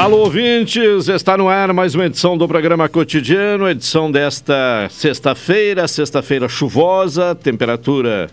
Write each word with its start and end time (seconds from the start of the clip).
Alô, 0.00 0.20
ouvintes! 0.20 1.08
Está 1.08 1.36
no 1.36 1.46
ar 1.46 1.74
mais 1.74 1.94
uma 1.94 2.06
edição 2.06 2.34
do 2.34 2.48
programa 2.48 2.88
cotidiano, 2.88 3.68
edição 3.68 4.10
desta 4.10 4.88
sexta-feira, 4.88 5.86
sexta-feira 5.86 6.48
chuvosa, 6.48 7.34
temperatura 7.34 8.30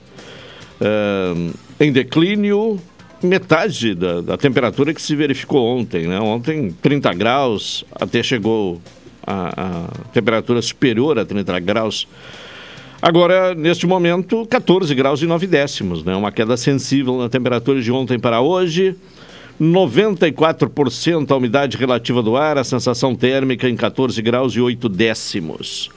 uh, 0.79 1.53
em 1.77 1.91
declínio, 1.91 2.79
metade 3.21 3.93
da, 3.93 4.21
da, 4.21 4.37
temperatura 4.37 4.93
que 4.93 5.01
se 5.01 5.13
verificou 5.13 5.77
ontem, 5.77 6.07
né? 6.07 6.17
Ontem 6.21 6.73
30 6.81 7.13
graus, 7.15 7.83
até 7.91 8.23
chegou 8.23 8.81
a, 9.21 9.49
a 9.61 10.11
temperatura 10.13 10.61
superior 10.61 11.19
a 11.19 11.25
30 11.25 11.59
graus. 11.59 12.07
Agora, 13.01 13.53
neste 13.53 13.85
momento, 13.85 14.45
14 14.45 14.95
graus 14.95 15.21
e 15.21 15.25
9 15.25 15.45
décimos, 15.45 16.01
né? 16.01 16.15
Uma 16.15 16.31
queda 16.31 16.55
sensível 16.55 17.17
na 17.17 17.27
temperatura 17.27 17.81
de 17.81 17.91
ontem 17.91 18.17
para 18.17 18.39
hoje. 18.39 18.95
94% 19.59 21.31
a 21.31 21.35
umidade 21.35 21.77
relativa 21.77 22.21
do 22.21 22.37
ar, 22.37 22.57
a 22.57 22.63
sensação 22.63 23.15
térmica 23.15 23.67
em 23.67 23.75
14 23.75 24.21
graus 24.21 24.53
e 24.53 24.61
8 24.61 24.87
décimos. 24.87 25.89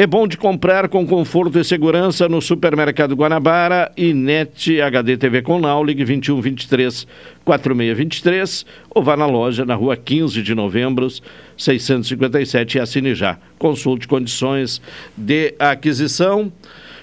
É 0.00 0.06
bom 0.06 0.26
de 0.26 0.38
comprar 0.38 0.88
com 0.88 1.06
conforto 1.06 1.58
e 1.58 1.64
segurança 1.64 2.26
no 2.26 2.40
Supermercado 2.40 3.14
Guanabara 3.14 3.92
e 3.94 4.14
NET 4.14 4.80
HD 4.80 5.18
TV 5.18 5.42
com 5.42 5.58
Now, 5.58 5.84
ligue 5.84 6.04
21 6.04 6.40
23 6.40 7.06
4623 7.44 8.64
ou 8.94 9.02
vá 9.02 9.14
na 9.14 9.26
loja 9.26 9.66
na 9.66 9.74
rua 9.74 9.98
15 9.98 10.42
de 10.42 10.54
novembro, 10.54 11.06
657 11.54 12.78
e 12.78 12.80
assine 12.80 13.14
já. 13.14 13.36
Consulte 13.58 14.08
condições 14.08 14.80
de 15.14 15.54
aquisição. 15.58 16.50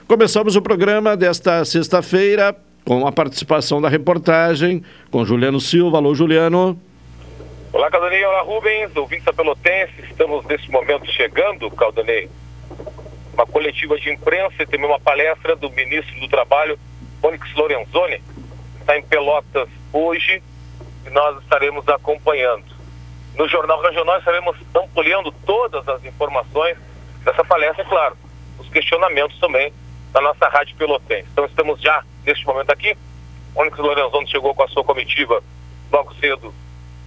Começamos 0.08 0.56
o 0.56 0.62
programa 0.62 1.18
desta 1.18 1.66
sexta-feira 1.66 2.56
com 2.86 3.06
a 3.06 3.12
participação 3.12 3.82
da 3.82 3.90
reportagem 3.90 4.82
com 5.12 5.26
Juliano 5.26 5.60
Silva. 5.60 5.98
Alô, 5.98 6.16
Juliano. 6.16 6.80
Olá, 7.74 7.92
Caldanei. 7.92 8.24
Olá, 8.24 8.42
Rubens, 8.42 8.96
ouvintes 8.96 9.26
da 9.26 9.34
Pelotense. 9.34 10.00
Estamos 10.10 10.46
nesse 10.46 10.72
momento 10.72 11.06
chegando, 11.12 11.70
Caldanei, 11.72 12.30
uma 13.34 13.46
coletiva 13.46 14.00
de 14.00 14.10
imprensa 14.10 14.64
e 14.64 14.66
também 14.66 14.86
uma 14.86 14.98
palestra 14.98 15.58
do 15.58 15.70
ministro 15.72 16.18
do 16.22 16.30
Trabalho, 16.30 16.80
Onyx 17.22 17.54
Lorenzoni, 17.54 18.24
está 18.80 18.98
em 18.98 19.04
Pelotas 19.04 19.68
hoje 19.92 20.42
e 21.06 21.10
nós 21.10 21.38
estaremos 21.44 21.86
acompanhando. 21.90 22.64
No 23.36 23.46
Jornal 23.50 23.82
Regional 23.82 24.20
estaremos 24.20 24.56
ampliando 24.74 25.34
todas 25.46 25.86
as 25.86 26.06
informações 26.06 26.78
dessa 27.26 27.44
palestra, 27.44 27.84
claro, 27.84 28.16
os 28.58 28.70
questionamentos 28.70 29.38
também 29.42 29.74
da 30.14 30.22
nossa 30.22 30.48
Rádio 30.48 30.76
Pelotense. 30.76 31.28
Então 31.32 31.46
estamos 31.46 31.82
já, 31.82 32.04
neste 32.26 32.46
momento 32.46 32.72
aqui, 32.72 32.96
Onyx 33.56 33.78
Lorenzoni 33.78 34.30
chegou 34.30 34.54
com 34.54 34.64
a 34.64 34.68
sua 34.68 34.84
comitiva 34.84 35.42
logo 35.92 36.14
cedo 36.16 36.54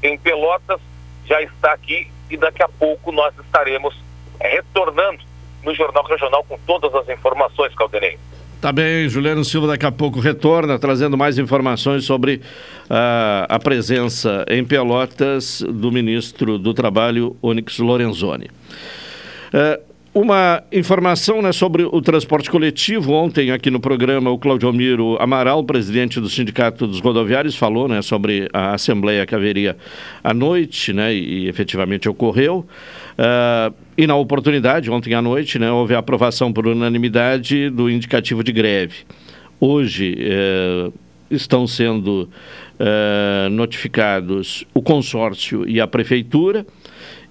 em 0.02 0.18
Pelotas, 0.18 0.80
já 1.26 1.40
está 1.42 1.72
aqui 1.72 2.10
e 2.30 2.36
daqui 2.36 2.62
a 2.62 2.68
pouco 2.68 3.12
nós 3.12 3.34
estaremos 3.38 3.94
retornando 4.40 5.20
no 5.62 5.74
Jornal 5.74 6.04
Regional 6.04 6.44
com 6.44 6.58
todas 6.66 6.94
as 6.94 7.08
informações, 7.08 7.74
Caldenei. 7.74 8.18
Tá 8.60 8.72
bem, 8.72 9.08
Juliano 9.08 9.42
Silva 9.42 9.68
daqui 9.68 9.86
a 9.86 9.92
pouco 9.92 10.20
retorna 10.20 10.78
trazendo 10.78 11.16
mais 11.16 11.38
informações 11.38 12.04
sobre 12.04 12.36
uh, 12.36 13.46
a 13.48 13.58
presença 13.58 14.44
em 14.48 14.62
Pelotas 14.64 15.62
do 15.62 15.90
ministro 15.90 16.58
do 16.58 16.74
Trabalho, 16.74 17.36
Onyx 17.42 17.78
Lorenzoni. 17.78 18.50
Uh, 19.54 19.89
uma 20.12 20.62
informação 20.72 21.40
né, 21.40 21.52
sobre 21.52 21.84
o 21.84 22.02
transporte 22.02 22.50
coletivo. 22.50 23.12
Ontem, 23.12 23.52
aqui 23.52 23.70
no 23.70 23.78
programa, 23.78 24.30
o 24.30 24.38
Claudio 24.38 24.72
Miro 24.72 25.16
Amaral, 25.20 25.62
presidente 25.62 26.20
do 26.20 26.28
Sindicato 26.28 26.86
dos 26.86 27.00
Rodoviários, 27.00 27.54
falou 27.54 27.86
né, 27.86 28.02
sobre 28.02 28.48
a 28.52 28.74
assembleia 28.74 29.24
que 29.24 29.34
haveria 29.34 29.76
à 30.22 30.34
noite, 30.34 30.92
né, 30.92 31.14
e 31.14 31.48
efetivamente 31.48 32.08
ocorreu. 32.08 32.66
Uh, 33.12 33.74
e 33.96 34.06
na 34.06 34.16
oportunidade, 34.16 34.90
ontem 34.90 35.14
à 35.14 35.22
noite, 35.22 35.58
né, 35.58 35.70
houve 35.70 35.94
a 35.94 35.98
aprovação 35.98 36.52
por 36.52 36.66
unanimidade 36.66 37.70
do 37.70 37.88
indicativo 37.88 38.42
de 38.42 38.50
greve. 38.50 39.04
Hoje 39.60 40.16
uh, 40.18 40.92
estão 41.30 41.68
sendo 41.68 42.28
uh, 42.80 43.48
notificados 43.50 44.64
o 44.74 44.82
consórcio 44.82 45.68
e 45.68 45.80
a 45.80 45.86
prefeitura 45.86 46.66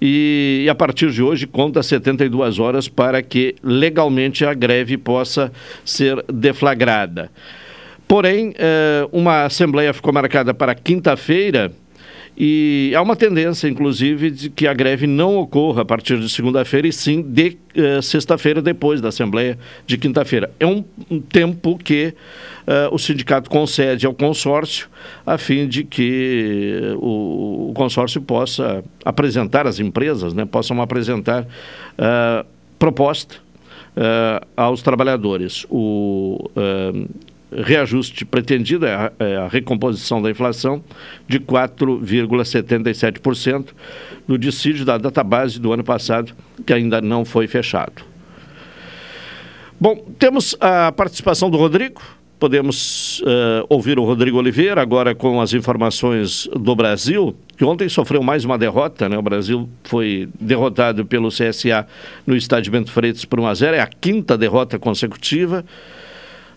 e, 0.00 0.62
e, 0.64 0.68
a 0.70 0.74
partir 0.74 1.10
de 1.10 1.22
hoje 1.22 1.46
conta 1.46 1.82
72 1.82 2.58
horas 2.58 2.88
para 2.88 3.22
que 3.22 3.54
legalmente 3.62 4.44
a 4.44 4.54
greve 4.54 4.96
possa 4.96 5.52
ser 5.84 6.24
deflagrada. 6.32 7.30
Porém, 8.08 8.52
eh, 8.58 9.06
uma 9.12 9.44
assembleia 9.44 9.92
ficou 9.92 10.12
marcada 10.12 10.52
para 10.52 10.74
quinta-feira 10.74 11.72
e 12.42 12.94
há 12.96 13.02
uma 13.02 13.14
tendência, 13.16 13.68
inclusive, 13.68 14.30
de 14.30 14.48
que 14.48 14.66
a 14.66 14.72
greve 14.72 15.06
não 15.06 15.36
ocorra 15.36 15.82
a 15.82 15.84
partir 15.84 16.18
de 16.18 16.26
segunda-feira 16.26 16.88
e 16.88 16.92
sim 16.92 17.20
de 17.20 17.58
uh, 17.76 18.00
sexta-feira, 18.00 18.62
depois 18.62 18.98
da 18.98 19.10
Assembleia 19.10 19.58
de 19.86 19.98
quinta-feira. 19.98 20.50
É 20.58 20.64
um, 20.64 20.82
um, 21.10 21.20
tempo 21.20 21.76
que 21.76 22.14
uh, 22.66 22.94
o 22.94 22.98
sindicato 22.98 23.50
concede 23.50 24.06
ao 24.06 24.14
consórcio 24.14 24.88
a 25.26 25.36
fim 25.36 25.68
de 25.68 25.84
que 25.84 26.80
o, 26.96 27.68
o 27.68 27.72
consórcio 27.74 28.22
possa 28.22 28.82
apresentar, 29.04 29.66
as 29.66 29.78
empresas 29.78 30.32
né, 30.32 30.46
possam 30.46 30.80
apresentar 30.80 31.42
uh, 31.42 32.46
proposta 32.78 33.36
aos 34.56 34.80
trabalhadores. 34.80 35.66
O 35.68 36.50
reajuste 37.52 38.24
pretendido, 38.24 38.86
é 38.86 38.94
a, 38.94 39.12
é 39.18 39.36
a 39.36 39.48
recomposição 39.48 40.22
da 40.22 40.30
inflação, 40.30 40.80
de 41.26 41.40
4,77% 41.40 43.66
no 44.26 44.38
dissídio 44.38 44.84
da 44.84 44.96
database 44.96 45.58
do 45.58 45.72
ano 45.72 45.82
passado, 45.82 46.32
que 46.64 46.72
ainda 46.72 47.00
não 47.00 47.24
foi 47.24 47.48
fechado. 47.48 48.04
Bom, 49.80 49.96
temos 50.18 50.56
a 50.60 50.92
participação 50.92 51.50
do 51.50 51.56
Rodrigo. 51.56 52.00
Podemos 52.38 53.20
uh, 53.20 53.66
ouvir 53.68 53.98
o 53.98 54.04
Rodrigo 54.04 54.38
Oliveira 54.38 54.80
agora 54.80 55.14
com 55.14 55.40
as 55.40 55.52
informações 55.52 56.48
do 56.54 56.74
Brasil, 56.74 57.36
que 57.56 57.64
ontem 57.64 57.88
sofreu 57.88 58.22
mais 58.22 58.44
uma 58.44 58.56
derrota. 58.56 59.08
Né? 59.08 59.18
O 59.18 59.22
Brasil 59.22 59.68
foi 59.84 60.28
derrotado 60.40 61.04
pelo 61.04 61.28
CSA 61.28 61.86
no 62.26 62.36
estádio 62.36 62.72
Bento 62.72 62.90
Freitas 62.90 63.24
por 63.24 63.40
1 63.40 63.46
a 63.46 63.54
0. 63.54 63.76
É 63.76 63.80
a 63.80 63.86
quinta 63.86 64.38
derrota 64.38 64.78
consecutiva. 64.78 65.64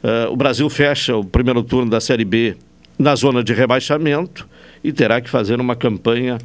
Uh, 0.04 0.32
o 0.32 0.36
Brasil 0.36 0.70
fecha 0.70 1.16
o 1.16 1.24
primeiro 1.24 1.64
turno 1.64 1.90
da 1.90 2.02
Série 2.02 2.26
B 2.26 2.58
na 3.00 3.16
zona 3.16 3.44
de 3.44 3.54
rebaixamento 3.54 4.48
e 4.84 4.92
terá 4.92 5.22
que 5.22 5.30
fazer 5.30 5.60
uma 5.62 5.76
campanha 5.76 6.38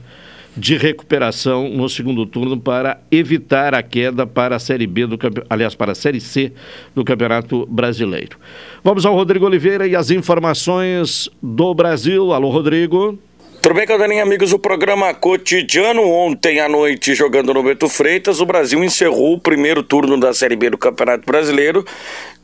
de 0.56 0.76
recuperação 0.76 1.68
no 1.68 1.88
segundo 1.88 2.24
turno 2.26 2.58
para 2.58 3.00
evitar 3.10 3.74
a 3.74 3.82
queda 3.82 4.26
para 4.26 4.56
a 4.56 4.58
Série 4.58 4.86
B 4.86 5.06
do 5.06 5.18
aliás, 5.48 5.74
para 5.74 5.92
a 5.92 5.94
Série 5.94 6.20
C 6.20 6.52
do 6.94 7.04
Campeonato 7.04 7.66
Brasileiro. 7.66 8.38
Vamos 8.82 9.04
ao 9.04 9.14
Rodrigo 9.14 9.46
Oliveira 9.46 9.86
e 9.86 9.94
as 9.94 10.10
informações 10.10 11.28
do 11.42 11.74
Brasil. 11.74 12.32
Alô, 12.32 12.50
Rodrigo. 12.50 13.18
Tudo 13.60 13.74
bem, 13.74 13.86
Caldaninha, 13.86 14.22
amigos 14.22 14.50
do 14.50 14.58
programa 14.58 15.12
Cotidiano? 15.12 16.08
Ontem 16.08 16.60
à 16.60 16.68
noite, 16.68 17.12
jogando 17.14 17.52
no 17.52 17.62
Beto 17.62 17.88
Freitas, 17.88 18.40
o 18.40 18.46
Brasil 18.46 18.82
encerrou 18.84 19.34
o 19.34 19.40
primeiro 19.40 19.82
turno 19.82 20.18
da 20.18 20.32
Série 20.32 20.54
B 20.54 20.70
do 20.70 20.78
Campeonato 20.78 21.26
Brasileiro 21.26 21.84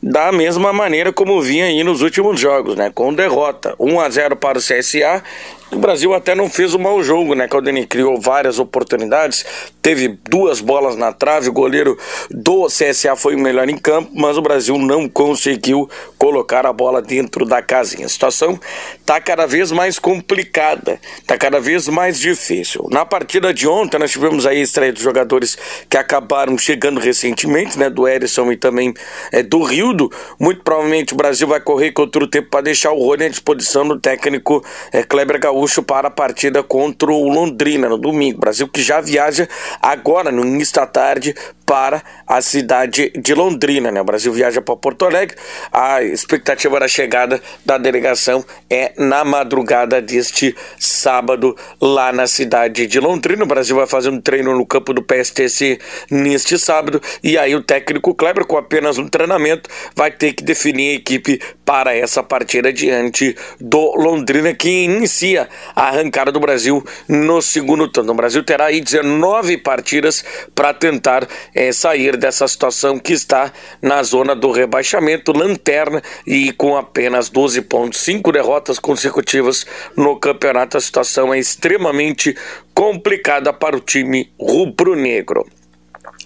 da 0.03 0.31
mesma 0.31 0.73
maneira 0.73 1.11
como 1.13 1.41
vinha 1.41 1.65
aí 1.65 1.83
nos 1.83 2.01
últimos 2.01 2.39
jogos, 2.39 2.75
né? 2.75 2.91
Com 2.93 3.13
derrota. 3.13 3.73
1 3.79 3.99
a 3.99 4.09
0 4.09 4.35
para 4.35 4.59
o 4.59 4.61
CSA 4.61 5.23
o 5.71 5.79
Brasil 5.79 6.13
até 6.13 6.35
não 6.35 6.49
fez 6.49 6.73
um 6.73 6.79
mau 6.79 7.03
jogo, 7.03 7.33
né? 7.33 7.47
Caldeni 7.47 7.85
criou 7.85 8.19
várias 8.19 8.59
oportunidades, 8.59 9.45
teve 9.81 10.07
duas 10.29 10.61
bolas 10.61 10.95
na 10.95 11.11
trave, 11.11 11.49
o 11.49 11.53
goleiro 11.53 11.97
do 12.29 12.67
CSA 12.67 13.15
foi 13.15 13.35
o 13.35 13.39
melhor 13.39 13.67
em 13.67 13.77
campo, 13.77 14.11
mas 14.13 14.37
o 14.37 14.41
Brasil 14.41 14.77
não 14.77 15.09
conseguiu 15.09 15.89
colocar 16.17 16.65
a 16.65 16.71
bola 16.71 17.01
dentro 17.01 17.45
da 17.45 17.61
casinha. 17.61 18.05
A 18.05 18.09
situação 18.09 18.59
tá 19.05 19.19
cada 19.19 19.45
vez 19.45 19.71
mais 19.71 19.97
complicada, 19.97 20.99
tá 21.25 21.37
cada 21.37 21.59
vez 21.59 21.87
mais 21.87 22.19
difícil. 22.19 22.87
Na 22.91 23.05
partida 23.05 23.53
de 23.53 23.67
ontem, 23.67 23.97
nós 23.97 24.11
tivemos 24.11 24.45
aí 24.45 24.59
a 24.59 24.63
estreia 24.63 24.93
dos 24.93 25.01
jogadores 25.01 25.57
que 25.89 25.97
acabaram 25.97 26.57
chegando 26.57 26.99
recentemente, 26.99 27.77
né? 27.77 27.89
Do 27.89 28.07
Erisson 28.07 28.51
e 28.51 28.57
também 28.57 28.93
é, 29.31 29.43
do 29.43 29.63
Rildo. 29.63 30.11
Muito 30.39 30.63
provavelmente 30.63 31.13
o 31.13 31.17
Brasil 31.17 31.47
vai 31.47 31.59
correr 31.59 31.91
contra 31.91 32.23
o 32.23 32.27
tempo 32.27 32.49
para 32.49 32.61
deixar 32.61 32.91
o 32.91 32.99
Rony 32.99 33.25
à 33.25 33.29
disposição 33.29 33.87
do 33.87 33.99
técnico 33.99 34.63
é, 34.91 35.03
Kleber 35.03 35.39
Gaúcho 35.39 35.83
para 35.83 36.07
a 36.07 36.11
partida 36.11 36.63
contra 36.63 37.11
o 37.11 37.29
Londrina 37.29 37.89
no 37.89 37.97
domingo. 37.97 38.39
Brasil 38.39 38.67
que 38.67 38.81
já 38.81 39.01
viaja 39.01 39.47
agora 39.81 40.31
no 40.31 40.45
início 40.45 40.75
da 40.75 40.85
tarde 40.85 41.35
para 41.65 42.03
a 42.27 42.41
cidade 42.41 43.11
de 43.15 43.33
Londrina. 43.33 43.91
Né? 43.91 43.99
O 43.99 44.05
Brasil 44.05 44.31
viaja 44.31 44.61
para 44.61 44.75
Porto 44.75 45.05
Alegre. 45.05 45.35
A 45.71 46.03
expectativa 46.03 46.79
da 46.79 46.87
chegada 46.87 47.41
da 47.65 47.77
delegação 47.77 48.45
é 48.69 48.93
na 48.97 49.25
madrugada 49.25 50.01
deste 50.01 50.55
sábado 50.77 51.55
lá 51.81 52.13
na 52.13 52.27
cidade 52.27 52.87
de 52.87 52.99
Londrina. 52.99 53.43
O 53.43 53.47
Brasil 53.47 53.75
vai 53.75 53.87
fazer 53.87 54.09
um 54.09 54.21
treino 54.21 54.55
no 54.55 54.65
campo 54.65 54.93
do 54.93 55.01
PSTC 55.01 55.79
neste 56.11 56.57
sábado 56.59 57.01
e 57.23 57.37
aí 57.37 57.55
o 57.55 57.63
técnico 57.63 58.13
Kleber, 58.13 58.45
com 58.45 58.57
apenas 58.57 58.97
um 58.97 59.07
treinamento, 59.07 59.69
vai 59.95 60.11
ter 60.11 60.33
que 60.33 60.43
definir 60.43 60.91
a 60.91 60.95
equipe 60.95 61.41
para 61.65 61.95
essa 61.95 62.21
partida 62.21 62.71
diante 62.71 63.35
do 63.59 63.95
Londrina 63.95 64.53
que 64.53 64.83
inicia 64.83 65.49
a 65.75 65.87
arrancada 65.87 66.31
do 66.31 66.39
Brasil 66.39 66.85
no 67.07 67.41
segundo 67.41 67.87
turno. 67.87 68.11
O 68.11 68.15
Brasil 68.15 68.43
terá 68.43 68.65
aí 68.65 68.81
19 68.81 69.57
partidas 69.57 70.23
para 70.53 70.73
tentar 70.73 71.27
é, 71.55 71.71
sair 71.71 72.17
dessa 72.17 72.45
situação 72.47 72.99
que 72.99 73.13
está 73.13 73.51
na 73.81 74.03
zona 74.03 74.35
do 74.35 74.51
rebaixamento, 74.51 75.31
lanterna 75.31 76.03
e 76.27 76.51
com 76.51 76.75
apenas 76.75 77.29
12 77.29 77.61
pontos, 77.61 78.01
5 78.01 78.31
derrotas 78.33 78.77
consecutivas 78.77 79.65
no 79.95 80.19
campeonato. 80.19 80.77
A 80.77 80.81
situação 80.81 81.33
é 81.33 81.39
extremamente 81.39 82.35
complicada 82.73 83.53
para 83.53 83.77
o 83.77 83.79
time 83.79 84.29
rubro-negro. 84.37 85.45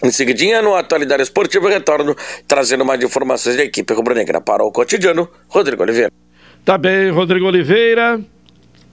Em 0.04 0.12
seguidinha, 0.12 0.62
no 0.62 0.76
Atualidade 0.76 1.24
Esportiva, 1.24 1.70
retorno 1.70 2.16
trazendo 2.48 2.84
mais 2.84 3.04
informações 3.04 3.56
da 3.56 3.64
equipe 3.64 3.94
rubro-negra 3.94 4.42
para 4.42 4.64
o 4.64 4.72
cotidiano. 4.72 5.30
Rodrigo 5.48 5.84
Oliveira. 5.84 6.12
Tá 6.66 6.78
bem, 6.78 7.12
Rodrigo 7.12 7.46
Oliveira 7.46 8.20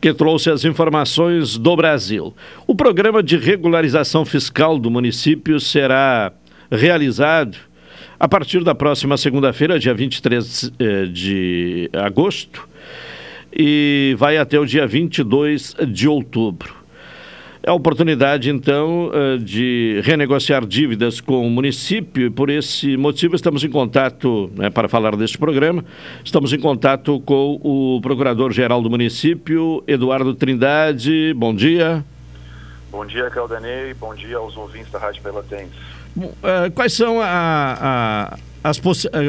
que 0.00 0.12
trouxe 0.12 0.50
as 0.50 0.64
informações 0.64 1.56
do 1.56 1.74
Brasil. 1.74 2.34
O 2.66 2.74
programa 2.74 3.22
de 3.22 3.36
regularização 3.36 4.24
fiscal 4.24 4.78
do 4.78 4.90
município 4.90 5.58
será 5.58 6.32
realizado 6.70 7.56
a 8.18 8.26
partir 8.26 8.64
da 8.64 8.74
próxima 8.74 9.16
segunda-feira, 9.16 9.78
dia 9.78 9.94
23 9.94 10.72
eh, 10.78 11.06
de 11.06 11.90
agosto, 11.92 12.66
e 13.52 14.14
vai 14.18 14.38
até 14.38 14.58
o 14.58 14.64
dia 14.64 14.86
22 14.86 15.76
de 15.88 16.08
outubro. 16.08 16.85
É 17.66 17.70
a 17.70 17.74
oportunidade, 17.74 18.48
então, 18.48 19.10
eh, 19.12 19.38
de 19.38 20.00
renegociar 20.04 20.64
dívidas 20.64 21.20
com 21.20 21.44
o 21.44 21.50
município 21.50 22.28
e, 22.28 22.30
por 22.30 22.48
esse 22.48 22.96
motivo, 22.96 23.34
estamos 23.34 23.64
em 23.64 23.68
contato, 23.68 24.48
né, 24.54 24.70
para 24.70 24.88
falar 24.88 25.16
deste 25.16 25.36
programa, 25.36 25.84
estamos 26.24 26.52
em 26.52 26.60
contato 26.60 27.18
com 27.22 27.60
o 27.60 28.00
Procurador-Geral 28.00 28.80
do 28.80 28.88
município, 28.88 29.82
Eduardo 29.84 30.32
Trindade. 30.32 31.34
Bom 31.34 31.52
dia. 31.52 32.04
Bom 32.88 33.04
dia, 33.04 33.28
Caldanei. 33.30 33.92
Bom 33.94 34.14
dia 34.14 34.36
aos 34.36 34.56
ouvintes 34.56 34.92
da 34.92 35.00
Rádio 35.00 35.20
Pelotense. 35.20 35.72
Uh, 36.16 36.70
quais 36.72 36.92
são 36.92 37.20
a, 37.20 37.26
a, 37.80 38.38
as 38.62 38.78
uh, 38.78 38.82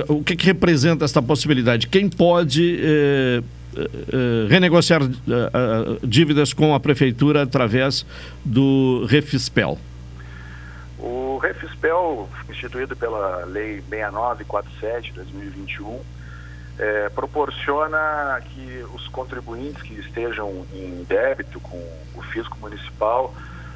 o 0.09 0.23
que, 0.23 0.35
que, 0.35 0.45
representa 0.45 1.03
esta 1.03 1.23
possibilidade? 1.23 1.87
Quem 1.87 2.07
pode 2.07 2.77
uh, 2.79 3.43
uh, 3.77 4.47
renegociar 4.47 5.01
uh, 5.03 6.07
dívidas 6.07 6.53
com 6.53 6.74
a 6.74 6.79
prefeitura 6.79 7.44
através 7.44 8.06
do 8.44 9.06
Refispel? 9.09 9.77
O 11.00 11.38
Refispel, 11.38 12.27
instituído 12.50 12.95
pela 12.95 13.45
Lei 13.45 13.83
6947 13.89 15.09
de 15.09 15.13
2021, 15.13 16.00
é, 16.79 17.09
proporciona 17.09 18.42
que 18.42 18.85
os 18.94 19.07
contribuintes 19.07 19.81
que 19.81 19.94
estejam 19.95 20.66
em 20.73 21.04
débito 21.07 21.59
com 21.59 21.78
o 22.16 22.21
fisco 22.21 22.57
municipal, 22.59 23.33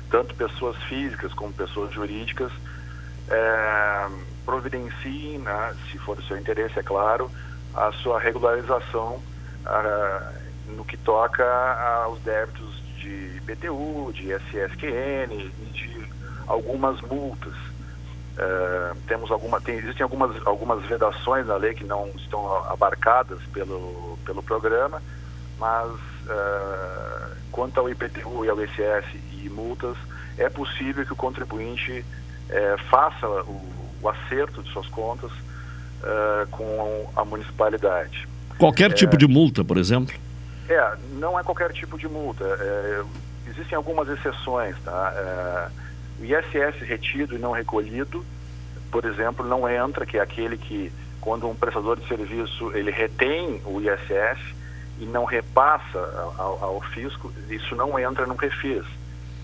tanto 0.10 0.36
pessoas 0.36 0.76
físicas 0.84 1.34
como 1.34 1.52
pessoas 1.54 1.94
jurídicas, 1.94 2.52
é, 3.30 4.08
providenciem, 4.46 5.40
né, 5.40 5.76
se 5.92 5.98
for 6.00 6.16
do 6.16 6.24
seu 6.24 6.38
interesse, 6.38 6.78
é 6.78 6.84
claro, 6.84 7.30
a 7.74 7.92
sua 7.94 8.20
regularização 8.20 9.22
no 10.76 10.86
que 10.86 10.98
toca 10.98 11.44
aos 12.04 12.20
débitos 12.22 12.82
de 12.98 13.38
IPTU, 13.38 14.12
de 14.14 14.32
SSQN 14.32 15.34
e 15.34 15.66
de 15.74 16.10
algumas 16.48 17.02
multas. 17.02 17.54
Uh, 18.32 18.96
temos 19.08 19.30
alguma, 19.30 19.60
tem, 19.60 19.76
existem 19.78 20.04
algumas, 20.04 20.36
algumas 20.48 20.84
vedações 20.86 21.46
na 21.46 21.58
lei 21.58 21.74
que 21.74 21.84
não 21.84 22.08
estão 22.16 22.64
abarcadas 22.66 23.40
pelo, 23.54 24.18
pelo 24.26 24.42
programa, 24.42 25.02
mas 25.60 25.92
uh, 25.92 27.36
quanto 27.52 27.80
ao 27.80 27.90
IPTU 27.90 28.46
e 28.46 28.50
ao 28.50 28.62
ICS 28.62 29.06
e 29.34 29.50
multas, 29.50 29.98
é 30.38 30.50
possível 30.50 31.06
que 31.06 31.14
o 31.14 31.16
contribuinte 31.16 32.06
uh, 32.50 32.90
faça 32.90 33.28
o, 33.28 33.62
o, 34.02 34.10
acerto 34.10 34.64
de 34.64 34.72
suas 34.72 34.88
contas 34.88 35.32
com 36.50 37.12
a 37.16 37.24
municipalidade. 37.24 38.28
Qualquer 38.62 38.94
tipo 38.94 39.18
de 39.18 39.28
multa, 39.28 39.64
por 39.64 39.76
exemplo? 39.76 40.14
É, 40.70 40.96
não 41.14 41.40
é 41.40 41.44
qualquer 41.44 41.74
tipo 41.74 41.98
de 41.98 42.08
multa. 42.08 42.46
É, 42.46 43.02
existem 43.50 43.76
algumas 43.76 44.08
exceções, 44.08 44.76
tá? 44.86 45.12
É, 45.16 46.22
o 46.22 46.26
ISS 46.26 46.80
retido 46.82 47.36
e 47.36 47.40
não 47.40 47.52
recolhido, 47.52 48.24
por 48.92 49.04
exemplo, 49.06 49.44
não 49.44 49.68
entra, 49.68 50.06
que 50.06 50.20
é 50.20 50.22
aquele 50.22 50.58
que, 50.58 50.92
quando 51.20 51.50
um 51.50 51.56
prestador 51.56 52.00
de 52.00 52.08
serviço 52.08 52.72
ele 52.78 52.92
retém 52.92 53.60
o 53.66 53.82
ISS 53.82 54.40
e 55.00 55.06
não 55.06 55.26
repassa 55.26 55.98
ao, 56.38 56.64
ao 56.64 56.82
fisco, 56.82 57.34
isso 57.50 57.76
não 57.76 57.98
entra 57.98 58.28
no 58.28 58.36
refis. 58.36 58.86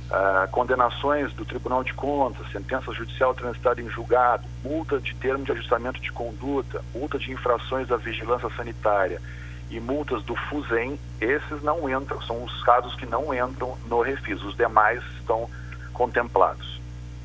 Uh, 0.07 0.49
condenações 0.51 1.33
do 1.33 1.43
Tribunal 1.43 1.83
de 1.83 1.93
Contas, 1.93 2.49
sentença 2.53 2.93
judicial 2.93 3.33
transitada 3.33 3.81
em 3.81 3.89
julgado, 3.89 4.47
multa 4.63 5.01
de 5.01 5.13
termo 5.15 5.43
de 5.43 5.51
ajustamento 5.51 5.99
de 5.99 6.13
conduta, 6.13 6.81
multa 6.95 7.19
de 7.19 7.29
infrações 7.29 7.89
da 7.89 7.97
vigilância 7.97 8.49
sanitária 8.55 9.21
e 9.69 9.79
multas 9.79 10.23
do 10.23 10.33
FUSEM, 10.33 10.97
esses 11.19 11.61
não 11.61 11.89
entram, 11.89 12.21
são 12.21 12.41
os 12.43 12.63
casos 12.63 12.95
que 12.95 13.05
não 13.05 13.33
entram 13.33 13.77
no 13.89 14.01
refis, 14.01 14.41
os 14.43 14.55
demais 14.55 15.03
estão 15.19 15.49
contemplados. 15.93 16.79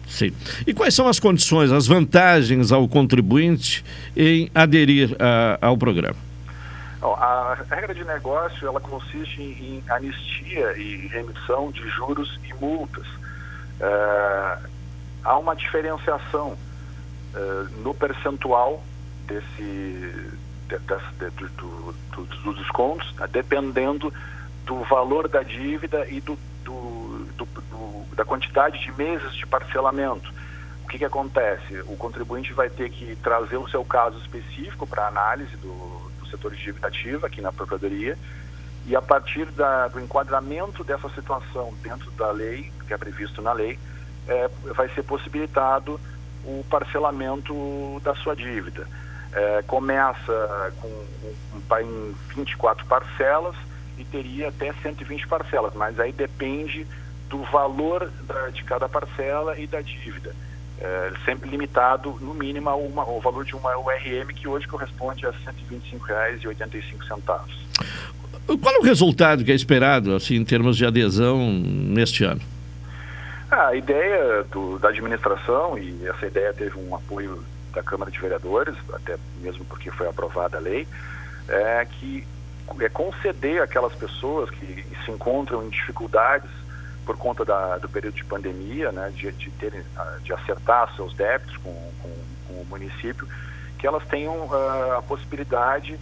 Sim. 0.08 0.32
E 0.66 0.74
quais 0.74 0.94
são 0.94 1.06
as 1.06 1.20
condições, 1.20 1.70
as 1.70 1.86
vantagens 1.86 2.72
ao 2.72 2.88
contribuinte 2.88 3.84
em 4.16 4.50
aderir 4.54 5.16
a, 5.18 5.66
ao 5.66 5.78
programa? 5.78 6.31
A 7.02 7.54
regra 7.68 7.94
de 7.94 8.04
negócio 8.04 8.66
ela 8.66 8.80
consiste 8.80 9.42
em, 9.42 9.82
anistia 9.88 10.76
e 10.76 11.08
remissão 11.08 11.70
de 11.72 11.88
juros 11.88 12.38
e 12.44 12.54
multas. 12.54 13.06
É, 13.80 14.58
há 15.24 15.38
uma 15.38 15.56
diferenciação 15.56 16.56
é, 17.34 17.38
no 17.82 17.92
percentual 17.92 18.82
desse, 19.26 19.46
de, 20.68 20.78
de, 20.78 21.30
de, 21.30 21.46
do, 21.54 21.94
do, 22.12 22.24
dos 22.24 22.58
descontos, 22.58 23.12
né, 23.14 23.26
dependendo 23.30 24.12
do 24.64 24.84
valor 24.84 25.28
da 25.28 25.42
dívida 25.42 26.06
e 26.08 26.20
do, 26.20 26.38
da 28.14 28.24
quantidade 28.24 28.78
de 28.78 28.92
meses 28.92 29.34
de 29.34 29.46
parcelamento. 29.46 30.32
O 30.84 30.88
que, 30.88 30.98
que 30.98 31.04
acontece? 31.04 31.80
O 31.86 31.96
contribuinte 31.96 32.52
vai 32.52 32.68
ter 32.70 32.90
que 32.90 33.16
trazer 33.16 33.56
o 33.56 33.68
seu 33.68 33.84
caso 33.84 34.18
específico 34.18 34.86
para 34.86 35.08
análise 35.08 35.56
do, 35.56 36.11
setor 36.32 36.52
de 36.52 36.62
dívida 36.62 36.88
ativa 36.88 37.26
aqui 37.26 37.40
na 37.40 37.52
Procuradoria 37.52 38.18
e 38.86 38.96
a 38.96 39.02
partir 39.02 39.46
da, 39.46 39.88
do 39.88 40.00
enquadramento 40.00 40.82
dessa 40.82 41.08
situação 41.10 41.72
dentro 41.82 42.10
da 42.12 42.30
lei, 42.32 42.72
que 42.86 42.92
é 42.92 42.98
previsto 42.98 43.40
na 43.40 43.52
lei, 43.52 43.78
é, 44.26 44.50
vai 44.74 44.88
ser 44.88 45.04
possibilitado 45.04 46.00
o 46.44 46.64
parcelamento 46.68 48.00
da 48.02 48.14
sua 48.16 48.34
dívida. 48.34 48.86
É, 49.32 49.62
começa 49.62 50.72
com 50.80 50.88
um, 50.88 51.80
em 51.80 52.14
24 52.34 52.84
parcelas 52.86 53.54
e 53.96 54.04
teria 54.04 54.48
até 54.48 54.72
120 54.72 55.28
parcelas, 55.28 55.72
mas 55.74 55.98
aí 56.00 56.12
depende 56.12 56.86
do 57.28 57.42
valor 57.44 58.10
da, 58.24 58.50
de 58.50 58.64
cada 58.64 58.88
parcela 58.88 59.58
e 59.58 59.66
da 59.66 59.80
dívida 59.80 60.34
é, 60.80 61.12
sempre 61.24 61.48
limitado 61.48 62.18
no 62.20 62.34
mínimo 62.34 62.68
ao 62.68 63.20
valor 63.20 63.44
de 63.44 63.54
uma 63.54 63.76
URM 63.76 64.28
que 64.34 64.48
hoje 64.48 64.66
corresponde 64.66 65.26
a 65.26 65.30
R$ 65.30 65.36
125,85. 65.70 67.62
Qual 68.60 68.74
é 68.74 68.78
o 68.78 68.82
resultado 68.82 69.44
que 69.44 69.52
é 69.52 69.54
esperado 69.54 70.14
assim 70.14 70.34
em 70.36 70.44
termos 70.44 70.76
de 70.76 70.84
adesão 70.84 71.52
neste 71.52 72.24
ano? 72.24 72.40
A 73.50 73.74
ideia 73.74 74.42
do, 74.44 74.78
da 74.78 74.88
administração, 74.88 75.78
e 75.78 76.06
essa 76.06 76.26
ideia 76.26 76.52
teve 76.54 76.78
um 76.78 76.94
apoio 76.94 77.44
da 77.72 77.82
Câmara 77.82 78.10
de 78.10 78.18
Vereadores, 78.18 78.74
até 78.92 79.16
mesmo 79.40 79.64
porque 79.66 79.90
foi 79.90 80.08
aprovada 80.08 80.56
a 80.56 80.60
lei, 80.60 80.88
é 81.48 81.86
que 81.86 82.26
é 82.80 82.88
conceder 82.88 83.60
aquelas 83.60 83.94
pessoas 83.94 84.48
que 84.50 84.84
se 85.04 85.10
encontram 85.10 85.64
em 85.64 85.68
dificuldades 85.68 86.50
por 87.04 87.16
conta 87.16 87.44
da, 87.44 87.78
do 87.78 87.88
período 87.88 88.14
de 88.14 88.24
pandemia, 88.24 88.92
né, 88.92 89.12
de, 89.14 89.30
de, 89.32 89.52
ah, 89.96 90.18
de 90.22 90.32
acertar 90.32 90.94
seus 90.94 91.14
débitos 91.14 91.56
com, 91.58 91.72
com, 92.02 92.08
com 92.48 92.54
o 92.54 92.66
município, 92.66 93.26
que 93.78 93.86
elas 93.86 94.04
tenham 94.06 94.34
uh, 94.46 94.98
a 94.98 95.02
possibilidade 95.02 95.98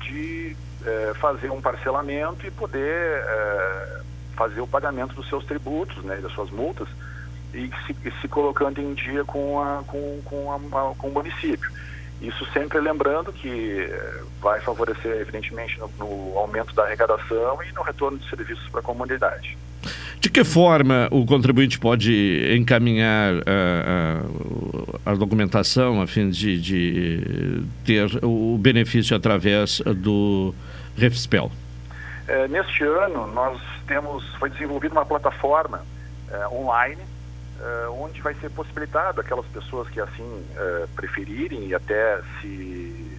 de 0.00 0.56
uh, 0.82 1.14
fazer 1.14 1.50
um 1.50 1.60
parcelamento 1.60 2.46
e 2.46 2.50
poder 2.50 3.22
uh, 3.22 4.04
fazer 4.36 4.60
o 4.60 4.66
pagamento 4.66 5.14
dos 5.14 5.28
seus 5.28 5.44
tributos, 5.46 6.04
né, 6.04 6.16
das 6.16 6.32
suas 6.32 6.50
multas, 6.50 6.88
e 7.54 7.70
se, 7.86 7.96
se 8.20 8.28
colocando 8.28 8.80
em 8.80 8.94
dia 8.94 9.24
com, 9.24 9.60
a, 9.62 9.82
com, 9.86 10.20
com, 10.24 10.52
a, 10.52 10.94
com 10.94 11.08
o 11.08 11.12
município. 11.12 11.70
Isso 12.20 12.44
sempre 12.52 12.80
lembrando 12.80 13.32
que 13.32 13.80
eh, 13.80 14.22
vai 14.40 14.60
favorecer, 14.60 15.20
evidentemente, 15.20 15.78
no, 15.78 15.88
no 15.98 16.38
aumento 16.38 16.74
da 16.74 16.84
arrecadação 16.84 17.62
e 17.62 17.72
no 17.72 17.82
retorno 17.82 18.18
de 18.18 18.28
serviços 18.30 18.66
para 18.70 18.80
a 18.80 18.82
comunidade. 18.82 19.58
De 20.24 20.30
que 20.30 20.42
forma 20.42 21.06
o 21.10 21.26
contribuinte 21.26 21.78
pode 21.78 22.56
encaminhar 22.56 23.34
a, 23.46 25.04
a, 25.06 25.12
a 25.12 25.14
documentação 25.16 26.00
a 26.00 26.06
fim 26.06 26.30
de, 26.30 26.58
de, 26.58 27.62
ter 27.84 28.24
o 28.24 28.56
benefício 28.58 29.14
através 29.14 29.80
do 29.80 30.54
Refspel? 30.96 31.52
É, 32.26 32.48
neste 32.48 32.84
ano, 32.84 33.26
nós 33.34 33.60
temos, 33.86 34.24
foi 34.36 34.48
desenvolvida 34.48 34.94
uma 34.94 35.04
plataforma 35.04 35.84
é, 36.32 36.48
online 36.48 37.02
é, 37.60 37.88
onde 37.88 38.22
vai 38.22 38.32
ser 38.36 38.48
possibilitado 38.48 39.20
aquelas 39.20 39.44
pessoas 39.48 39.90
que 39.90 40.00
assim 40.00 40.42
é, 40.56 40.86
preferirem 40.96 41.66
e 41.66 41.74
até 41.74 42.22
se, 42.40 43.18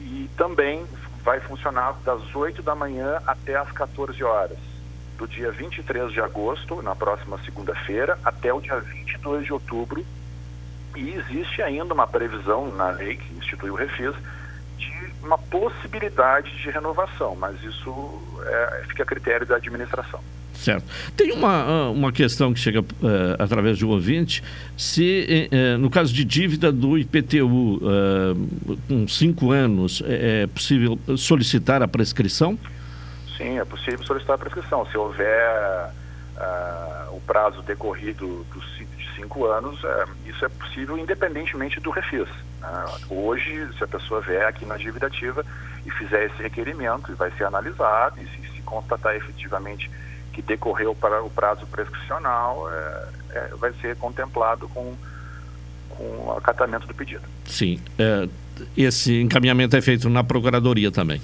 e 0.00 0.30
também 0.36 0.86
vai 1.22 1.40
funcionar 1.40 1.94
das 2.04 2.34
8 2.34 2.62
da 2.62 2.74
manhã 2.74 3.20
até 3.26 3.56
as 3.56 3.70
14 3.72 4.22
horas, 4.22 4.58
do 5.16 5.26
dia 5.26 5.50
23 5.50 6.12
de 6.12 6.20
agosto, 6.20 6.82
na 6.82 6.94
próxima 6.94 7.38
segunda-feira, 7.44 8.18
até 8.24 8.52
o 8.52 8.60
dia 8.60 8.78
22 8.78 9.46
de 9.46 9.52
outubro. 9.52 10.04
E 10.94 11.10
existe 11.10 11.62
ainda 11.62 11.94
uma 11.94 12.06
previsão 12.06 12.70
na 12.72 12.90
lei 12.90 13.16
que 13.16 13.34
institui 13.34 13.70
o 13.70 13.74
Refis 13.74 14.14
uma 15.24 15.38
possibilidade 15.38 16.50
de 16.56 16.70
renovação, 16.70 17.34
mas 17.36 17.62
isso 17.62 18.22
é, 18.44 18.84
fica 18.88 19.02
a 19.02 19.06
critério 19.06 19.46
da 19.46 19.56
administração. 19.56 20.20
Certo. 20.54 20.84
Tem 21.16 21.32
uma, 21.32 21.62
ah, 21.62 21.90
uma 21.90 22.12
questão 22.12 22.54
que 22.54 22.60
chega 22.60 22.80
uh, 22.80 22.84
através 23.38 23.76
de 23.76 23.84
um 23.84 23.90
ouvinte, 23.90 24.42
se 24.76 25.50
uh, 25.52 25.78
no 25.78 25.90
caso 25.90 26.12
de 26.12 26.24
dívida 26.24 26.70
do 26.70 26.96
IPTU, 26.96 27.76
uh, 27.76 28.78
com 28.88 29.06
cinco 29.08 29.50
anos, 29.50 30.02
é, 30.06 30.42
é 30.42 30.46
possível 30.46 30.98
solicitar 31.18 31.82
a 31.82 31.88
prescrição? 31.88 32.58
Sim, 33.36 33.58
é 33.58 33.64
possível 33.64 34.02
solicitar 34.04 34.36
a 34.36 34.38
prescrição. 34.38 34.86
Se 34.86 34.96
houver 34.96 35.92
o 37.12 37.20
prazo 37.20 37.62
decorrido 37.62 38.44
dos 38.52 38.64
cinco 39.14 39.46
anos, 39.46 39.80
isso 40.26 40.44
é 40.44 40.48
possível 40.48 40.98
independentemente 40.98 41.80
do 41.80 41.90
refis. 41.90 42.28
Né? 42.60 42.84
Hoje, 43.10 43.68
se 43.76 43.84
a 43.84 43.86
pessoa 43.86 44.20
vier 44.20 44.46
aqui 44.46 44.64
na 44.64 44.76
dívida 44.76 45.06
ativa 45.06 45.44
e 45.84 45.90
fizer 45.90 46.26
esse 46.26 46.42
requerimento, 46.42 47.14
vai 47.16 47.30
ser 47.32 47.44
analisado 47.44 48.20
e 48.20 48.26
se, 48.26 48.54
constatar 48.64 49.14
efetivamente 49.14 49.90
que 50.32 50.42
decorreu 50.42 50.94
para 50.94 51.22
o 51.22 51.30
prazo 51.30 51.64
prescricional, 51.66 52.68
é, 52.70 53.08
é, 53.30 53.48
vai 53.56 53.72
ser 53.74 53.94
contemplado 53.96 54.68
com, 54.70 54.94
com 55.90 56.02
o 56.26 56.34
acatamento 56.36 56.86
do 56.86 56.94
pedido. 56.94 57.22
Sim. 57.46 57.80
É, 57.98 58.28
esse 58.76 59.20
encaminhamento 59.20 59.76
é 59.76 59.80
feito 59.80 60.08
na 60.08 60.24
Procuradoria 60.24 60.90
também? 60.90 61.20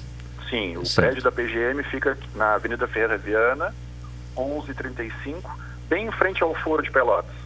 Sim. 0.49 0.76
O 0.76 0.87
certo. 0.87 1.09
prédio 1.09 1.23
da 1.25 1.32
PGM 1.32 1.82
fica 1.85 2.16
na 2.37 2.54
Avenida 2.54 2.87
Ferreira 2.87 3.18
Viana, 3.18 3.75
1135, 4.37 5.59
bem 5.88 6.06
em 6.06 6.12
frente 6.12 6.42
ao 6.42 6.54
Foro 6.54 6.82
de 6.82 6.90
Pelotas. 6.90 7.39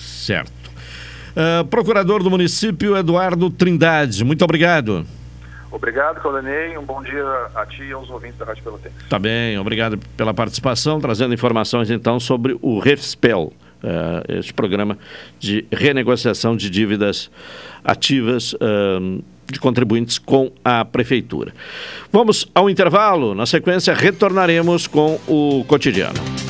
Certo. 0.00 0.70
Uh, 1.30 1.64
procurador 1.66 2.22
do 2.22 2.30
município, 2.30 2.96
Eduardo 2.96 3.50
Trindade, 3.50 4.24
muito 4.24 4.42
obrigado. 4.42 5.06
Obrigado, 5.70 6.20
Colenei. 6.20 6.76
Um 6.76 6.82
bom 6.82 7.00
dia 7.02 7.24
a 7.54 7.64
ti 7.64 7.84
e 7.84 7.92
aos 7.92 8.10
ouvintes 8.10 8.38
da 8.38 8.44
Rádio 8.44 8.64
Pelotense. 8.64 8.94
Tá 9.08 9.18
bem, 9.18 9.56
obrigado 9.58 9.98
pela 10.16 10.34
participação, 10.34 11.00
trazendo 11.00 11.32
informações 11.32 11.90
então 11.90 12.18
sobre 12.18 12.58
o 12.60 12.80
REFSPEL, 12.80 13.52
uh, 13.84 14.32
este 14.32 14.52
programa 14.52 14.98
de 15.38 15.64
renegociação 15.70 16.56
de 16.56 16.68
dívidas 16.68 17.30
ativas 17.84 18.52
uh, 18.54 19.22
de 19.46 19.60
contribuintes 19.60 20.18
com 20.18 20.50
a 20.64 20.84
Prefeitura. 20.84 21.52
Vamos 22.10 22.50
ao 22.52 22.68
intervalo, 22.68 23.34
na 23.34 23.46
sequência 23.46 23.94
retornaremos 23.94 24.88
com 24.88 25.20
o 25.28 25.64
cotidiano. 25.68 26.49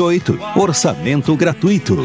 53981612828. 0.00 0.56
Orçamento 0.56 1.36
gratuito. 1.36 1.98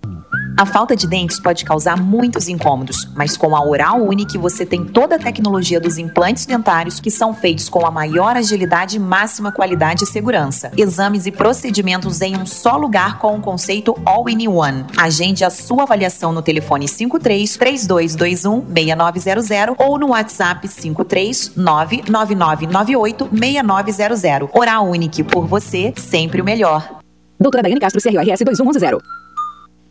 A 0.61 0.65
falta 0.67 0.95
de 0.95 1.07
dentes 1.07 1.39
pode 1.39 1.65
causar 1.65 1.97
muitos 1.97 2.47
incômodos, 2.47 3.09
mas 3.15 3.35
com 3.35 3.55
a 3.55 3.65
Oral 3.65 3.99
Unique 3.99 4.37
você 4.37 4.63
tem 4.63 4.85
toda 4.85 5.15
a 5.15 5.19
tecnologia 5.19 5.79
dos 5.79 5.97
implantes 5.97 6.45
dentários 6.45 6.99
que 6.99 7.09
são 7.09 7.33
feitos 7.33 7.67
com 7.67 7.83
a 7.83 7.89
maior 7.89 8.37
agilidade 8.37 8.99
máxima 8.99 9.51
qualidade 9.51 10.03
e 10.03 10.05
segurança. 10.05 10.71
Exames 10.77 11.25
e 11.25 11.31
procedimentos 11.31 12.21
em 12.21 12.37
um 12.37 12.45
só 12.45 12.77
lugar 12.77 13.17
com 13.17 13.37
o 13.37 13.41
conceito 13.41 13.99
All 14.05 14.29
in 14.29 14.47
One. 14.47 14.85
Agende 14.95 15.43
a 15.43 15.49
sua 15.49 15.81
avaliação 15.81 16.31
no 16.31 16.43
telefone 16.43 16.87
53 16.87 17.57
3221 17.57 18.63
6900 18.71 19.75
ou 19.79 19.97
no 19.97 20.09
WhatsApp 20.09 20.67
53 20.67 21.53
99998 21.55 23.29
6900. 23.31 24.49
Oral 24.53 24.87
Unique 24.87 25.23
por 25.23 25.47
você, 25.47 25.91
sempre 25.97 26.39
o 26.39 26.45
melhor. 26.45 26.99
Doutora 27.39 27.63
Daiane 27.63 27.81
Castro, 27.81 27.99
CRORS 27.99 28.43
2110. 28.45 29.20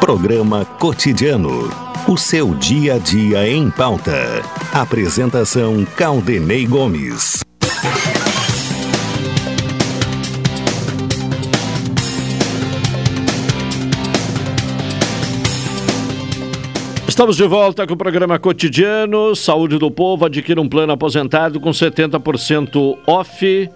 Programa 0.00 0.64
Cotidiano. 0.64 1.70
O 2.06 2.16
seu 2.16 2.54
dia 2.54 2.94
a 2.94 2.98
dia 2.98 3.48
em 3.48 3.70
pauta. 3.70 4.42
Apresentação 4.72 5.84
Caldenei 5.96 6.66
Gomes. 6.66 7.40
Estamos 17.08 17.38
de 17.38 17.46
volta 17.46 17.86
com 17.86 17.94
o 17.94 17.96
programa 17.96 18.38
cotidiano 18.38 19.34
Saúde 19.34 19.78
do 19.78 19.90
Povo. 19.90 20.26
Adquira 20.26 20.60
um 20.60 20.68
plano 20.68 20.92
aposentado 20.92 21.58
com 21.58 21.70
70% 21.70 22.98
off 23.06 23.70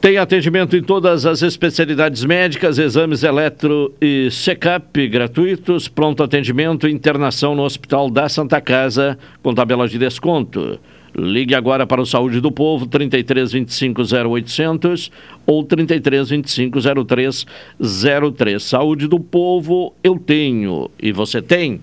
tem 0.00 0.16
atendimento 0.16 0.76
em 0.76 0.82
todas 0.82 1.26
as 1.26 1.42
especialidades 1.42 2.24
médicas, 2.24 2.78
exames 2.78 3.24
eletro 3.24 3.92
e 4.00 4.28
check-up 4.30 5.08
gratuitos, 5.08 5.88
pronto 5.88 6.22
atendimento 6.22 6.86
e 6.86 6.92
internação 6.92 7.56
no 7.56 7.64
Hospital 7.64 8.08
da 8.08 8.28
Santa 8.28 8.60
Casa 8.60 9.18
com 9.42 9.52
tabela 9.52 9.88
de 9.88 9.98
desconto. 9.98 10.78
Ligue 11.16 11.54
agora 11.54 11.84
para 11.84 12.00
o 12.00 12.06
Saúde 12.06 12.40
do 12.40 12.52
Povo, 12.52 12.86
33 12.86 13.50
25 13.50 14.02
0800 14.02 15.10
ou 15.44 15.64
33 15.64 16.30
25 16.30 16.78
0303. 17.04 18.62
Saúde 18.62 19.08
do 19.08 19.18
Povo, 19.18 19.94
eu 20.04 20.16
tenho 20.16 20.88
e 21.02 21.10
você 21.10 21.42
tem. 21.42 21.80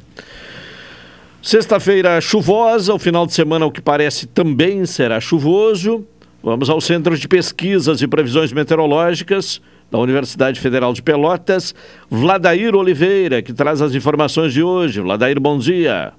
Sexta-feira 1.42 2.20
chuvosa, 2.22 2.94
o 2.94 2.98
final 2.98 3.28
de 3.28 3.34
semana, 3.34 3.66
o 3.66 3.72
que 3.72 3.82
parece, 3.82 4.26
também 4.26 4.86
será 4.86 5.20
chuvoso. 5.20 6.08
Vamos 6.46 6.70
ao 6.70 6.80
Centro 6.80 7.18
de 7.18 7.28
Pesquisas 7.28 8.04
e 8.04 8.08
Previsões 8.08 8.54
Meteorológicas 8.54 9.60
da 9.90 9.98
Universidade 9.98 10.60
Federal 10.60 10.94
de 10.94 11.02
Pelotas, 11.02 11.74
Vladair 12.08 12.76
Oliveira, 12.76 13.42
que 13.42 13.52
traz 13.52 13.82
as 13.82 13.96
informações 13.96 14.54
de 14.54 14.62
hoje. 14.62 15.02
Vladair, 15.02 15.40
bom 15.40 15.58
dia. 15.58 16.14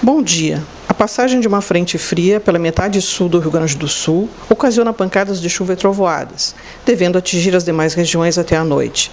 Bom 0.00 0.22
dia. 0.22 0.62
A 0.88 0.94
passagem 0.94 1.40
de 1.40 1.48
uma 1.48 1.60
frente 1.60 1.98
fria 1.98 2.38
pela 2.38 2.56
metade 2.56 3.02
sul 3.02 3.28
do 3.28 3.40
Rio 3.40 3.50
Grande 3.50 3.76
do 3.76 3.88
Sul 3.88 4.28
ocasiona 4.48 4.92
pancadas 4.92 5.40
de 5.40 5.50
chuva 5.50 5.72
e 5.72 5.76
trovoadas, 5.76 6.54
devendo 6.86 7.18
atingir 7.18 7.56
as 7.56 7.64
demais 7.64 7.94
regiões 7.94 8.38
até 8.38 8.56
a 8.56 8.62
noite. 8.62 9.10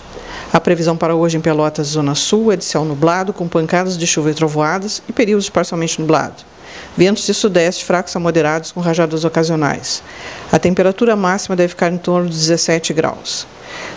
A 0.54 0.60
previsão 0.60 0.96
para 0.96 1.16
hoje 1.16 1.38
em 1.38 1.42
Pelotas, 1.42 1.88
Zona 1.88 2.14
Sul, 2.14 2.52
é 2.52 2.56
de 2.56 2.64
céu 2.64 2.86
nublado, 2.86 3.34
com 3.34 3.48
pancadas 3.48 3.98
de 3.98 4.06
chuva 4.06 4.30
e 4.30 4.36
trovoadas 4.36 5.02
e 5.10 5.12
períodos 5.12 5.50
parcialmente 5.50 6.00
nublado. 6.00 6.44
Ventos 6.98 7.26
de 7.26 7.34
sudeste 7.34 7.84
fracos 7.84 8.16
a 8.16 8.20
moderados 8.20 8.72
com 8.72 8.80
rajadas 8.80 9.26
ocasionais. 9.26 10.02
A 10.52 10.60
temperatura 10.60 11.16
máxima 11.16 11.56
deve 11.56 11.70
ficar 11.70 11.92
em 11.92 11.98
torno 11.98 12.30
de 12.30 12.36
17 12.36 12.94
graus. 12.94 13.48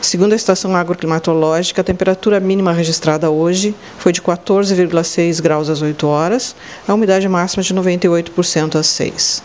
Segundo 0.01 0.33
a 0.33 0.37
estação 0.37 0.75
agroclimatológica, 0.75 1.81
a 1.81 1.85
temperatura 1.85 2.41
mínima 2.41 2.73
registrada 2.73 3.31
hoje 3.31 3.75
foi 3.99 4.13
de 4.13 4.21
14,6 4.21 5.41
graus 5.41 5.69
às 5.69 5.83
8 5.83 6.07
horas, 6.07 6.57
a 6.87 6.95
umidade 6.95 7.29
máxima 7.29 7.63
de 7.63 7.75
98% 7.75 8.77
às 8.77 8.87
6. 8.87 9.43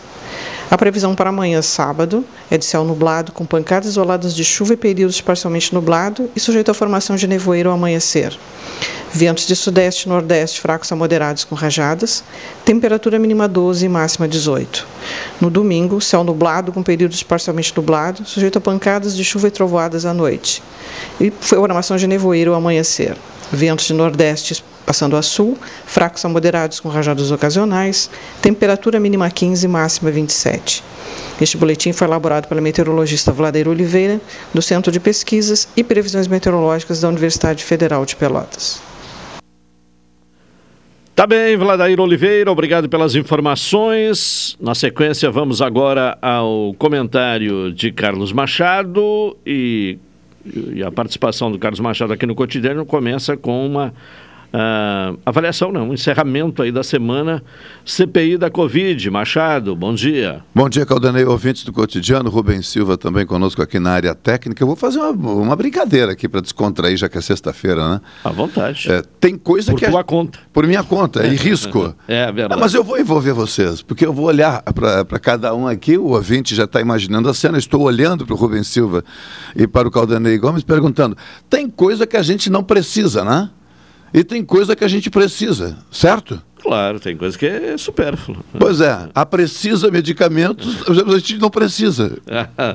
A 0.70 0.78
previsão 0.78 1.14
para 1.14 1.28
amanhã, 1.30 1.60
sábado, 1.60 2.24
é 2.50 2.56
de 2.56 2.64
céu 2.64 2.84
nublado, 2.84 3.32
com 3.32 3.44
pancadas 3.44 3.90
isoladas 3.90 4.34
de 4.34 4.42
chuva 4.42 4.72
e 4.72 4.76
períodos 4.76 5.20
parcialmente 5.20 5.74
nublado 5.74 6.28
e 6.34 6.40
sujeito 6.40 6.70
à 6.70 6.74
formação 6.74 7.16
de 7.16 7.26
nevoeiro 7.26 7.68
ao 7.68 7.74
amanhecer. 7.74 8.36
Ventos 9.12 9.46
de 9.46 9.54
sudeste 9.54 10.06
e 10.06 10.08
nordeste 10.08 10.60
fracos 10.60 10.90
a 10.90 10.96
moderados 10.96 11.44
com 11.44 11.54
rajadas. 11.54 12.24
Temperatura 12.64 13.18
mínima 13.18 13.46
12 13.46 13.86
e 13.86 13.88
máxima 13.88 14.26
18. 14.26 14.86
No 15.40 15.50
domingo, 15.50 16.00
céu 16.00 16.24
nublado 16.24 16.72
com 16.72 16.82
períodos 16.82 17.22
parcialmente 17.22 17.72
nublados, 17.76 18.30
sujeito 18.30 18.58
a 18.58 18.60
pancadas 18.60 19.14
de 19.14 19.22
chuva 19.22 19.48
e 19.48 19.50
trovoadas 19.52 20.04
à 20.04 20.12
noite. 20.12 20.62
E 21.20 21.30
formação 21.30 21.96
de 21.96 22.06
nevoeiro 22.06 22.52
ao 22.52 22.56
amanhecer. 22.56 23.16
Ventos 23.52 23.84
de 23.84 23.92
nordeste 23.92 24.64
passando 24.84 25.16
a 25.16 25.22
sul, 25.22 25.56
fracos 25.86 26.24
a 26.24 26.28
moderados 26.28 26.80
com 26.80 26.88
rajadas 26.88 27.30
ocasionais. 27.30 28.10
Temperatura 28.40 29.00
mínima 29.00 29.30
15 29.30 29.64
e 29.64 29.68
máxima 29.68 30.10
27. 30.10 30.82
Este 31.40 31.56
boletim 31.56 31.92
foi 31.92 32.06
elaborado 32.06 32.46
pela 32.46 32.60
meteorologista 32.60 33.32
Vladeira 33.32 33.70
Oliveira, 33.70 34.20
do 34.52 34.62
Centro 34.62 34.92
de 34.92 35.00
Pesquisas 35.00 35.68
e 35.76 35.82
Previsões 35.82 36.28
Meteorológicas 36.28 37.00
da 37.00 37.08
Universidade 37.08 37.64
Federal 37.64 38.06
de 38.06 38.14
Pelotas. 38.16 38.80
Tá 41.14 41.28
bem, 41.28 41.56
Vladair 41.56 42.00
Oliveira, 42.00 42.50
obrigado 42.50 42.88
pelas 42.88 43.14
informações. 43.14 44.56
Na 44.60 44.74
sequência, 44.74 45.30
vamos 45.30 45.62
agora 45.62 46.18
ao 46.20 46.74
comentário 46.76 47.72
de 47.72 47.92
Carlos 47.92 48.32
Machado 48.32 49.36
e, 49.46 49.96
e 50.44 50.82
a 50.82 50.90
participação 50.90 51.52
do 51.52 51.58
Carlos 51.58 51.78
Machado 51.78 52.12
aqui 52.12 52.26
no 52.26 52.34
cotidiano 52.34 52.84
começa 52.84 53.36
com 53.36 53.64
uma 53.64 53.94
Uh, 54.54 55.18
avaliação, 55.26 55.72
não, 55.72 55.88
um 55.88 55.94
encerramento 55.94 56.62
aí 56.62 56.70
da 56.70 56.84
semana 56.84 57.42
CPI 57.84 58.38
da 58.38 58.48
Covid. 58.48 59.10
Machado, 59.10 59.74
bom 59.74 59.92
dia. 59.92 60.44
Bom 60.54 60.68
dia, 60.68 60.86
Caldanei, 60.86 61.24
ouvintes 61.24 61.64
do 61.64 61.72
cotidiano. 61.72 62.30
Rubens 62.30 62.68
Silva 62.68 62.96
também 62.96 63.26
conosco 63.26 63.60
aqui 63.60 63.80
na 63.80 63.90
área 63.90 64.14
técnica. 64.14 64.62
Eu 64.62 64.68
vou 64.68 64.76
fazer 64.76 65.00
uma, 65.00 65.10
uma 65.10 65.56
brincadeira 65.56 66.12
aqui 66.12 66.28
para 66.28 66.40
descontrair, 66.40 66.96
já 66.96 67.08
que 67.08 67.18
é 67.18 67.20
sexta-feira, 67.20 67.94
né? 67.94 68.00
À 68.22 68.30
vontade. 68.30 68.92
É, 68.92 69.02
tem 69.18 69.36
coisa 69.36 69.72
Por 69.72 69.78
que. 69.80 69.86
Por 69.86 69.90
tua 69.90 70.00
a... 70.02 70.04
conta. 70.04 70.38
Por 70.52 70.64
minha 70.68 70.84
conta, 70.84 71.26
e 71.26 71.34
risco. 71.34 71.92
é 72.06 72.30
verdade. 72.30 72.54
Ah, 72.54 72.56
mas 72.56 72.74
eu 72.74 72.84
vou 72.84 72.96
envolver 72.96 73.32
vocês, 73.32 73.82
porque 73.82 74.06
eu 74.06 74.12
vou 74.12 74.26
olhar 74.26 74.62
para 74.72 75.18
cada 75.18 75.52
um 75.52 75.66
aqui. 75.66 75.98
O 75.98 76.10
ouvinte 76.10 76.54
já 76.54 76.62
está 76.62 76.80
imaginando 76.80 77.28
a 77.28 77.34
cena. 77.34 77.58
Estou 77.58 77.82
olhando 77.82 78.24
para 78.24 78.34
o 78.34 78.36
Rubens 78.36 78.68
Silva 78.68 79.02
e 79.56 79.66
para 79.66 79.88
o 79.88 79.90
Caldanei 79.90 80.38
Gomes 80.38 80.62
perguntando: 80.62 81.16
tem 81.50 81.68
coisa 81.68 82.06
que 82.06 82.16
a 82.16 82.22
gente 82.22 82.48
não 82.48 82.62
precisa, 82.62 83.24
né? 83.24 83.50
E 84.14 84.22
tem 84.22 84.44
coisa 84.44 84.76
que 84.76 84.84
a 84.84 84.88
gente 84.88 85.10
precisa, 85.10 85.76
certo? 85.90 86.40
Claro, 86.62 87.00
tem 87.00 87.16
coisa 87.16 87.36
que 87.36 87.44
é 87.44 87.76
supérfluo. 87.76 88.42
Pois 88.58 88.80
é, 88.80 89.10
a 89.12 89.26
precisa 89.26 89.90
medicamentos, 89.90 90.78
a 90.88 91.18
gente 91.18 91.36
não 91.38 91.50
precisa. 91.50 92.16
tá 92.24 92.72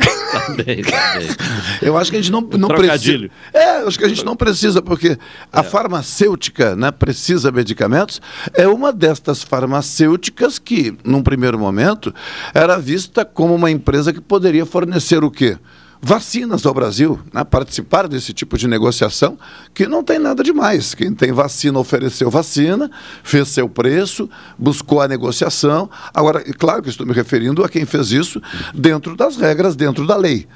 bem, 0.63 0.83
tá 0.83 1.17
bem. 1.17 1.27
Eu 1.81 1.97
acho 1.97 2.11
que 2.11 2.17
a 2.17 2.21
gente 2.21 2.31
não, 2.31 2.41
não 2.41 2.67
Trocadilho. 2.67 3.31
precisa. 3.51 3.65
É, 3.65 3.87
acho 3.87 3.97
que 3.97 4.05
a 4.05 4.09
gente 4.09 4.25
não 4.25 4.35
precisa, 4.35 4.81
porque 4.81 5.17
a 5.51 5.61
é. 5.61 5.63
farmacêutica 5.63 6.75
né, 6.75 6.91
precisa 6.91 7.51
medicamentos, 7.51 8.21
é 8.53 8.67
uma 8.67 8.91
destas 8.91 9.41
farmacêuticas 9.41 10.59
que, 10.59 10.95
num 11.03 11.23
primeiro 11.23 11.57
momento, 11.57 12.13
era 12.53 12.77
vista 12.77 13.23
como 13.23 13.55
uma 13.55 13.71
empresa 13.71 14.11
que 14.11 14.21
poderia 14.21 14.65
fornecer 14.65 15.23
o 15.23 15.31
quê? 15.31 15.57
Vacinas 16.01 16.65
ao 16.65 16.73
Brasil, 16.73 17.19
né, 17.33 17.43
participar 17.43 18.07
desse 18.07 18.33
tipo 18.33 18.57
de 18.57 18.67
negociação, 18.67 19.37
que 19.73 19.85
não 19.85 20.03
tem 20.03 20.17
nada 20.17 20.43
demais. 20.43 20.93
Quem 20.93 21.13
tem 21.13 21.31
vacina 21.31 21.77
ofereceu 21.77 22.29
vacina, 22.29 22.89
fez 23.23 23.49
seu 23.49 23.67
preço, 23.67 24.29
buscou 24.57 25.01
a 25.01 25.07
negociação. 25.07 25.89
Agora, 26.13 26.41
claro 26.57 26.81
que 26.81 26.89
estou 26.89 27.05
me 27.05 27.13
referindo 27.13 27.63
a 27.63 27.69
quem 27.69 27.85
fez 27.85 28.11
isso 28.11 28.41
dentro 28.73 29.15
das 29.15 29.35
regras, 29.35 29.75
dentro 29.75 30.07
da 30.07 30.15
lei. 30.15 30.47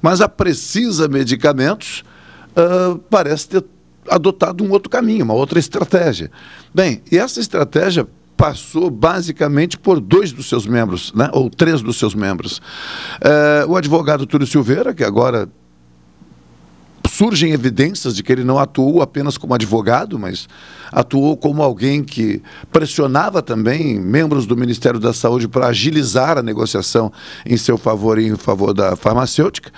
Mas 0.00 0.20
a 0.20 0.28
Precisa 0.28 1.08
Medicamentos 1.08 2.04
uh, 2.56 2.98
parece 3.10 3.48
ter 3.48 3.64
adotado 4.08 4.64
um 4.64 4.70
outro 4.70 4.90
caminho, 4.90 5.24
uma 5.24 5.34
outra 5.34 5.58
estratégia. 5.58 6.30
Bem, 6.74 7.02
e 7.10 7.18
essa 7.18 7.40
estratégia 7.40 8.06
passou 8.42 8.90
basicamente 8.90 9.78
por 9.78 10.00
dois 10.00 10.32
dos 10.32 10.48
seus 10.48 10.66
membros, 10.66 11.12
né? 11.14 11.30
ou 11.32 11.48
três 11.48 11.80
dos 11.80 11.96
seus 11.96 12.12
membros. 12.12 12.60
É, 13.20 13.64
o 13.68 13.76
advogado 13.76 14.26
Túlio 14.26 14.48
Silveira, 14.48 14.92
que 14.92 15.04
agora 15.04 15.48
surgem 17.08 17.52
evidências 17.52 18.16
de 18.16 18.22
que 18.24 18.32
ele 18.32 18.42
não 18.42 18.58
atuou 18.58 19.00
apenas 19.00 19.38
como 19.38 19.54
advogado, 19.54 20.18
mas 20.18 20.48
atuou 20.90 21.36
como 21.36 21.62
alguém 21.62 22.02
que 22.02 22.42
pressionava 22.72 23.40
também 23.40 24.00
membros 24.00 24.44
do 24.44 24.56
Ministério 24.56 24.98
da 24.98 25.12
Saúde 25.12 25.46
para 25.46 25.68
agilizar 25.68 26.36
a 26.36 26.42
negociação 26.42 27.12
em 27.46 27.56
seu 27.56 27.78
favor 27.78 28.18
e 28.18 28.26
em 28.26 28.34
favor 28.34 28.74
da 28.74 28.96
farmacêutica. 28.96 29.70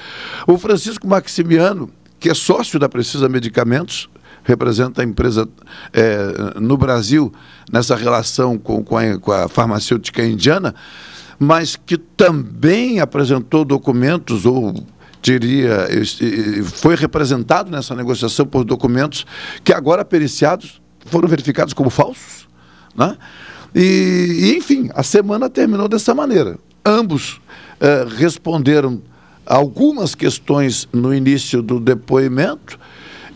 O 0.47 0.57
Francisco 0.57 1.07
Maximiano, 1.07 1.91
que 2.19 2.31
é 2.31 2.35
sócio 2.35 2.79
da 2.79 2.89
Precisa 2.89 3.29
Medicamentos, 3.29 4.09
representa 4.45 5.03
a 5.03 5.05
empresa 5.05 5.49
é, 5.93 6.61
no 6.61 6.77
Brasil 6.77 7.33
nessa 7.73 7.97
relação 7.97 8.59
com, 8.59 8.85
com, 8.85 8.97
a, 8.97 9.19
com 9.19 9.33
a 9.33 9.49
farmacêutica 9.49 10.25
indiana, 10.25 10.75
mas 11.39 11.75
que 11.75 11.97
também 11.97 13.01
apresentou 13.01 13.65
documentos 13.65 14.47
ou 14.47 14.85
diria, 15.21 15.89
foi 16.65 16.95
representado 16.95 17.71
nessa 17.71 17.95
negociação 17.95 18.47
por 18.47 18.63
documentos 18.63 19.25
que 19.65 19.73
agora 19.73 20.05
periciados 20.05 20.83
foram 21.07 21.27
verificados 21.27 21.73
como 21.73 21.89
falsos. 21.89 22.47
Né? 22.95 23.17
E, 23.75 23.81
e 24.53 24.57
enfim, 24.57 24.91
a 24.95 25.03
semana 25.03 25.49
terminou 25.49 25.89
dessa 25.89 26.15
maneira. 26.15 26.59
Ambos 26.85 27.41
eh, 27.81 28.07
responderam 28.17 29.03
algumas 29.47 30.15
questões 30.15 30.87
no 30.93 31.15
início 31.15 31.63
do 31.63 31.81
depoimento 31.81 32.79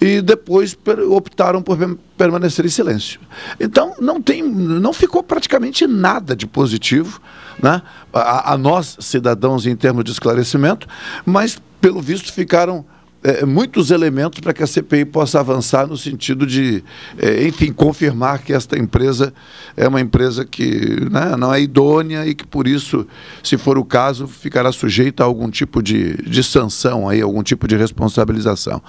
e 0.01 0.21
depois 0.21 0.77
optaram 1.11 1.63
por 1.63 1.79
permanecer 2.17 2.65
em 2.65 2.69
silêncio. 2.69 3.21
Então 3.59 3.95
não 4.01 4.21
tem, 4.21 4.43
não 4.43 4.93
ficou 4.93 5.23
praticamente 5.23 5.87
nada 5.87 6.37
de 6.37 6.47
positivo, 6.47 7.21
né, 7.63 7.83
a, 8.13 8.53
a 8.53 8.59
nós 8.59 8.97
cidadãos 9.01 9.67
em 9.67 9.75
termos 9.75 10.05
de 10.05 10.13
esclarecimento, 10.13 10.87
mas 11.27 11.61
pelo 11.81 12.01
visto 12.01 12.33
ficaram 12.33 12.85
é, 13.23 13.45
muitos 13.45 13.91
elementos 13.91 14.39
para 14.41 14.53
que 14.53 14.63
a 14.63 14.67
CPI 14.67 15.05
possa 15.05 15.41
avançar 15.41 15.87
no 15.87 15.97
sentido 15.97 16.47
de, 16.47 16.85
é, 17.19 17.47
enfim, 17.47 17.73
confirmar 17.73 18.43
que 18.43 18.53
esta 18.53 18.79
empresa 18.79 19.33
é 19.77 19.89
uma 19.89 20.01
empresa 20.01 20.45
que 20.45 21.01
né, 21.11 21.37
não 21.37 21.53
é 21.53 21.61
idônea 21.61 22.27
e 22.27 22.35
que, 22.35 22.47
por 22.47 22.69
isso, 22.69 23.07
se 23.43 23.57
for 23.57 23.77
o 23.77 23.85
caso, 23.85 24.29
ficará 24.29 24.71
sujeita 24.71 25.23
a 25.23 25.27
algum 25.27 25.51
tipo 25.51 25.83
de, 25.83 26.17
de 26.23 26.43
sanção, 26.45 27.09
aí, 27.09 27.21
algum 27.21 27.43
tipo 27.43 27.67
de 27.67 27.77
responsabilização. 27.77 28.81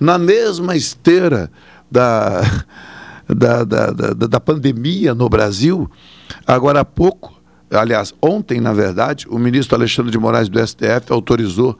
Na 0.00 0.18
mesma 0.18 0.74
esteira 0.74 1.50
da, 1.90 2.42
da, 3.28 3.64
da, 3.64 3.90
da, 3.92 4.12
da 4.12 4.40
pandemia 4.40 5.14
no 5.14 5.28
Brasil, 5.28 5.88
agora 6.44 6.80
há 6.80 6.84
pouco, 6.84 7.40
aliás, 7.70 8.12
ontem, 8.20 8.60
na 8.60 8.72
verdade, 8.72 9.26
o 9.30 9.38
ministro 9.38 9.76
Alexandre 9.76 10.10
de 10.10 10.18
Moraes 10.18 10.48
do 10.48 10.58
STF 10.66 11.12
autorizou 11.12 11.78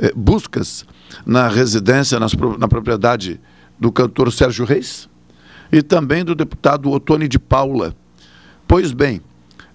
eh, 0.00 0.12
buscas 0.14 0.84
na 1.24 1.48
residência, 1.48 2.18
nas, 2.20 2.32
na 2.58 2.68
propriedade 2.68 3.40
do 3.78 3.92
cantor 3.92 4.32
Sérgio 4.32 4.64
Reis 4.64 5.08
e 5.72 5.82
também 5.82 6.24
do 6.24 6.34
deputado 6.34 6.90
Otone 6.90 7.28
de 7.28 7.38
Paula. 7.38 7.94
Pois 8.66 8.92
bem, 8.92 9.20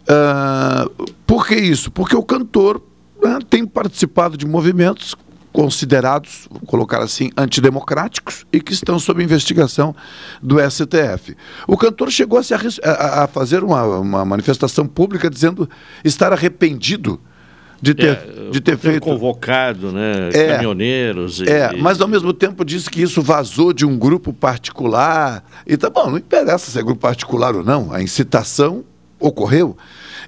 Uh, 0.01 1.13
por 1.25 1.47
que 1.47 1.55
isso? 1.55 1.91
Porque 1.91 2.15
o 2.15 2.23
cantor 2.23 2.81
né, 3.21 3.39
tem 3.49 3.65
participado 3.65 4.35
de 4.35 4.45
movimentos 4.45 5.15
considerados, 5.53 6.47
vou 6.49 6.61
colocar 6.61 7.01
assim, 7.01 7.29
antidemocráticos 7.35 8.45
e 8.53 8.61
que 8.61 8.73
estão 8.73 8.97
sob 8.97 9.21
investigação 9.21 9.93
do 10.41 10.57
STF. 10.59 11.35
O 11.67 11.77
cantor 11.77 12.09
chegou 12.09 12.39
a, 12.39 12.41
a, 12.89 13.23
a 13.23 13.27
fazer 13.27 13.63
uma, 13.63 13.83
uma 13.99 14.25
manifestação 14.25 14.87
pública 14.87 15.29
dizendo 15.29 15.69
estar 16.05 16.31
arrependido 16.31 17.19
de 17.81 17.95
ter, 17.95 18.11
é, 18.11 18.49
de 18.51 18.61
ter 18.61 18.77
feito. 18.77 19.01
convocado, 19.01 19.91
né? 19.91 20.29
É, 20.33 20.47
caminhoneiros. 20.49 21.39
E, 21.39 21.49
é, 21.49 21.75
mas 21.77 21.99
ao 21.99 22.07
mesmo 22.07 22.31
tempo 22.31 22.63
disse 22.63 22.89
que 22.89 23.01
isso 23.01 23.21
vazou 23.21 23.73
de 23.73 23.85
um 23.85 23.97
grupo 23.97 24.31
particular. 24.31 25.43
E 25.65 25.75
tá 25.75 25.89
bom, 25.89 26.11
não 26.11 26.17
interessa 26.17 26.69
se 26.69 26.77
é 26.77 26.83
grupo 26.83 27.01
particular 27.01 27.55
ou 27.55 27.63
não, 27.63 27.91
a 27.91 28.01
incitação 28.01 28.83
ocorreu. 29.21 29.77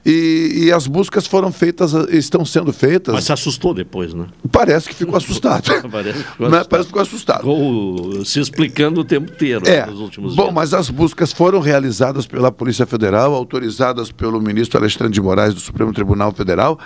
E, 0.05 0.65
e, 0.65 0.71
as 0.71 0.85
buscas 0.85 1.25
foram 1.25 1.49
feitas, 1.51 1.93
estão 2.09 2.43
sendo 2.43 2.73
feitas. 2.73 3.13
Mas 3.13 3.23
se 3.23 3.31
assustou 3.31 3.73
depois, 3.73 4.13
né? 4.13 4.25
Parece 4.51 4.89
que 4.89 4.95
ficou 4.95 5.15
assustado. 5.15 5.63
Parece 5.89 6.19
que 6.19 6.31
ficou 6.31 6.47
assustado. 6.47 6.67
Parece 6.69 6.87
que 6.87 6.87
ficou 6.87 7.01
assustado. 7.01 7.39
Ficou 7.39 8.25
se 8.25 8.39
explicando 8.41 8.99
o 8.99 9.05
tempo 9.05 9.31
inteiro 9.31 9.65
é, 9.65 9.85
nos 9.85 10.01
últimos 10.01 10.35
bom, 10.35 10.43
dias. 10.43 10.47
Bom, 10.47 10.53
mas 10.53 10.73
as 10.73 10.89
buscas 10.89 11.31
foram 11.31 11.61
realizadas 11.61 12.27
pela 12.27 12.51
Polícia 12.51 12.85
Federal, 12.85 13.33
autorizadas 13.33 14.11
pelo 14.11 14.41
ministro 14.41 14.77
Alexandre 14.77 15.13
de 15.13 15.21
Moraes 15.21 15.53
do 15.53 15.61
Supremo 15.61 15.93
Tribunal 15.93 16.33
Federal. 16.33 16.77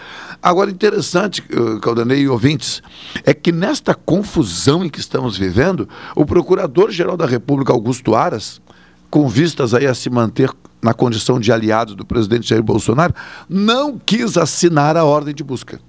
Agora, 0.42 0.70
interessante, 0.70 1.44
eh, 1.50 1.80
Caldanei 1.82 2.22
e 2.22 2.30
ouvintes, 2.30 2.84
é 3.26 3.34
que 3.34 3.52
nesta 3.52 3.96
confusão 3.96 4.86
em 4.86 4.90
que 4.90 5.00
estamos 5.00 5.36
vivendo, 5.36 5.90
o 6.16 6.24
Procurador-Geral 6.24 7.18
da 7.18 7.26
República, 7.26 7.74
Augusto 7.74 8.14
Aras, 8.14 8.62
com 9.10 9.28
vistas 9.28 9.74
aí 9.74 9.88
a 9.88 9.96
se 9.96 10.10
manter 10.10 10.52
na 10.82 10.94
condição 10.94 11.40
de 11.40 11.52
aliado 11.52 11.96
do 11.96 12.06
presidente 12.06 12.48
Jair 12.48 12.64
Bolsonaro, 12.64 13.14
não 13.50 13.98
quis 13.98 14.38
assinar 14.38 14.96
a 14.96 15.04
ordem 15.04 15.34
de 15.34 15.44
busca. 15.44 15.80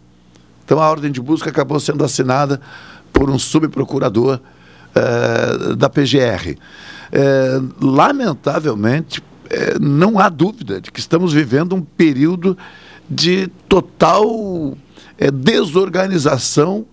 Então 0.65 0.81
a 0.81 0.91
ordem 0.91 1.11
de 1.11 1.21
busca 1.21 1.51
acabou 1.51 1.79
sendo 1.81 2.05
assinada 2.05 2.61
por 3.13 3.31
um 3.31 3.39
subprocurador 3.39 4.41
eh, 4.95 5.75
da 5.77 5.89
PGR. 5.89 6.57
Eh, 7.13 7.61
lamentavelmente, 7.81 9.23
eh, 9.51 9.77
não 9.81 10.19
há 10.19 10.29
dúvida 10.29 10.81
de 10.81 10.91
que 10.91 11.01
estamos 11.01 11.33
vivendo 11.33 11.75
um 11.75 11.83
período 11.83 12.57
de 13.09 13.49
total 13.69 14.77
desorganização 15.33 16.87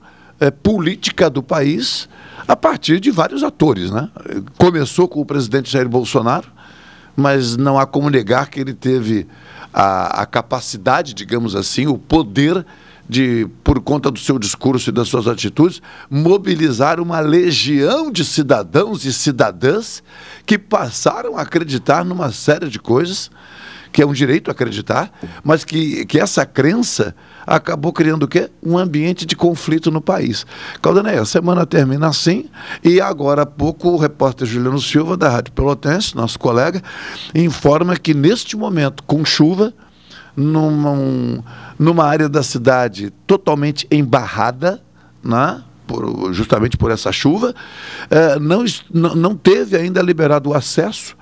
política 0.64 1.30
do 1.30 1.44
país 1.44 2.10
a 2.48 2.56
partir 2.56 3.00
de 3.00 3.12
vários 3.12 3.44
atores. 3.44 3.92
Né? 3.92 4.10
Começou 4.58 5.08
com 5.08 5.22
o 5.22 5.26
presidente 5.26 5.72
Jair 5.72 5.88
Bolsonaro, 5.88 6.48
mas 7.16 7.56
não 7.56 7.80
há 7.80 7.86
como 7.86 8.10
negar 8.10 8.50
que 8.50 8.60
ele 8.60 8.74
teve 8.74 9.28
a, 9.74 10.22
a 10.22 10.26
capacidade, 10.26 11.14
digamos 11.14 11.56
assim, 11.56 11.88
o 11.88 11.98
poder 11.98 12.66
de, 13.08 13.48
por 13.64 13.80
conta 13.82 14.10
do 14.10 14.20
seu 14.20 14.40
discurso 14.40 14.90
e 14.90 14.94
das 14.94 15.08
suas 15.08 15.28
atitudes, 15.28 15.82
mobilizar 16.10 17.00
uma 17.00 17.20
legião 17.20 18.12
de 18.12 18.26
cidadãos 18.26 19.06
e 19.06 19.14
cidadãs 19.14 20.04
que 20.46 20.58
passaram 20.58 21.38
a 21.38 21.42
acreditar 21.42 22.04
numa 22.04 22.32
série 22.32 22.68
de 22.68 22.80
coisas, 22.80 23.30
que 23.92 24.02
é 24.02 24.06
um 24.06 24.14
direito 24.14 24.52
acreditar, 24.52 25.12
mas 25.44 25.64
que, 25.64 26.06
que 26.06 26.20
essa 26.20 26.46
crença 26.46 27.16
acabou 27.46 27.94
criando 27.94 28.24
o 28.24 28.28
quê? 28.28 28.50
Um 28.64 28.78
ambiente 28.78 29.26
de 29.26 29.36
conflito 29.36 29.92
no 29.92 30.02
país. 30.02 30.46
Caldaneia, 30.82 31.22
a 31.22 31.26
semana 31.26 31.66
termina 31.66 32.08
assim 32.08 32.50
e 32.84 33.00
agora 33.00 33.44
há 33.44 33.46
pouco 33.46 33.90
o 33.90 33.98
repórter 33.98 34.48
Juliano 34.48 34.80
Silva, 34.80 35.16
da 35.16 35.30
Rádio 35.30 35.54
Pelotense, 35.54 36.16
nosso 36.16 36.40
colega, 36.40 36.82
informa 37.34 37.96
que 37.96 38.14
neste 38.14 38.58
momento, 38.58 39.04
com 39.04 39.24
chuva, 39.24 39.74
numa, 40.36 41.44
numa 41.80 42.06
área 42.06 42.28
da 42.28 42.44
cidade 42.44 43.12
totalmente 43.26 43.88
embarrada, 43.90 44.82
né? 45.24 45.62
Por, 45.88 46.34
justamente 46.34 46.78
por 46.78 46.90
essa 46.90 47.12
chuva, 47.12 47.54
eh, 48.10 48.40
não, 48.40 48.66
não 48.92 49.36
teve 49.36 49.78
ainda 49.78 50.02
liberado 50.02 50.50
o 50.50 50.54
acesso 50.56 51.16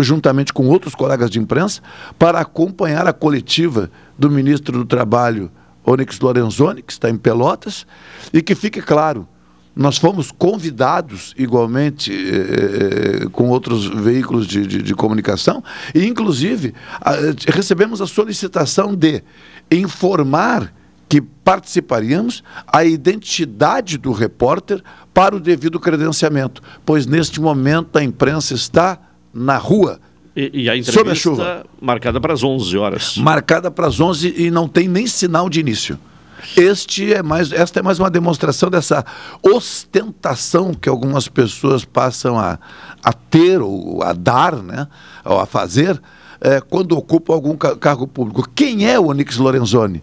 juntamente 0.00 0.52
com 0.52 0.66
outros 0.66 0.94
colegas 0.94 1.30
de 1.30 1.38
imprensa, 1.38 1.82
para 2.18 2.40
acompanhar 2.40 3.06
a 3.06 3.12
coletiva 3.12 3.90
do 4.18 4.30
ministro 4.30 4.78
do 4.78 4.84
Trabalho, 4.84 5.50
Onyx 5.84 6.18
Lorenzoni, 6.20 6.82
que 6.82 6.92
está 6.92 7.10
em 7.10 7.16
Pelotas, 7.16 7.86
e 8.32 8.40
que 8.40 8.54
fique 8.54 8.80
claro, 8.80 9.28
nós 9.76 9.98
fomos 9.98 10.30
convidados 10.30 11.34
igualmente 11.36 12.12
eh, 12.12 13.26
com 13.32 13.48
outros 13.48 13.86
veículos 13.86 14.46
de, 14.46 14.66
de, 14.66 14.82
de, 14.82 14.94
comunicação 14.94 15.64
e, 15.92 16.06
inclusive, 16.06 16.72
a, 17.00 17.14
recebemos 17.48 18.00
a 18.00 18.06
solicitação 18.06 18.94
de 18.94 19.22
informar 19.70 20.72
que 21.08 21.20
participaríamos 21.20 22.42
a 22.66 22.84
identidade 22.84 23.98
do 23.98 24.12
repórter 24.12 24.82
para 25.12 25.34
o 25.34 25.40
devido 25.40 25.80
credenciamento, 25.80 26.62
pois 26.86 27.04
neste 27.04 27.40
momento 27.40 27.98
a 27.98 28.04
imprensa 28.04 28.54
está 28.54 28.98
na 29.34 29.56
rua. 29.56 30.00
E, 30.36 30.62
e 30.64 30.70
a 30.70 30.76
entrevista 30.76 31.10
a 31.10 31.14
chuva. 31.14 31.66
marcada 31.80 32.20
para 32.20 32.32
as 32.32 32.42
11 32.42 32.76
horas. 32.76 33.16
Marcada 33.18 33.70
para 33.70 33.86
as 33.86 34.00
11 34.00 34.34
e 34.36 34.50
não 34.50 34.68
tem 34.68 34.88
nem 34.88 35.06
sinal 35.06 35.48
de 35.48 35.60
início. 35.60 35.98
Este 36.56 37.14
é 37.14 37.22
mais, 37.22 37.52
esta 37.52 37.80
é 37.80 37.82
mais 37.82 37.98
uma 37.98 38.10
demonstração 38.10 38.68
dessa 38.68 39.04
ostentação 39.42 40.74
que 40.74 40.88
algumas 40.88 41.26
pessoas 41.28 41.84
passam 41.84 42.38
a, 42.38 42.58
a 43.02 43.12
ter 43.12 43.62
ou 43.62 44.02
a 44.02 44.12
dar, 44.12 44.56
né, 44.56 44.86
ou 45.24 45.40
a 45.40 45.46
fazer, 45.46 46.00
é, 46.40 46.60
quando 46.60 46.96
ocupam 46.96 47.32
algum 47.32 47.56
cargo 47.56 48.06
público. 48.06 48.48
Quem 48.54 48.88
é 48.88 48.98
o 48.98 49.06
Onix 49.06 49.38
Lorenzoni? 49.38 50.02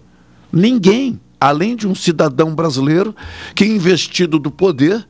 Ninguém, 0.52 1.20
além 1.39 1.76
de 1.76 1.88
um 1.88 1.94
cidadão 1.94 2.56
brasileiro 2.56 3.15
que, 3.54 3.65
investido 3.65 4.39
do 4.39 4.50
poder, 4.50 5.06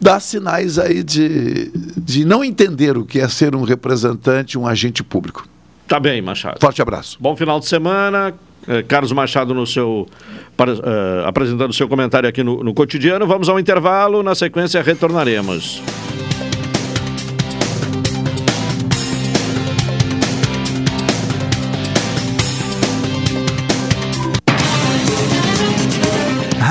dá 0.00 0.20
sinais 0.20 0.78
aí 0.78 1.02
de, 1.02 1.70
de 1.96 2.24
não 2.24 2.44
entender 2.44 2.96
o 2.96 3.04
que 3.04 3.20
é 3.20 3.28
ser 3.28 3.54
um 3.54 3.62
representante, 3.62 4.58
um 4.58 4.66
agente 4.66 5.02
público. 5.02 5.46
Tá 5.86 6.00
bem, 6.00 6.20
Machado. 6.20 6.58
Forte 6.60 6.82
abraço. 6.82 7.16
Bom 7.20 7.36
final 7.36 7.60
de 7.60 7.66
semana. 7.66 8.34
É, 8.66 8.82
Carlos 8.82 9.12
Machado 9.12 9.54
no 9.54 9.66
seu 9.66 10.08
para, 10.56 10.72
uh, 10.72 11.26
apresentando 11.26 11.72
seu 11.72 11.88
comentário 11.88 12.28
aqui 12.28 12.42
no, 12.42 12.64
no 12.64 12.74
cotidiano. 12.74 13.26
Vamos 13.26 13.48
ao 13.48 13.60
intervalo, 13.60 14.22
na 14.22 14.34
sequência 14.34 14.82
retornaremos. 14.82 15.80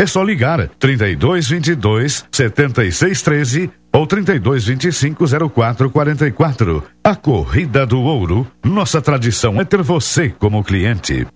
é 0.00 0.06
só 0.06 0.22
ligar 0.22 0.66
32 0.78 1.46
22 1.46 2.24
76 2.32 3.20
13 3.20 3.70
ou 3.92 4.06
32 4.06 4.64
25 4.64 5.50
04 5.50 5.90
44. 5.90 6.82
A 7.04 7.14
Corrida 7.14 7.84
do 7.84 8.00
Ouro. 8.00 8.46
Nossa 8.64 9.02
tradição 9.02 9.60
é 9.60 9.64
ter 9.64 9.82
você 9.82 10.30
como 10.30 10.64
cliente. 10.64 11.26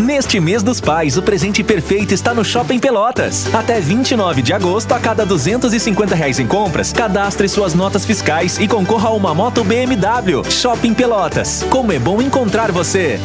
Neste 0.00 0.38
mês 0.38 0.62
dos 0.62 0.80
pais, 0.80 1.16
o 1.16 1.22
presente 1.22 1.64
perfeito 1.64 2.14
está 2.14 2.32
no 2.32 2.44
Shopping 2.44 2.78
Pelotas. 2.78 3.52
Até 3.52 3.80
29 3.80 4.40
de 4.40 4.52
agosto, 4.52 4.92
a 4.92 5.00
cada 5.00 5.26
250 5.26 6.14
reais 6.14 6.38
em 6.38 6.46
compras, 6.46 6.92
cadastre 6.92 7.48
suas 7.48 7.74
notas 7.74 8.06
fiscais 8.06 8.56
e 8.60 8.68
concorra 8.68 9.08
a 9.08 9.12
uma 9.14 9.34
moto 9.34 9.64
BMW. 9.64 10.48
Shopping 10.48 10.94
Pelotas. 10.94 11.64
Como 11.70 11.90
é 11.90 11.98
bom 11.98 12.22
encontrar 12.22 12.70
você! 12.70 13.18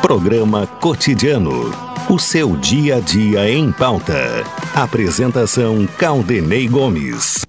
Programa 0.00 0.66
Cotidiano. 0.66 1.72
O 2.08 2.18
seu 2.18 2.56
dia 2.56 2.96
a 2.96 3.00
dia 3.00 3.50
em 3.50 3.72
pauta. 3.72 4.44
Apresentação 4.74 5.86
Caldenei 5.98 6.68
Gomes. 6.68 7.44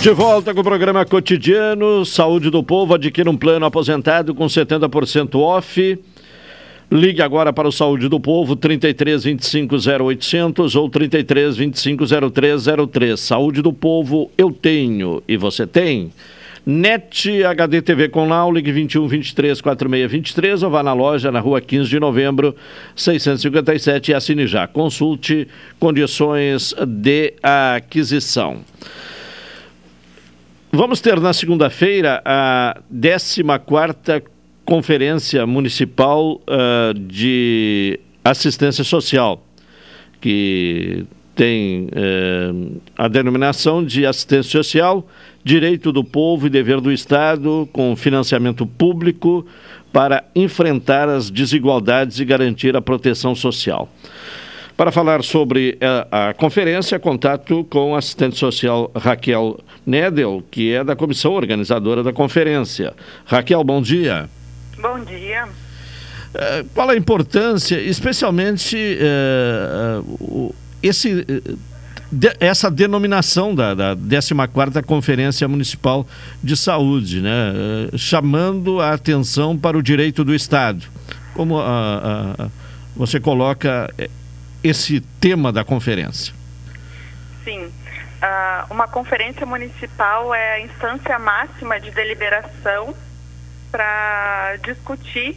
De 0.00 0.10
volta 0.10 0.54
com 0.54 0.60
o 0.60 0.64
programa 0.64 1.04
cotidiano 1.04 2.06
Saúde 2.06 2.48
do 2.48 2.62
Povo. 2.62 2.94
Adquira 2.94 3.28
um 3.28 3.36
plano 3.36 3.66
aposentado 3.66 4.32
com 4.36 4.46
70% 4.46 5.34
off. 5.40 5.98
Ligue 6.90 7.20
agora 7.20 7.52
para 7.52 7.66
o 7.66 7.72
Saúde 7.72 8.08
do 8.08 8.20
Povo, 8.20 8.54
33 8.54 9.24
25 9.24 9.74
0800 9.74 10.76
ou 10.76 10.88
33 10.88 11.56
25 11.56 12.04
0303. 12.32 13.18
Saúde 13.18 13.60
do 13.60 13.72
Povo, 13.72 14.30
eu 14.38 14.52
tenho 14.52 15.20
e 15.26 15.36
você 15.36 15.66
tem. 15.66 16.12
NET 16.64 17.44
HD 17.44 17.82
TV 17.82 18.08
com 18.08 18.28
Lau, 18.28 18.52
ligue 18.52 18.70
21 18.70 19.08
23 19.08 19.60
46 19.60 20.10
23 20.12 20.62
ou 20.62 20.70
vá 20.70 20.82
na 20.82 20.92
loja 20.92 21.32
na 21.32 21.40
rua 21.40 21.60
15 21.60 21.90
de 21.90 21.98
novembro, 21.98 22.54
657 22.94 24.12
e 24.12 24.14
assine 24.14 24.46
já. 24.46 24.68
Consulte 24.68 25.48
condições 25.80 26.72
de 26.86 27.34
aquisição. 27.42 28.58
Vamos 30.70 31.00
ter 31.00 31.18
na 31.18 31.32
segunda-feira 31.32 32.22
a 32.24 32.76
14 32.90 33.42
Conferência 34.66 35.46
Municipal 35.46 36.40
uh, 36.42 36.92
de 36.92 38.00
Assistência 38.24 38.82
Social, 38.82 39.40
que 40.20 41.06
tem 41.36 41.84
uh, 41.84 42.80
a 42.98 43.06
denominação 43.06 43.84
de 43.84 44.04
assistência 44.04 44.50
social, 44.50 45.06
direito 45.44 45.92
do 45.92 46.02
povo 46.02 46.48
e 46.48 46.50
dever 46.50 46.80
do 46.80 46.90
Estado, 46.90 47.68
com 47.72 47.94
financiamento 47.94 48.66
público 48.66 49.46
para 49.92 50.24
enfrentar 50.34 51.08
as 51.08 51.30
desigualdades 51.30 52.18
e 52.18 52.24
garantir 52.24 52.76
a 52.76 52.82
proteção 52.82 53.36
social. 53.36 53.88
Para 54.76 54.90
falar 54.90 55.22
sobre 55.22 55.78
a, 55.80 56.30
a, 56.30 56.34
conferência, 56.34 56.98
contato 56.98 57.64
com 57.70 57.94
a 57.94 57.98
assistente 57.98 58.36
social 58.36 58.90
Raquel 58.96 59.60
Nedel, 59.86 60.42
que 60.50 60.72
é 60.72 60.82
da 60.82 60.96
comissão 60.96 61.34
organizadora 61.34 62.02
da 62.02 62.12
conferência. 62.12 62.92
Raquel, 63.24 63.62
bom 63.62 63.80
dia. 63.80 64.28
Bom 64.78 65.00
dia. 65.00 65.46
Uh, 65.46 66.68
qual 66.74 66.90
a 66.90 66.96
importância, 66.96 67.80
especialmente 67.80 68.76
uh, 68.76 70.02
uh, 70.20 70.54
esse, 70.82 71.24
de, 72.12 72.36
essa 72.38 72.70
denominação 72.70 73.54
da, 73.54 73.74
da 73.74 73.96
14ª 73.96 74.84
Conferência 74.84 75.48
Municipal 75.48 76.06
de 76.42 76.56
Saúde, 76.56 77.22
né? 77.22 77.54
chamando 77.96 78.80
a 78.80 78.92
atenção 78.92 79.56
para 79.56 79.78
o 79.78 79.82
direito 79.82 80.24
do 80.24 80.34
Estado. 80.34 80.84
Como 81.32 81.56
você 82.94 83.20
coloca 83.20 83.92
esse 84.62 85.00
tema 85.20 85.52
da 85.52 85.64
conferência? 85.64 86.34
Sim. 87.44 87.70
Uma 88.70 88.88
conferência 88.88 89.44
municipal 89.44 90.34
é 90.34 90.54
a 90.54 90.60
instância 90.60 91.18
máxima 91.18 91.78
de 91.78 91.90
deliberação 91.90 92.94
para 93.76 94.56
discutir 94.62 95.36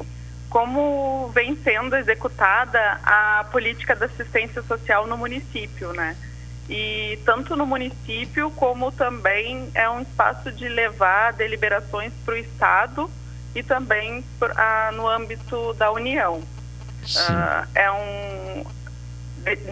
como 0.49 1.27
vem 1.35 1.57
sendo 1.61 1.93
executada 1.97 2.79
a 3.03 3.45
política 3.51 3.93
da 3.97 4.05
assistência 4.05 4.63
social 4.63 5.05
no 5.05 5.17
município, 5.17 5.91
né? 5.91 6.15
E 6.69 7.19
tanto 7.25 7.57
no 7.57 7.65
município 7.65 8.49
como 8.51 8.93
também 8.93 9.69
é 9.75 9.89
um 9.89 10.01
espaço 10.01 10.53
de 10.53 10.69
levar 10.69 11.33
deliberações 11.33 12.13
para 12.23 12.35
o 12.35 12.37
Estado 12.37 13.11
e 13.53 13.61
também 13.61 14.19
uh, 14.19 14.95
no 14.95 15.05
âmbito 15.05 15.73
da 15.73 15.91
União. 15.91 16.35
Uh, 16.37 17.67
é 17.75 17.91
um, 17.91 18.65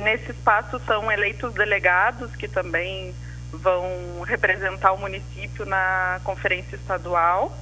nesse 0.03 0.31
espaço 0.31 0.77
são 0.85 1.09
eleitos 1.09 1.53
delegados 1.53 2.35
que 2.35 2.49
também 2.49 3.15
vão 3.49 4.21
representar 4.25 4.91
o 4.91 4.97
município 4.97 5.65
na 5.65 6.19
conferência 6.25 6.75
estadual 6.75 7.57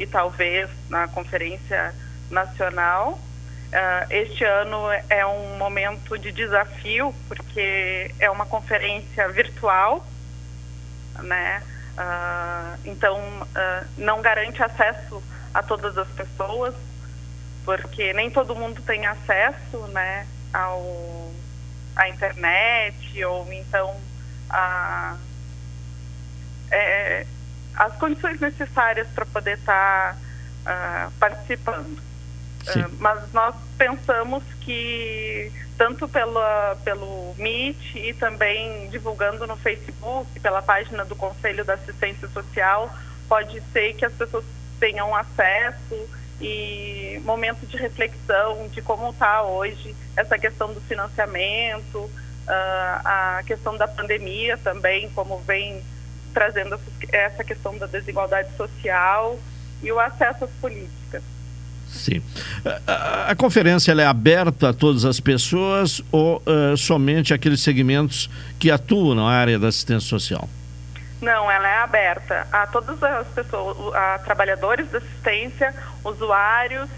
e 0.00 0.06
talvez 0.06 0.68
na 0.88 1.06
conferência 1.06 1.94
nacional. 2.30 3.20
Uh, 3.68 4.06
este 4.10 4.42
ano 4.42 4.90
é 5.08 5.24
um 5.24 5.56
momento 5.56 6.18
de 6.18 6.32
desafio 6.32 7.14
porque 7.28 8.12
é 8.18 8.28
uma 8.28 8.46
conferência 8.46 9.28
virtual, 9.28 10.04
né? 11.22 11.62
Uh, 11.96 12.80
então 12.84 13.16
uh, 13.20 13.86
não 13.98 14.22
garante 14.22 14.60
acesso 14.62 15.22
a 15.52 15.62
todas 15.62 15.96
as 15.98 16.08
pessoas 16.08 16.74
porque 17.64 18.12
nem 18.14 18.30
todo 18.30 18.56
mundo 18.56 18.82
tem 18.82 19.06
acesso, 19.06 19.86
né? 19.88 20.26
Ao 20.52 21.30
a 21.94 22.08
internet 22.08 23.24
ou 23.24 23.52
então 23.52 23.94
a, 24.48 25.16
é, 26.70 27.26
as 27.80 27.96
condições 27.96 28.38
necessárias 28.38 29.08
para 29.08 29.24
poder 29.24 29.56
estar 29.56 30.14
tá, 30.64 31.08
uh, 31.08 31.12
participando. 31.18 31.96
Uh, 31.96 32.96
mas 32.98 33.32
nós 33.32 33.54
pensamos 33.78 34.44
que 34.60 35.50
tanto 35.78 36.06
pela, 36.06 36.76
pelo 36.84 37.34
Meet 37.38 37.94
e 37.94 38.12
também 38.12 38.90
divulgando 38.90 39.46
no 39.46 39.56
Facebook, 39.56 40.38
pela 40.40 40.60
página 40.60 41.06
do 41.06 41.16
Conselho 41.16 41.64
da 41.64 41.72
Assistência 41.72 42.28
Social, 42.28 42.94
pode 43.26 43.62
ser 43.72 43.94
que 43.94 44.04
as 44.04 44.12
pessoas 44.12 44.44
tenham 44.78 45.16
acesso 45.16 46.06
e 46.38 47.18
momento 47.24 47.66
de 47.66 47.78
reflexão 47.78 48.68
de 48.68 48.82
como 48.82 49.08
está 49.08 49.42
hoje 49.42 49.96
essa 50.14 50.38
questão 50.38 50.70
do 50.74 50.82
financiamento, 50.82 51.96
uh, 51.96 52.10
a 52.46 53.42
questão 53.46 53.74
da 53.78 53.88
pandemia 53.88 54.58
também, 54.58 55.08
como 55.14 55.38
vem 55.38 55.82
trazendo 56.32 56.78
essa 57.12 57.44
questão 57.44 57.76
da 57.78 57.86
desigualdade 57.86 58.48
social 58.56 59.38
e 59.82 59.90
o 59.90 59.98
acesso 59.98 60.44
às 60.44 60.50
políticas. 60.60 61.22
Sim. 61.88 62.22
A, 62.86 63.30
a 63.30 63.36
conferência 63.36 63.92
é 63.92 64.06
aberta 64.06 64.70
a 64.70 64.72
todas 64.72 65.04
as 65.04 65.18
pessoas 65.18 66.00
ou 66.12 66.40
uh, 66.46 66.76
somente 66.76 67.34
aqueles 67.34 67.60
segmentos 67.60 68.30
que 68.58 68.70
atuam 68.70 69.14
na 69.14 69.28
área 69.28 69.58
da 69.58 69.68
assistência 69.68 70.08
social? 70.08 70.48
Não, 71.20 71.50
ela 71.50 71.68
é 71.68 71.78
aberta 71.78 72.46
a 72.50 72.66
todas 72.66 73.02
as 73.02 73.26
pessoas, 73.28 73.94
a 73.94 74.18
trabalhadores 74.20 74.88
da 74.88 74.98
assistência, 74.98 75.74
usuários, 76.02 76.88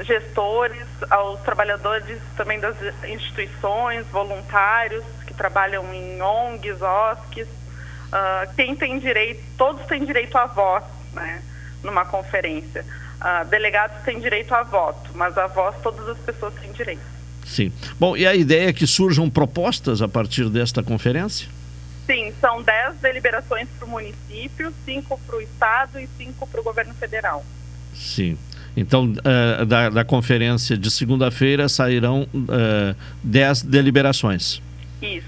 gestores, 0.00 0.86
aos 1.10 1.40
trabalhadores 1.40 2.18
também 2.36 2.58
das 2.58 2.76
instituições, 3.08 4.06
voluntários 4.08 5.04
que 5.26 5.34
trabalham 5.34 5.92
em 5.94 6.20
ONGs, 6.20 6.80
OSCs. 6.82 7.48
Uh, 8.08 8.54
quem 8.54 8.74
tem 8.74 8.98
direito, 8.98 9.42
todos 9.56 9.84
têm 9.86 10.04
direito 10.04 10.36
a 10.36 10.46
voz, 10.46 10.84
né, 11.12 11.42
numa 11.82 12.04
conferência. 12.04 12.84
Uh, 13.20 13.44
delegados 13.48 14.02
têm 14.04 14.20
direito 14.20 14.54
a 14.54 14.62
voto, 14.62 15.10
mas 15.14 15.36
a 15.36 15.46
voz 15.46 15.76
todas 15.82 16.08
as 16.08 16.18
pessoas 16.18 16.54
têm 16.54 16.72
direito. 16.72 17.02
Sim. 17.44 17.72
Bom, 17.98 18.16
e 18.16 18.26
a 18.26 18.34
ideia 18.34 18.68
é 18.68 18.72
que 18.72 18.86
surjam 18.86 19.28
propostas 19.28 20.00
a 20.02 20.08
partir 20.08 20.48
desta 20.50 20.82
conferência? 20.82 21.48
Sim, 22.06 22.32
são 22.40 22.62
10 22.62 22.96
deliberações 23.02 23.68
para 23.78 23.86
o 23.86 23.90
município, 23.90 24.72
5 24.84 25.20
para 25.26 25.36
o 25.36 25.40
Estado 25.40 26.00
e 26.00 26.08
5 26.16 26.46
para 26.46 26.60
o 26.60 26.64
governo 26.64 26.94
federal. 26.94 27.44
Sim. 27.94 28.38
Então, 28.76 29.12
uh, 29.12 29.66
da, 29.66 29.90
da, 29.90 30.04
conferência 30.04 30.76
de 30.76 30.90
segunda-feira 30.90 31.68
sairão 31.68 32.28
uh, 32.32 32.96
10 33.22 33.62
deliberações. 33.62 34.62
Isso. 35.02 35.26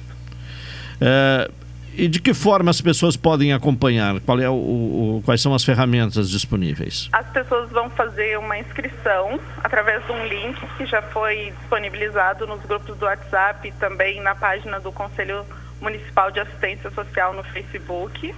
Uh, 1.01 1.53
e 2.01 2.09
de 2.09 2.19
que 2.19 2.33
forma 2.33 2.71
as 2.71 2.81
pessoas 2.81 3.15
podem 3.15 3.53
acompanhar? 3.53 4.21
Qual 4.21 4.41
é 4.41 4.49
o, 4.49 4.55
o, 4.55 5.23
quais 5.23 5.43
são 5.43 5.53
as 5.53 5.63
ferramentas 5.63 6.31
disponíveis? 6.31 7.11
As 7.13 7.27
pessoas 7.27 7.69
vão 7.71 7.91
fazer 7.91 8.39
uma 8.39 8.59
inscrição 8.59 9.39
através 9.63 10.03
de 10.07 10.13
um 10.13 10.27
link 10.27 10.59
que 10.79 10.87
já 10.87 11.03
foi 11.03 11.53
disponibilizado 11.59 12.47
nos 12.47 12.63
grupos 12.63 12.97
do 12.97 13.05
WhatsApp 13.05 13.69
e 13.69 13.73
também 13.73 14.19
na 14.23 14.35
página 14.35 14.81
do 14.81 14.91
Conselho 14.91 15.45
Municipal 15.79 16.31
de 16.31 16.41
Assistência 16.41 16.91
Social 16.91 17.35
no 17.35 17.45
Facebook. 17.45 18.31
Uh, 18.31 18.35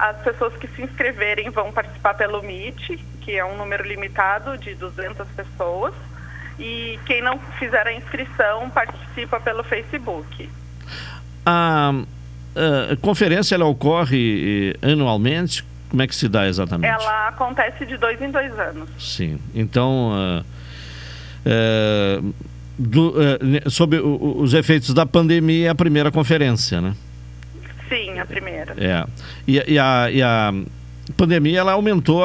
as 0.00 0.16
pessoas 0.22 0.52
que 0.56 0.66
se 0.66 0.82
inscreverem 0.82 1.48
vão 1.50 1.70
participar 1.70 2.14
pelo 2.14 2.42
Meet, 2.42 2.98
que 3.20 3.36
é 3.36 3.44
um 3.44 3.56
número 3.56 3.86
limitado 3.86 4.58
de 4.58 4.74
200 4.74 5.28
pessoas. 5.28 5.94
E 6.58 6.98
quem 7.06 7.22
não 7.22 7.38
fizer 7.60 7.86
a 7.86 7.92
inscrição 7.92 8.68
participa 8.70 9.38
pelo 9.38 9.62
Facebook. 9.62 10.50
a, 11.46 11.92
a 12.54 12.96
conferência 12.96 13.54
ela 13.54 13.64
ocorre 13.64 14.74
eh, 14.82 14.92
anualmente? 14.92 15.64
Como 15.88 16.02
é 16.02 16.06
que 16.06 16.14
se 16.14 16.28
dá 16.28 16.46
exatamente? 16.48 16.90
Ela 16.90 17.28
acontece 17.28 17.84
de 17.84 17.96
dois 17.96 18.20
em 18.20 18.30
dois 18.30 18.58
anos. 18.58 18.88
Sim. 18.98 19.38
Então, 19.54 20.12
uh, 20.12 20.44
uh, 22.20 22.34
do, 22.78 23.10
uh, 23.10 23.70
sobre 23.70 23.98
o, 23.98 24.38
os 24.38 24.54
efeitos 24.54 24.94
da 24.94 25.04
pandemia, 25.04 25.66
é 25.66 25.70
a 25.70 25.74
primeira 25.74 26.10
conferência, 26.10 26.80
né? 26.80 26.94
Sim, 27.90 28.18
a 28.18 28.24
primeira. 28.24 28.74
É. 28.78 29.04
E, 29.46 29.62
e, 29.72 29.78
a, 29.78 30.10
e 30.10 30.22
a 30.22 30.54
pandemia, 31.14 31.60
ela 31.60 31.72
aumentou, 31.72 32.22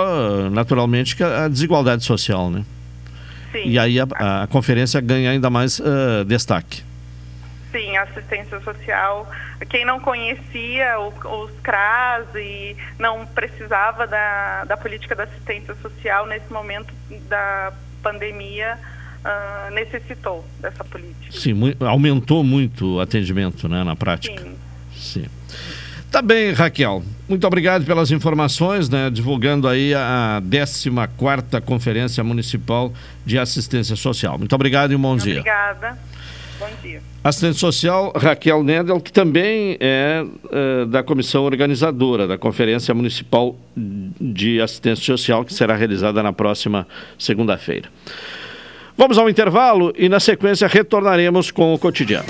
naturalmente, 0.49 1.21
a 1.21 1.49
desigualdade 1.49 2.05
social, 2.05 2.49
né? 2.49 2.63
Sim. 3.51 3.63
E 3.65 3.77
aí 3.77 3.99
a, 3.99 4.43
a 4.43 4.47
conferência 4.47 5.01
ganha 5.01 5.31
ainda 5.31 5.49
mais 5.49 5.81
destaque. 6.25 6.86
Sim, 7.71 7.97
assistência 7.97 8.59
social. 8.61 9.29
Quem 9.69 9.85
não 9.85 9.99
conhecia 9.99 10.99
os 10.99 11.51
CRAS 11.61 12.25
e 12.35 12.75
não 12.97 13.25
precisava 13.25 14.07
da, 14.07 14.65
da 14.65 14.77
política 14.77 15.15
da 15.15 15.23
assistência 15.23 15.75
social 15.81 16.25
nesse 16.25 16.51
momento 16.51 16.93
da 17.27 17.73
pandemia, 18.01 18.77
uh, 19.23 19.73
necessitou 19.73 20.45
dessa 20.59 20.83
política. 20.83 21.31
Sim, 21.31 21.53
muito, 21.53 21.85
aumentou 21.85 22.43
muito 22.43 22.95
o 22.95 23.01
atendimento 23.01 23.67
né, 23.67 23.83
na 23.83 23.95
prática. 23.95 24.41
Sim. 24.41 24.55
Sim. 24.95 25.25
Tá 26.09 26.21
bem, 26.21 26.53
Raquel. 26.53 27.03
Muito 27.27 27.45
obrigado 27.45 27.85
pelas 27.85 28.11
informações, 28.11 28.87
né? 28.87 29.09
Divulgando 29.09 29.67
aí 29.67 29.93
a 29.93 30.41
14 30.49 30.89
Conferência 31.65 32.23
Municipal 32.23 32.93
de 33.25 33.37
Assistência 33.37 33.95
Social. 33.95 34.37
Muito 34.37 34.55
obrigado 34.55 34.93
e 34.93 34.95
um 34.95 35.01
bom 35.01 35.13
Obrigada. 35.13 35.43
dia. 35.43 35.73
Obrigada. 35.73 36.06
Bom 36.59 36.69
dia. 36.81 37.01
Assistente 37.23 37.57
social 37.59 38.11
Raquel 38.15 38.63
Nedel, 38.63 38.99
que 38.99 39.11
também 39.11 39.77
é, 39.79 40.25
é, 40.51 40.85
da 40.85 41.03
comissão 41.03 41.43
organizadora 41.43 42.25
da 42.27 42.37
Conferência 42.37 42.93
Municipal 42.93 43.55
de 43.75 44.59
Assistência 44.59 45.05
Social, 45.05 45.45
que 45.45 45.53
será 45.53 45.75
realizada 45.75 46.23
na 46.23 46.33
próxima 46.33 46.87
segunda-feira. 47.17 47.89
Vamos 48.97 49.19
ao 49.19 49.29
intervalo 49.29 49.93
e, 49.95 50.09
na 50.09 50.19
sequência, 50.19 50.67
retornaremos 50.67 51.51
com 51.51 51.73
o 51.73 51.77
cotidiano. 51.77 52.27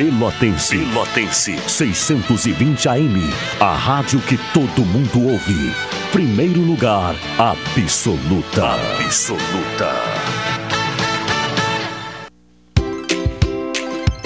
Pelotense. 0.00 0.78
Pelotense. 0.78 1.58
620 1.68 2.88
AM. 2.88 3.20
A 3.60 3.74
rádio 3.74 4.18
que 4.20 4.38
todo 4.54 4.82
mundo 4.82 5.28
ouve. 5.28 5.74
Primeiro 6.10 6.58
lugar, 6.62 7.14
absoluta. 7.36 8.76
Absoluta. 9.04 9.92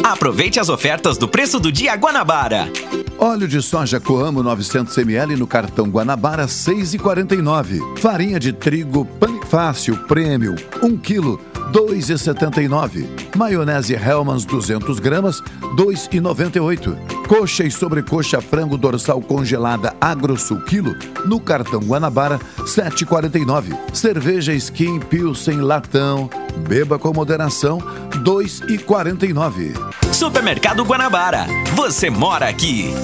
Aproveite 0.05 0.61
as 0.61 0.69
ofertas 0.69 1.19
do 1.19 1.27
preço 1.27 1.59
do 1.59 1.73
dia 1.73 1.97
Guanabara. 1.97 2.71
Óleo 3.19 3.49
de 3.49 3.61
soja 3.61 3.99
Coamo 3.99 4.45
900 4.45 4.97
ml 4.99 5.35
no 5.35 5.47
cartão 5.49 5.89
Guanabara 5.89 6.47
6,49. 6.47 7.99
Farinha 7.99 8.39
de 8.39 8.53
trigo 8.53 9.05
Panifácil 9.05 9.97
Prêmio 10.07 10.55
1 10.81 10.97
kg 10.99 11.54
2,79. 11.75 13.37
Maionese 13.37 13.95
Hellmann's 13.95 14.45
200 14.45 15.01
gramas, 15.01 15.43
2,98. 15.77 16.97
Coxa 17.27 17.65
e 17.65 17.71
sobrecoxa 17.71 18.41
frango 18.41 18.79
dorsal 18.79 19.21
congelada 19.21 19.95
Agrosul 20.01 20.61
quilo 20.61 20.95
no 21.27 21.41
cartão 21.41 21.81
Guanabara 21.81 22.39
7,49. 22.59 23.77
Cerveja 23.93 24.53
Skin 24.55 25.01
Pilsen 25.01 25.61
latão, 25.61 26.31
beba 26.69 26.97
com 26.97 27.13
moderação 27.13 27.79
2,49. 28.23 29.75
Supermercado 30.13 30.85
Guanabara. 30.85 31.47
Você 31.75 32.09
mora 32.09 32.49
aqui. 32.49 32.95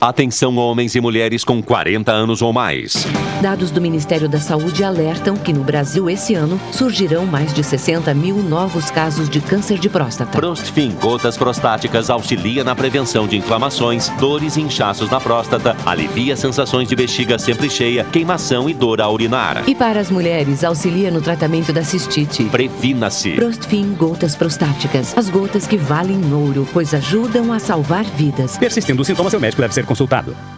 Atenção 0.00 0.56
homens 0.56 0.94
e 0.94 1.00
mulheres 1.00 1.42
com 1.42 1.60
40 1.60 2.12
anos 2.12 2.40
ou 2.40 2.52
mais. 2.52 3.04
Dados 3.42 3.72
do 3.72 3.80
Ministério 3.80 4.28
da 4.28 4.38
Saúde 4.38 4.84
alertam 4.84 5.36
que 5.36 5.52
no 5.52 5.64
Brasil 5.64 6.08
esse 6.08 6.36
ano 6.36 6.60
surgirão 6.70 7.26
mais 7.26 7.52
de 7.52 7.64
60 7.64 8.14
mil 8.14 8.36
novos 8.36 8.92
casos 8.92 9.28
de 9.28 9.40
câncer 9.40 9.76
de 9.76 9.88
próstata. 9.88 10.30
Prostfin 10.30 10.92
Gotas 11.00 11.36
Prostáticas 11.36 12.10
auxilia 12.10 12.62
na 12.62 12.76
prevenção 12.76 13.26
de 13.26 13.36
inflamações, 13.36 14.08
dores 14.20 14.56
e 14.56 14.60
inchaços 14.60 15.10
na 15.10 15.20
próstata, 15.20 15.76
alivia 15.84 16.36
sensações 16.36 16.88
de 16.88 16.94
bexiga 16.94 17.36
sempre 17.36 17.68
cheia, 17.68 18.04
queimação 18.04 18.70
e 18.70 18.74
dor 18.74 19.00
ao 19.00 19.12
urinar. 19.12 19.68
E 19.68 19.74
para 19.74 19.98
as 19.98 20.12
mulheres, 20.12 20.62
auxilia 20.62 21.10
no 21.10 21.20
tratamento 21.20 21.72
da 21.72 21.82
cistite. 21.82 22.44
Previna-se. 22.44 23.32
Prostfin 23.32 23.94
Gotas 23.94 24.36
Prostáticas. 24.36 25.18
As 25.18 25.28
gotas 25.28 25.66
que 25.66 25.76
valem 25.76 26.32
ouro, 26.32 26.68
pois 26.72 26.94
ajudam 26.94 27.52
a 27.52 27.58
salvar 27.58 28.04
vidas. 28.04 28.56
Persistindo 28.58 29.00
os 29.00 29.06
sintomas, 29.08 29.32
seu 29.32 29.40
médico 29.40 29.60
deve 29.60 29.74
ser 29.74 29.87
consultado. 29.88 30.57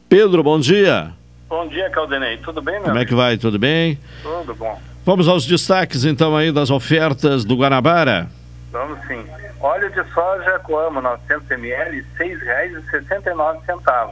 Pedro, 0.08 0.42
bom 0.42 0.60
dia. 0.60 1.12
Bom 1.48 1.66
dia, 1.68 1.88
Caldenei. 1.90 2.36
Tudo 2.38 2.60
bem, 2.60 2.74
meu 2.74 2.84
Como 2.84 2.98
é 2.98 3.04
que 3.04 3.14
vai? 3.14 3.36
Tudo 3.38 3.58
bem? 3.58 3.98
Tudo 4.22 4.54
bom. 4.54 4.80
Vamos 5.04 5.28
aos 5.28 5.46
destaques 5.46 6.04
então 6.04 6.36
aí 6.36 6.52
das 6.52 6.70
ofertas 6.70 7.44
do 7.44 7.56
Guanabara. 7.56 8.28
Vamos 8.70 8.98
sim. 9.06 9.24
Óleo 9.60 9.90
de 9.90 10.04
soja 10.12 10.58
Coamo 10.58 11.00
900 11.00 11.50
ml, 11.52 12.04
R$ 12.18 12.38
6,69. 12.38 14.10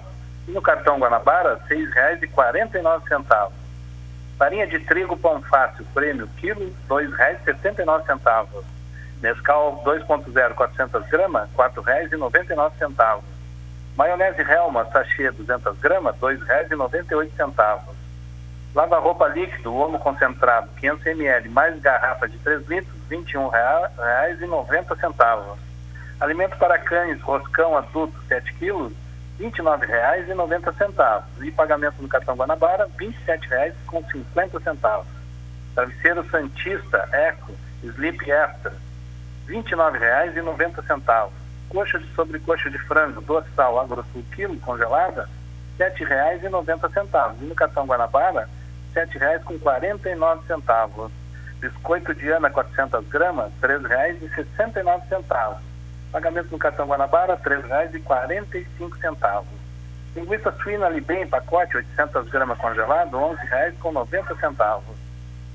E 0.48 0.50
no 0.50 0.62
cartão 0.62 0.98
Guanabara, 0.98 1.60
R$ 1.68 1.76
6,49. 1.76 3.50
Farinha 4.38 4.66
de 4.66 4.78
trigo 4.80 5.16
pão 5.16 5.42
fácil, 5.42 5.84
prêmio, 5.92 6.28
quilo, 6.38 6.60
R$ 6.60 6.72
2,79. 6.88 8.64
Nescau 9.22 9.80
2.0, 9.84 10.54
400 10.54 11.06
gramas, 11.06 11.48
R$ 11.56 11.56
4,99. 11.56 13.22
Maionese 13.96 14.42
Helma, 14.42 14.84
sachê 14.86 15.30
200 15.30 15.78
gramas, 15.78 16.16
R$ 16.20 16.36
2,98. 16.36 17.80
Lava-roupa 18.74 19.28
líquido, 19.28 19.76
homo 19.76 20.00
concentrado, 20.00 20.68
500 20.80 21.06
ml, 21.06 21.48
mais 21.50 21.78
garrafa 21.80 22.28
de 22.28 22.36
3 22.38 22.66
litros, 22.68 22.92
R$ 23.08 23.18
21,90. 23.18 25.56
Alimento 26.18 26.56
para 26.56 26.76
cães, 26.78 27.20
roscão 27.20 27.76
adulto 27.76 28.20
7 28.26 28.52
quilos, 28.54 28.92
R$ 29.38 29.50
29,90. 29.50 31.22
E 31.42 31.52
pagamento 31.52 32.02
no 32.02 32.08
cartão 32.08 32.34
Guanabara, 32.34 32.88
R$ 32.98 33.06
27,50. 33.06 35.04
Travesseiro 35.74 36.28
Santista 36.28 37.08
Eco 37.12 37.52
Sleep 37.82 38.30
Extra, 38.30 38.72
R$ 39.46 39.62
29,90. 39.62 41.30
Coxa 41.68 41.98
de 41.98 42.14
sobrecoxa 42.14 42.70
de 42.70 42.78
frango 42.80 43.20
dorsal 43.22 43.80
agrosul 43.80 44.22
quilo 44.34 44.58
congelada, 44.60 45.28
R$ 45.78 45.90
7,90. 45.90 47.34
E 47.40 47.44
no 47.44 47.54
cartão 47.54 47.86
Guanabara, 47.86 48.48
R$ 48.94 49.06
7,49. 49.06 51.10
Biscoito 51.60 52.14
de 52.14 52.30
Ana 52.30 52.50
400 52.50 53.06
gramas, 53.08 53.52
R$ 53.62 53.78
3,69. 53.78 55.56
Pagamento 56.10 56.48
no 56.50 56.58
cartão 56.58 56.86
Guanabara, 56.86 57.34
R$ 57.34 57.40
3,45. 57.42 59.44
Linguiça 60.14 60.52
suína 60.62 60.90
Libem, 60.90 61.26
pacote 61.26 61.78
800 61.78 62.28
gramas 62.28 62.58
congelado, 62.58 63.16
R$ 63.16 63.72
11,90. 63.72 64.82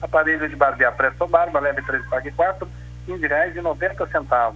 Aparelho 0.02 0.50
de 0.50 0.56
barbear 0.56 0.96
presto 0.96 1.28
barba, 1.28 1.60
leve 1.60 1.84
3 1.84 2.04
pague 2.08 2.32
4, 2.32 2.68
R$ 3.08 3.18
15,90. 3.18 4.54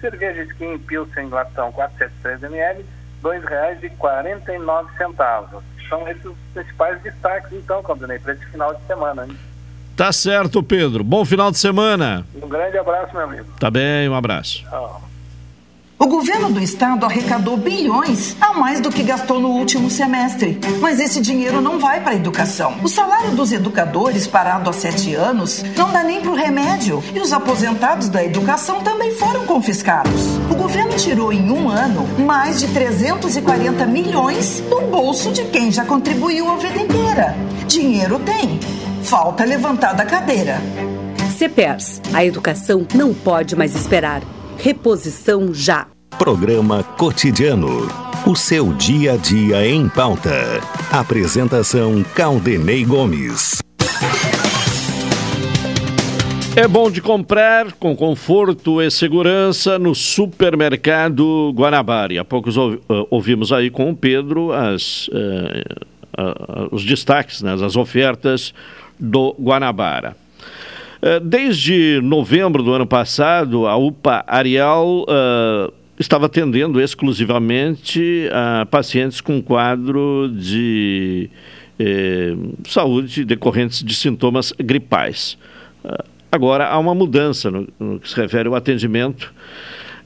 Cerveja 0.00 0.42
Skin 0.42 0.78
Pilsen 0.78 1.28
Latão 1.28 1.70
473 1.72 2.42
ml, 2.42 2.84
R$ 3.22 3.22
2,49. 3.22 5.62
São 5.88 6.08
esses 6.08 6.24
os 6.24 6.36
principais 6.52 7.00
destaques, 7.02 7.52
então, 7.52 7.82
Caldinei, 7.82 8.18
para 8.18 8.34
esse 8.34 8.44
final 8.46 8.74
de 8.74 8.82
semana. 8.86 9.26
Hein? 9.26 9.36
Tá 9.96 10.12
certo, 10.12 10.62
Pedro. 10.62 11.04
Bom 11.04 11.24
final 11.24 11.50
de 11.50 11.58
semana. 11.58 12.26
Um 12.34 12.48
grande 12.48 12.78
abraço, 12.78 13.14
meu 13.14 13.24
amigo. 13.24 13.46
Tá 13.58 13.70
bem, 13.70 14.08
um 14.08 14.14
abraço. 14.14 14.62
Tchau. 14.68 15.02
O 16.04 16.06
governo 16.06 16.50
do 16.50 16.60
estado 16.60 17.06
arrecadou 17.06 17.56
bilhões 17.56 18.36
a 18.38 18.52
mais 18.52 18.78
do 18.78 18.90
que 18.90 19.02
gastou 19.02 19.40
no 19.40 19.48
último 19.48 19.88
semestre. 19.88 20.60
Mas 20.78 21.00
esse 21.00 21.18
dinheiro 21.18 21.62
não 21.62 21.78
vai 21.78 22.02
para 22.02 22.10
a 22.10 22.14
educação. 22.14 22.74
O 22.82 22.88
salário 22.88 23.30
dos 23.30 23.52
educadores, 23.52 24.26
parado 24.26 24.68
há 24.68 24.72
sete 24.74 25.14
anos, 25.14 25.64
não 25.74 25.90
dá 25.90 26.04
nem 26.04 26.20
para 26.20 26.30
o 26.30 26.34
remédio. 26.34 27.02
E 27.14 27.20
os 27.20 27.32
aposentados 27.32 28.10
da 28.10 28.22
educação 28.22 28.82
também 28.82 29.14
foram 29.14 29.46
confiscados. 29.46 30.36
O 30.50 30.54
governo 30.54 30.94
tirou 30.94 31.32
em 31.32 31.50
um 31.50 31.70
ano 31.70 32.06
mais 32.18 32.60
de 32.60 32.68
340 32.68 33.86
milhões 33.86 34.60
do 34.68 34.82
bolso 34.82 35.32
de 35.32 35.44
quem 35.44 35.72
já 35.72 35.86
contribuiu 35.86 36.50
a 36.50 36.56
vida 36.58 36.82
inteira. 36.82 37.34
Dinheiro 37.66 38.18
tem. 38.18 38.60
Falta 39.02 39.42
levantar 39.42 39.94
da 39.94 40.04
cadeira. 40.04 40.60
CEPERS. 41.38 42.02
A 42.12 42.22
educação 42.22 42.86
não 42.94 43.14
pode 43.14 43.56
mais 43.56 43.74
esperar. 43.74 44.20
Reposição 44.58 45.52
já. 45.54 45.93
Programa 46.18 46.82
Cotidiano. 46.82 47.88
O 48.24 48.36
seu 48.36 48.72
dia 48.72 49.14
a 49.14 49.16
dia 49.16 49.66
em 49.66 49.88
pauta. 49.88 50.60
Apresentação 50.92 52.04
Caldenei 52.14 52.84
Gomes. 52.84 53.58
É 56.56 56.68
bom 56.68 56.88
de 56.88 57.02
comprar 57.02 57.72
com 57.72 57.96
conforto 57.96 58.80
e 58.80 58.88
segurança 58.90 59.76
no 59.76 59.92
supermercado 59.92 61.52
Guanabara. 61.52 62.20
Há 62.20 62.24
poucos 62.24 62.56
uh, 62.56 62.78
ouvimos 63.10 63.52
aí 63.52 63.68
com 63.68 63.90
o 63.90 63.96
Pedro 63.96 64.52
as, 64.52 65.08
uh, 65.08 66.68
os 66.70 66.84
destaques, 66.84 67.42
né, 67.42 67.54
as 67.54 67.74
ofertas 67.74 68.54
do 68.98 69.34
Guanabara. 69.38 70.16
Uh, 71.02 71.18
Desde 71.20 72.00
novembro 72.02 72.62
do 72.62 72.72
ano 72.72 72.86
passado, 72.86 73.66
a 73.66 73.76
UPA 73.76 74.24
Arial 74.28 75.04
estava 75.98 76.26
atendendo 76.26 76.80
exclusivamente 76.80 78.28
a 78.32 78.66
pacientes 78.66 79.20
com 79.20 79.40
quadro 79.42 80.28
de 80.32 81.30
eh, 81.78 82.34
saúde 82.66 83.24
decorrentes 83.24 83.82
de 83.82 83.94
sintomas 83.94 84.52
gripais. 84.58 85.38
Uh, 85.84 86.14
Agora, 86.32 86.66
há 86.66 86.76
uma 86.80 86.96
mudança 86.96 87.48
no, 87.48 87.68
no 87.78 88.00
que 88.00 88.08
se 88.10 88.16
refere 88.20 88.48
ao 88.48 88.56
atendimento 88.56 89.32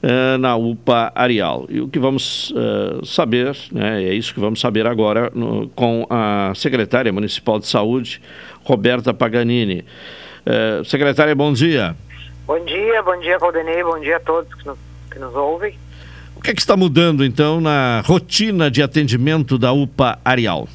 eh, 0.03 0.37
na 0.37 0.55
UPA 0.55 1.11
Arial. 1.15 1.65
E 1.67 1.81
o 1.81 1.87
que 1.87 1.97
vamos 1.97 2.53
eh, 2.55 2.99
saber, 3.03 3.57
né, 3.71 4.03
é 4.03 4.13
isso 4.13 4.31
que 4.31 4.39
vamos 4.39 4.59
saber 4.59 4.85
agora 4.85 5.31
no- 5.33 5.67
com 5.69 6.05
a 6.07 6.51
secretária 6.53 7.11
municipal 7.11 7.57
de 7.57 7.65
saúde, 7.65 8.21
Roberta 8.63 9.11
Paganini. 9.11 9.83
Secretária, 10.85 11.33
bom 11.33 11.51
dia. 11.51 11.95
Bom 12.45 12.63
dia, 12.63 13.01
bom 13.01 13.19
dia, 13.19 13.39
Caldenei, 13.39 13.83
bom 13.83 13.99
dia 13.99 14.17
a 14.17 14.19
todos 14.19 14.53
que 14.53 14.67
nos, 14.67 14.77
que 15.09 15.19
nos 15.19 15.33
ouvem. 15.35 15.77
O 16.35 16.41
que, 16.41 16.51
é 16.51 16.53
que 16.53 16.61
está 16.61 16.77
mudando, 16.77 17.25
então, 17.25 17.59
na 17.59 18.01
rotina 18.05 18.71
de 18.71 18.81
atendimento 18.81 19.57
da 19.57 19.73
UPA 19.73 20.19
Arial? 20.23 20.67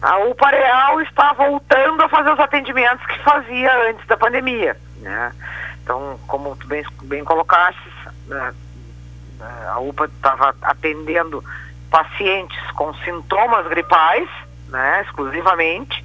A 0.00 0.18
UPA 0.18 0.50
Real 0.50 1.00
está 1.00 1.32
voltando 1.32 2.02
a 2.02 2.08
fazer 2.08 2.32
os 2.32 2.38
atendimentos 2.38 3.04
que 3.06 3.18
fazia 3.24 3.90
antes 3.90 4.06
da 4.06 4.16
pandemia, 4.16 4.76
né? 5.00 5.32
Então, 5.82 6.18
como 6.26 6.54
tu 6.56 6.66
bem, 6.66 6.84
bem 7.04 7.24
colocaste, 7.24 7.80
né, 8.26 8.54
a 9.68 9.78
UPA 9.78 10.06
estava 10.06 10.54
atendendo 10.62 11.42
pacientes 11.90 12.58
com 12.72 12.92
sintomas 12.94 13.66
gripais, 13.68 14.28
né, 14.68 15.02
exclusivamente, 15.06 16.04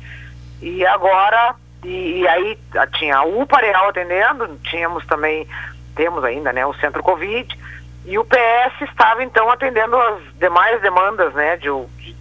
e 0.62 0.86
agora, 0.86 1.56
e, 1.84 2.22
e 2.22 2.28
aí 2.28 2.60
tinha 2.98 3.18
a 3.18 3.24
UPA 3.24 3.58
Real 3.58 3.90
atendendo, 3.90 4.60
tínhamos 4.64 5.06
também, 5.08 5.48
temos 5.92 6.24
ainda, 6.24 6.52
né, 6.54 6.66
o 6.66 6.74
Centro 6.76 7.02
Covid, 7.04 7.58
e 8.06 8.18
o 8.18 8.26
PS 8.26 8.82
estava 8.90 9.24
então 9.24 9.50
atendendo 9.50 9.96
as 9.96 10.20
demais 10.40 10.82
demandas, 10.82 11.34
né, 11.34 11.58
de, 11.58 11.70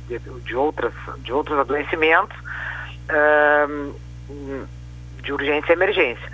de, 0.09 0.19
de 0.19 0.55
outras, 0.57 0.93
de 1.19 1.33
outros 1.33 1.59
adoecimentos 1.59 2.37
de 5.23 5.33
urgência 5.33 5.73
e 5.73 5.77
emergência. 5.77 6.31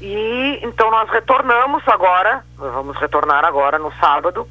E 0.00 0.60
então 0.62 0.90
nós 0.90 1.08
retornamos 1.10 1.86
agora, 1.86 2.42
vamos 2.56 2.96
retornar 2.98 3.44
agora 3.44 3.78
no 3.78 3.92
sábado, 3.94 4.48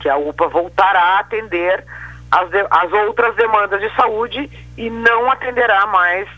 que 0.00 0.08
a 0.08 0.16
UPA 0.16 0.48
voltará 0.48 1.00
a 1.00 1.18
atender 1.20 1.84
as, 2.30 2.48
de- 2.50 2.66
as 2.70 2.92
outras 2.92 3.34
demandas 3.36 3.80
de 3.80 3.94
saúde 3.96 4.50
e 4.76 4.90
não 4.90 5.30
atenderá 5.30 5.86
mais 5.86 6.28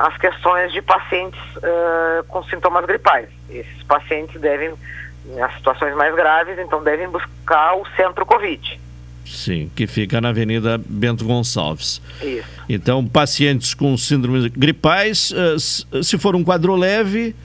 as 0.00 0.16
questões 0.16 0.72
de 0.72 0.80
pacientes 0.82 1.40
ah, 1.62 2.24
com 2.28 2.42
sintomas 2.44 2.84
gripais. 2.86 3.28
Esses 3.50 3.82
pacientes 3.84 4.40
devem, 4.40 4.72
nas 5.36 5.52
situações 5.54 5.94
mais 5.94 6.14
graves, 6.14 6.58
então 6.58 6.82
devem 6.82 7.08
buscar 7.08 7.74
o 7.76 7.86
centro 7.96 8.24
Covid. 8.24 8.80
Sim, 9.26 9.70
que 9.76 9.86
fica 9.86 10.20
na 10.20 10.30
Avenida 10.30 10.76
Bento 10.84 11.24
Gonçalves. 11.24 12.00
Isso. 12.20 12.48
Então, 12.68 13.06
pacientes 13.06 13.74
com 13.74 13.96
síndromes 13.96 14.46
gripais, 14.46 15.32
s- 15.54 15.86
se 16.02 16.18
for 16.18 16.34
um 16.34 16.42
quadro 16.42 16.74
leve, 16.74 17.36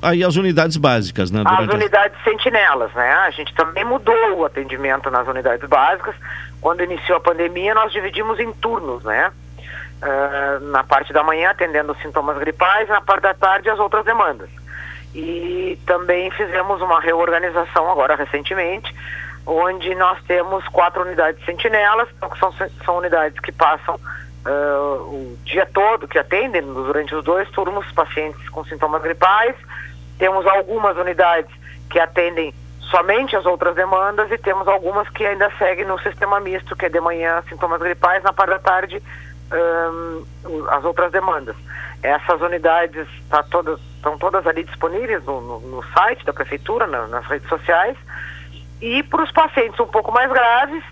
aí 0.00 0.22
as 0.22 0.36
unidades 0.36 0.76
básicas, 0.76 1.30
né? 1.30 1.42
As 1.44 1.68
a- 1.68 1.74
unidades 1.74 2.16
sentinelas, 2.22 2.92
né? 2.94 3.10
A 3.12 3.30
gente 3.30 3.52
também 3.54 3.84
mudou 3.84 4.14
o 4.38 4.44
atendimento 4.44 5.10
nas 5.10 5.26
unidades 5.26 5.68
básicas. 5.68 6.14
Quando 6.60 6.82
iniciou 6.84 7.18
a 7.18 7.20
pandemia, 7.20 7.74
nós 7.74 7.92
dividimos 7.92 8.38
em 8.38 8.52
turnos, 8.52 9.02
né? 9.02 9.32
Ah, 10.02 10.58
na 10.60 10.84
parte 10.84 11.12
da 11.12 11.22
manhã, 11.22 11.50
atendendo 11.50 11.92
os 11.92 12.02
sintomas 12.02 12.36
gripais, 12.38 12.88
na 12.88 13.00
parte 13.00 13.22
da 13.22 13.34
tarde, 13.34 13.70
as 13.70 13.78
outras 13.78 14.04
demandas. 14.04 14.50
E 15.14 15.78
também 15.86 16.30
fizemos 16.32 16.82
uma 16.82 17.00
reorganização 17.00 17.90
agora 17.90 18.14
recentemente, 18.14 18.94
onde 19.46 19.94
nós 19.94 20.22
temos 20.24 20.66
quatro 20.68 21.02
unidades 21.02 21.42
sentinelas, 21.46 22.08
então, 22.14 22.28
que 22.28 22.38
são, 22.38 22.52
são 22.84 22.98
unidades 22.98 23.40
que 23.40 23.50
passam 23.52 23.98
ah, 24.44 24.98
o 25.00 25.38
dia 25.44 25.64
todo, 25.64 26.06
que 26.06 26.18
atendem 26.18 26.60
durante 26.60 27.14
os 27.14 27.24
dois 27.24 27.48
turnos 27.50 27.90
pacientes 27.92 28.46
com 28.50 28.64
sintomas 28.66 29.00
gripais. 29.00 29.56
Temos 30.18 30.46
algumas 30.46 30.96
unidades 30.98 31.50
que 31.88 31.98
atendem 31.98 32.52
somente 32.90 33.34
as 33.34 33.46
outras 33.46 33.74
demandas 33.74 34.30
e 34.30 34.36
temos 34.36 34.68
algumas 34.68 35.08
que 35.08 35.24
ainda 35.24 35.50
seguem 35.58 35.86
no 35.86 35.98
sistema 36.00 36.38
misto, 36.38 36.76
que 36.76 36.84
é 36.84 36.88
de 36.90 37.00
manhã 37.00 37.42
sintomas 37.48 37.80
gripais, 37.80 38.22
na 38.22 38.32
parte 38.32 38.50
da 38.50 38.58
tarde 38.58 39.02
o- 40.44 40.68
as 40.70 40.84
outras 40.84 41.10
demandas. 41.12 41.56
Essas 42.02 42.40
unidades 42.40 43.06
tá 43.30 43.42
todas, 43.42 43.80
estão 43.96 44.18
todas 44.18 44.46
ali 44.46 44.64
disponíveis 44.64 45.24
no, 45.24 45.40
no- 45.40 45.60
no 45.60 45.82
site 45.92 46.24
da 46.24 46.32
prefeitura, 46.32 46.86
na- 46.86 47.06
nas 47.06 47.24
redes 47.26 47.48
sociais. 47.48 47.96
E 48.80 49.02
para 49.04 49.22
os 49.22 49.30
pacientes 49.32 49.78
um 49.80 49.86
pouco 49.86 50.12
mais 50.12 50.30
graves, 50.30 50.84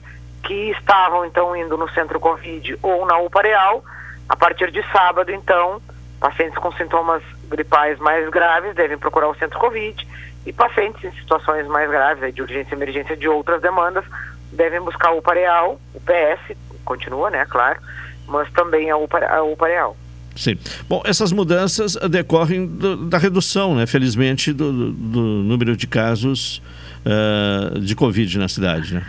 que 0.43 0.71
estavam 0.73 1.25
então 1.25 1.55
indo 1.57 1.77
no 1.77 1.89
centro 1.91 2.19
Covid 2.21 2.79
ou 2.83 3.07
na 3.07 3.19
UPA 3.19 3.43
Real, 3.43 3.85
a 4.29 4.37
partir 4.37 4.71
de 4.71 4.83
sábado, 4.91 5.31
então, 5.31 5.81
pacientes 6.21 6.57
com 6.59 6.73
sintomas 6.73 7.23
gripais 7.49 7.99
mais 7.99 8.29
graves 8.31 8.75
devem 8.75 8.97
procurar 8.99 9.29
o 9.29 9.35
centro 9.37 9.59
Covid 9.59 10.07
e 10.47 10.53
pacientes 10.53 11.03
em 11.05 11.13
situações 11.13 11.67
mais 11.67 11.91
graves, 11.91 12.35
de 12.35 12.43
urgência 12.43 12.75
e 12.75 12.77
emergência 12.79 13.17
de 13.17 13.29
outras 13.29 13.61
demandas, 13.63 14.05
devem 14.53 14.81
buscar 14.81 15.09
a 15.09 15.13
UPA 15.15 15.35
Real, 15.35 15.81
o 15.95 16.01
PS, 16.01 16.57
continua, 16.85 17.31
né, 17.31 17.47
claro, 17.47 17.79
mas 18.27 18.51
também 18.53 18.91
a 18.91 18.97
UPA, 18.97 19.19
a 19.27 19.43
UPA 19.43 19.67
Real. 19.67 19.97
Sim. 20.37 20.59
Bom, 20.89 21.03
essas 21.05 21.31
mudanças 21.31 21.95
decorrem 22.11 22.67
do, 22.67 22.97
da 23.09 23.19
redução, 23.19 23.75
né, 23.75 23.87
felizmente, 23.87 24.53
do, 24.53 24.93
do, 24.93 25.21
número 25.21 25.77
de 25.77 25.87
casos 25.87 26.61
uh, 27.07 27.79
de 27.79 27.95
Covid 27.95 28.39
na 28.39 28.49
cidade, 28.49 28.95
né? 28.95 29.07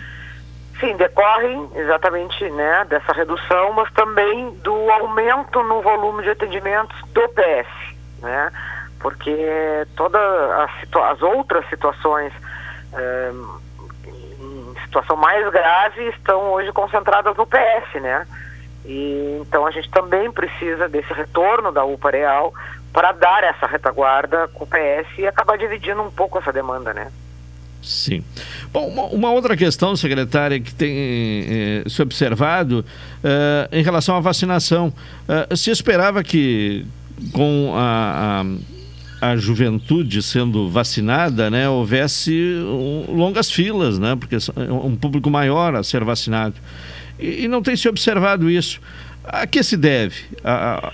Sim, 0.79 0.95
decorrem 0.97 1.69
exatamente 1.75 2.47
né, 2.51 2.85
dessa 2.89 3.11
redução, 3.13 3.73
mas 3.73 3.91
também 3.93 4.51
do 4.63 4.91
aumento 4.91 5.63
no 5.63 5.81
volume 5.81 6.23
de 6.23 6.29
atendimentos 6.29 6.95
do 7.13 7.21
PS, 7.29 7.95
né? 8.21 8.51
Porque 8.99 9.35
todas 9.95 10.21
as, 10.21 10.71
as 11.11 11.21
outras 11.21 11.67
situações 11.69 12.33
eh, 12.93 13.31
em 14.39 14.75
situação 14.85 15.15
mais 15.15 15.49
grave 15.51 16.09
estão 16.09 16.51
hoje 16.51 16.71
concentradas 16.71 17.35
no 17.37 17.47
PS, 17.47 18.01
né? 18.01 18.27
E, 18.87 19.39
então 19.41 19.65
a 19.65 19.71
gente 19.71 19.89
também 19.89 20.31
precisa 20.31 20.87
desse 20.87 21.11
retorno 21.13 21.71
da 21.71 21.83
UPA 21.83 22.11
Real 22.11 22.53
para 22.93 23.11
dar 23.11 23.43
essa 23.43 23.65
retaguarda 23.65 24.47
com 24.53 24.63
o 24.63 24.67
PS 24.67 25.17
e 25.17 25.27
acabar 25.27 25.57
dividindo 25.57 26.01
um 26.01 26.11
pouco 26.11 26.37
essa 26.37 26.53
demanda, 26.53 26.93
né? 26.93 27.11
Sim. 27.85 28.23
Bom, 28.73 28.87
uma, 28.87 29.03
uma 29.03 29.31
outra 29.31 29.55
questão, 29.55 29.95
secretária, 29.95 30.59
que 30.59 30.73
tem 30.73 30.91
eh, 30.97 31.83
se 31.87 32.01
observado 32.01 32.83
eh, 33.23 33.69
em 33.71 33.83
relação 33.83 34.15
à 34.15 34.19
vacinação. 34.19 34.91
Eh, 35.27 35.55
se 35.55 35.69
esperava 35.69 36.23
que 36.23 36.85
com 37.31 37.73
a, 37.75 38.43
a, 39.21 39.31
a, 39.31 39.37
juventude 39.37 40.23
sendo 40.23 40.67
vacinada, 40.67 41.49
né, 41.49 41.69
houvesse 41.69 42.33
um, 42.33 43.15
longas 43.15 43.51
filas, 43.51 43.99
né, 43.99 44.15
porque 44.15 44.35
é 44.35 44.73
um 44.73 44.95
público 44.95 45.29
maior 45.29 45.75
a 45.75 45.83
ser 45.83 46.03
vacinado. 46.03 46.55
E, 47.19 47.45
e 47.45 47.47
não 47.47 47.61
tem 47.61 47.75
se 47.75 47.87
observado 47.87 48.49
isso. 48.49 48.81
A 49.23 49.47
que 49.47 49.63
se 49.63 49.75
deve? 49.75 50.25
A, 50.43 50.91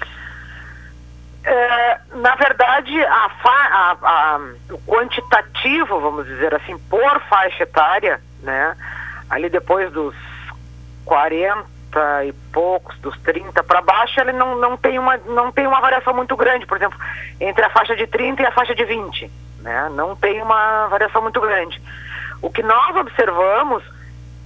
é, 1.43 1.99
na 2.15 2.35
verdade, 2.35 3.03
a, 3.03 3.31
a, 3.43 4.39
o 4.69 4.77
quantitativo, 4.79 5.99
vamos 5.99 6.27
dizer 6.27 6.53
assim, 6.53 6.77
por 6.89 7.19
faixa 7.21 7.63
etária, 7.63 8.21
né, 8.43 8.75
ali 9.29 9.49
depois 9.49 9.91
dos 9.91 10.15
40 11.03 11.65
e 12.25 12.33
poucos, 12.53 12.97
dos 12.99 13.17
30 13.21 13.63
para 13.63 13.81
baixo, 13.81 14.19
ele 14.21 14.33
não, 14.33 14.55
não, 14.57 14.77
tem 14.77 14.99
uma, 14.99 15.17
não 15.17 15.51
tem 15.51 15.65
uma 15.65 15.81
variação 15.81 16.13
muito 16.13 16.35
grande, 16.37 16.65
por 16.65 16.77
exemplo, 16.77 16.97
entre 17.39 17.65
a 17.65 17.69
faixa 17.71 17.95
de 17.95 18.05
30 18.05 18.41
e 18.41 18.45
a 18.45 18.51
faixa 18.51 18.75
de 18.75 18.85
20. 18.85 19.31
Né, 19.61 19.89
não 19.93 20.15
tem 20.15 20.41
uma 20.41 20.87
variação 20.87 21.21
muito 21.21 21.41
grande. 21.41 21.81
O 22.41 22.51
que 22.51 22.63
nós 22.63 22.95
observamos 22.95 23.83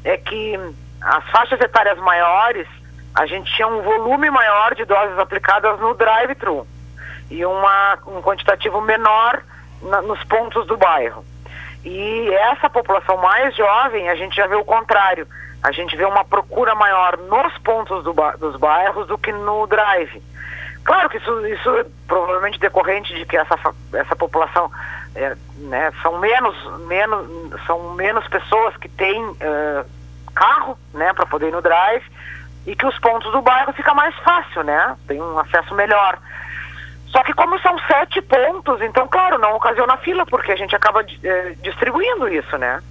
é 0.03 0.17
que 0.17 0.57
as 1.05 1.23
faixas 1.29 1.61
etárias 1.61 1.99
maiores, 1.99 2.67
a 3.13 3.27
gente 3.27 3.53
tinha 3.55 3.67
um 3.67 3.81
volume 3.83 4.29
maior 4.31 4.73
de 4.73 4.85
doses 4.85 5.17
aplicadas 5.19 5.79
no 5.79 5.93
drive-thru 5.93 6.67
e 7.29 7.45
uma, 7.45 7.99
um 8.07 8.21
quantitativo 8.23 8.81
menor 8.81 9.43
na, 9.83 10.01
nos 10.01 10.23
pontos 10.23 10.65
do 10.65 10.75
bairro. 10.75 11.23
E 11.83 12.29
essa 12.33 12.67
população 12.71 13.17
mais 13.17 13.55
jovem, 13.55 14.09
a 14.09 14.15
gente 14.15 14.35
já 14.35 14.47
vê 14.47 14.55
o 14.55 14.65
contrário. 14.65 15.27
A 15.61 15.71
gente 15.71 15.95
vê 15.95 16.05
uma 16.05 16.25
procura 16.25 16.73
maior 16.73 17.17
nos 17.17 17.55
pontos 17.59 18.03
do, 18.03 18.13
dos 18.39 18.55
bairros 18.57 19.07
do 19.07 19.17
que 19.17 19.31
no 19.31 19.67
drive. 19.67 20.21
Claro 20.83 21.09
que 21.09 21.17
isso, 21.17 21.47
isso 21.47 21.69
é 21.77 21.85
provavelmente 22.07 22.59
decorrente 22.59 23.13
de 23.13 23.25
que 23.25 23.37
essa, 23.37 23.55
essa 23.93 24.15
população 24.15 24.71
é, 25.15 25.35
né, 25.57 25.91
são 26.01 26.19
menos, 26.19 26.55
menos 26.87 27.65
são 27.65 27.93
menos 27.93 28.27
pessoas 28.27 28.75
que 28.77 28.89
têm 28.89 29.23
uh, 29.23 29.85
carro, 30.35 30.77
né, 30.93 31.13
para 31.13 31.25
poder 31.25 31.47
ir 31.47 31.51
no 31.51 31.61
drive, 31.61 32.03
e 32.67 32.75
que 32.75 32.85
os 32.85 32.97
pontos 32.99 33.31
do 33.31 33.41
bairro 33.41 33.73
fica 33.73 33.93
mais 33.93 34.15
fácil, 34.19 34.63
né? 34.63 34.95
Tem 35.07 35.21
um 35.21 35.39
acesso 35.39 35.73
melhor. 35.73 36.19
Só 37.07 37.23
que 37.23 37.33
como 37.33 37.57
são 37.59 37.77
sete 37.87 38.21
pontos, 38.21 38.81
então, 38.81 39.07
claro, 39.07 39.37
não 39.39 39.55
ocasiona 39.55 39.95
fila, 39.97 40.25
porque 40.25 40.51
a 40.51 40.55
gente 40.55 40.75
acaba 40.75 41.05
eh, 41.23 41.55
distribuindo 41.61 42.27
isso, 42.27 42.57
né? 42.57 42.81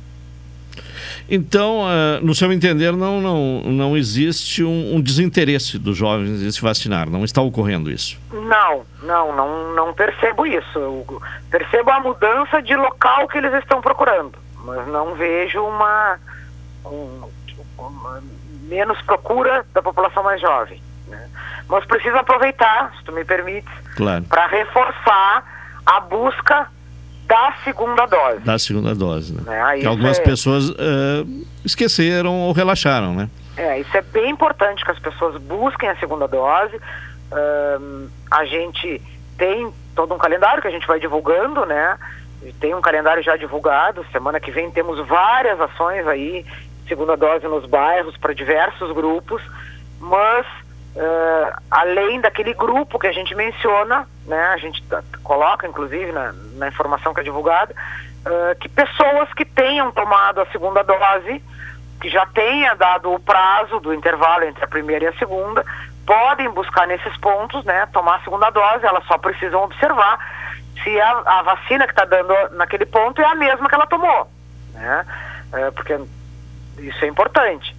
Então, 1.28 1.82
uh, 1.82 2.24
no 2.24 2.34
seu 2.34 2.52
entender, 2.52 2.92
não, 2.92 3.20
não, 3.20 3.62
não 3.62 3.96
existe 3.96 4.62
um, 4.62 4.96
um, 4.96 5.00
desinteresse 5.00 5.78
dos 5.78 5.96
jovens 5.96 6.42
em 6.42 6.50
se 6.50 6.60
vacinar, 6.60 7.08
não 7.08 7.24
está 7.24 7.40
ocorrendo 7.40 7.90
isso? 7.90 8.18
Não, 8.32 8.84
não, 9.02 9.34
não, 9.34 9.74
não 9.74 9.94
percebo 9.94 10.46
isso. 10.46 10.78
Eu 10.78 11.22
percebo 11.50 11.90
a 11.90 12.00
mudança 12.00 12.60
de 12.60 12.76
local 12.76 13.26
que 13.28 13.38
eles 13.38 13.54
estão 13.54 13.80
procurando, 13.80 14.38
mas 14.64 14.86
não 14.88 15.14
vejo 15.14 15.62
uma, 15.62 16.18
um, 16.84 16.90
uma 16.90 17.28
menos 18.68 19.00
procura 19.02 19.64
da 19.72 19.82
população 19.82 20.22
mais 20.22 20.40
jovem. 20.40 20.80
Né? 21.08 21.28
Mas 21.68 21.84
preciso 21.84 22.16
aproveitar, 22.16 22.92
se 22.96 23.04
tu 23.04 23.12
me 23.12 23.24
permites, 23.24 23.72
claro. 23.96 24.24
para 24.24 24.46
reforçar 24.46 25.44
a 25.86 26.00
busca 26.00 26.68
da 27.26 27.54
segunda 27.64 28.06
dose. 28.06 28.40
Da 28.40 28.58
segunda 28.58 28.94
dose, 28.94 29.32
né? 29.34 29.76
É, 29.76 29.80
que 29.80 29.86
algumas 29.86 30.18
é... 30.18 30.22
pessoas 30.22 30.70
uh, 30.70 30.74
esqueceram 31.64 32.40
ou 32.40 32.52
relaxaram, 32.52 33.14
né? 33.14 33.28
É, 33.56 33.80
isso 33.80 33.96
é 33.96 34.02
bem 34.02 34.30
importante 34.30 34.84
que 34.84 34.90
as 34.90 34.98
pessoas 34.98 35.40
busquem 35.40 35.88
a 35.88 35.96
segunda 35.96 36.26
dose. 36.26 36.76
Uh, 36.76 38.10
a 38.30 38.44
gente 38.44 39.00
tem 39.38 39.72
todo 39.94 40.14
um 40.14 40.18
calendário 40.18 40.60
que 40.60 40.68
a 40.68 40.70
gente 40.70 40.86
vai 40.86 40.98
divulgando, 40.98 41.64
né? 41.64 41.96
Tem 42.60 42.74
um 42.74 42.80
calendário 42.80 43.22
já 43.22 43.36
divulgado. 43.36 44.04
Semana 44.12 44.38
que 44.38 44.50
vem 44.50 44.70
temos 44.70 45.06
várias 45.06 45.58
ações 45.60 46.06
aí, 46.06 46.44
segunda 46.88 47.16
dose 47.16 47.46
nos 47.46 47.66
bairros 47.66 48.16
para 48.16 48.34
diversos 48.34 48.92
grupos, 48.92 49.42
mas 50.00 50.46
uh, 50.96 51.62
além 51.70 52.20
daquele 52.20 52.54
grupo 52.54 52.98
que 52.98 53.06
a 53.06 53.12
gente 53.12 53.34
menciona, 53.34 54.08
né, 54.26 54.46
a 54.46 54.56
gente 54.56 54.82
coloca 55.22 55.66
inclusive 55.66 56.12
na, 56.12 56.32
na, 56.56 56.68
informação 56.68 57.12
que 57.14 57.20
é 57.20 57.24
divulgada, 57.24 57.74
uh, 57.74 58.58
que 58.58 58.68
pessoas 58.68 59.32
que 59.34 59.44
tenham 59.44 59.90
tomado 59.92 60.40
a 60.40 60.46
segunda 60.46 60.82
dose, 60.82 61.42
que 62.00 62.08
já 62.08 62.26
tenha 62.26 62.74
dado 62.74 63.12
o 63.12 63.20
prazo 63.20 63.80
do 63.80 63.94
intervalo 63.94 64.44
entre 64.44 64.64
a 64.64 64.68
primeira 64.68 65.04
e 65.04 65.08
a 65.08 65.18
segunda, 65.18 65.64
podem 66.06 66.50
buscar 66.50 66.86
nesses 66.86 67.16
pontos, 67.18 67.64
né, 67.64 67.86
tomar 67.92 68.16
a 68.16 68.22
segunda 68.22 68.50
dose, 68.50 68.84
elas 68.84 69.04
só 69.06 69.16
precisam 69.16 69.64
observar 69.64 70.18
se 70.82 71.00
a, 71.00 71.22
a 71.24 71.42
vacina 71.42 71.86
que 71.86 71.92
está 71.92 72.04
dando 72.04 72.34
naquele 72.56 72.84
ponto 72.84 73.22
é 73.22 73.24
a 73.24 73.34
mesma 73.34 73.68
que 73.68 73.74
ela 73.74 73.86
tomou, 73.86 74.28
né, 74.74 75.06
uh, 75.52 75.72
porque 75.72 75.98
isso 76.78 77.04
é 77.04 77.08
importante 77.08 77.74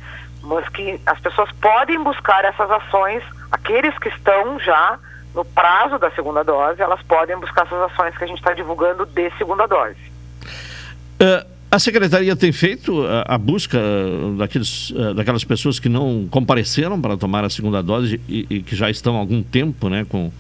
mas 0.45 0.67
que 0.69 0.99
as 1.05 1.19
pessoas 1.19 1.49
podem 1.59 2.01
buscar 2.03 2.45
essas 2.45 2.69
ações, 2.69 3.23
aqueles 3.51 3.97
que 3.97 4.09
estão 4.09 4.59
já 4.59 4.99
no 5.33 5.43
prazo 5.43 5.97
da 5.97 6.09
segunda 6.11 6.43
dose, 6.43 6.81
elas 6.81 7.01
podem 7.03 7.37
buscar 7.37 7.65
essas 7.65 7.91
ações 7.91 8.17
que 8.17 8.23
a 8.23 8.27
gente 8.27 8.37
está 8.37 8.53
divulgando 8.53 9.05
de 9.05 9.29
segunda 9.37 9.67
dose. 9.67 9.97
Uh, 11.19 11.45
a 11.69 11.79
secretaria 11.79 12.35
tem 12.35 12.51
feito 12.51 13.05
a, 13.05 13.35
a 13.35 13.37
busca 13.37 13.77
daqueles, 14.37 14.91
uh, 14.91 15.13
daquelas 15.13 15.43
pessoas 15.43 15.79
que 15.79 15.89
não 15.89 16.27
compareceram 16.29 17.01
para 17.01 17.17
tomar 17.17 17.43
a 17.43 17.49
segunda 17.49 17.81
dose 17.83 18.21
e, 18.29 18.45
e 18.49 18.61
que 18.61 18.75
já 18.75 18.89
estão 18.89 19.17
há 19.17 19.19
algum 19.19 19.43
tempo 19.43 19.89
né, 19.89 20.05
com 20.07 20.27
uh, 20.27 20.31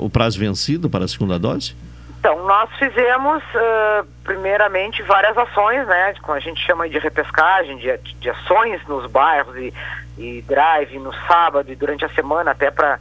o 0.00 0.08
prazo 0.08 0.38
vencido 0.38 0.88
para 0.88 1.06
a 1.06 1.08
segunda 1.08 1.38
dose? 1.38 1.74
Então, 2.18 2.44
nós 2.44 2.68
fizemos, 2.78 3.42
uh, 3.54 4.06
primeiramente, 4.24 5.02
várias 5.02 5.38
ações, 5.38 5.86
né, 5.86 6.14
como 6.20 6.36
a 6.36 6.40
gente 6.40 6.60
chama 6.66 6.88
de 6.88 6.98
repescagem, 6.98 7.76
de, 7.78 7.96
de 7.96 8.30
ações 8.30 8.84
nos 8.88 9.08
bairros 9.10 9.56
e, 9.56 9.72
e 10.18 10.42
drive 10.42 10.98
no 10.98 11.14
sábado 11.28 11.70
e 11.70 11.76
durante 11.76 12.04
a 12.04 12.08
semana, 12.10 12.50
até 12.50 12.72
para 12.72 12.98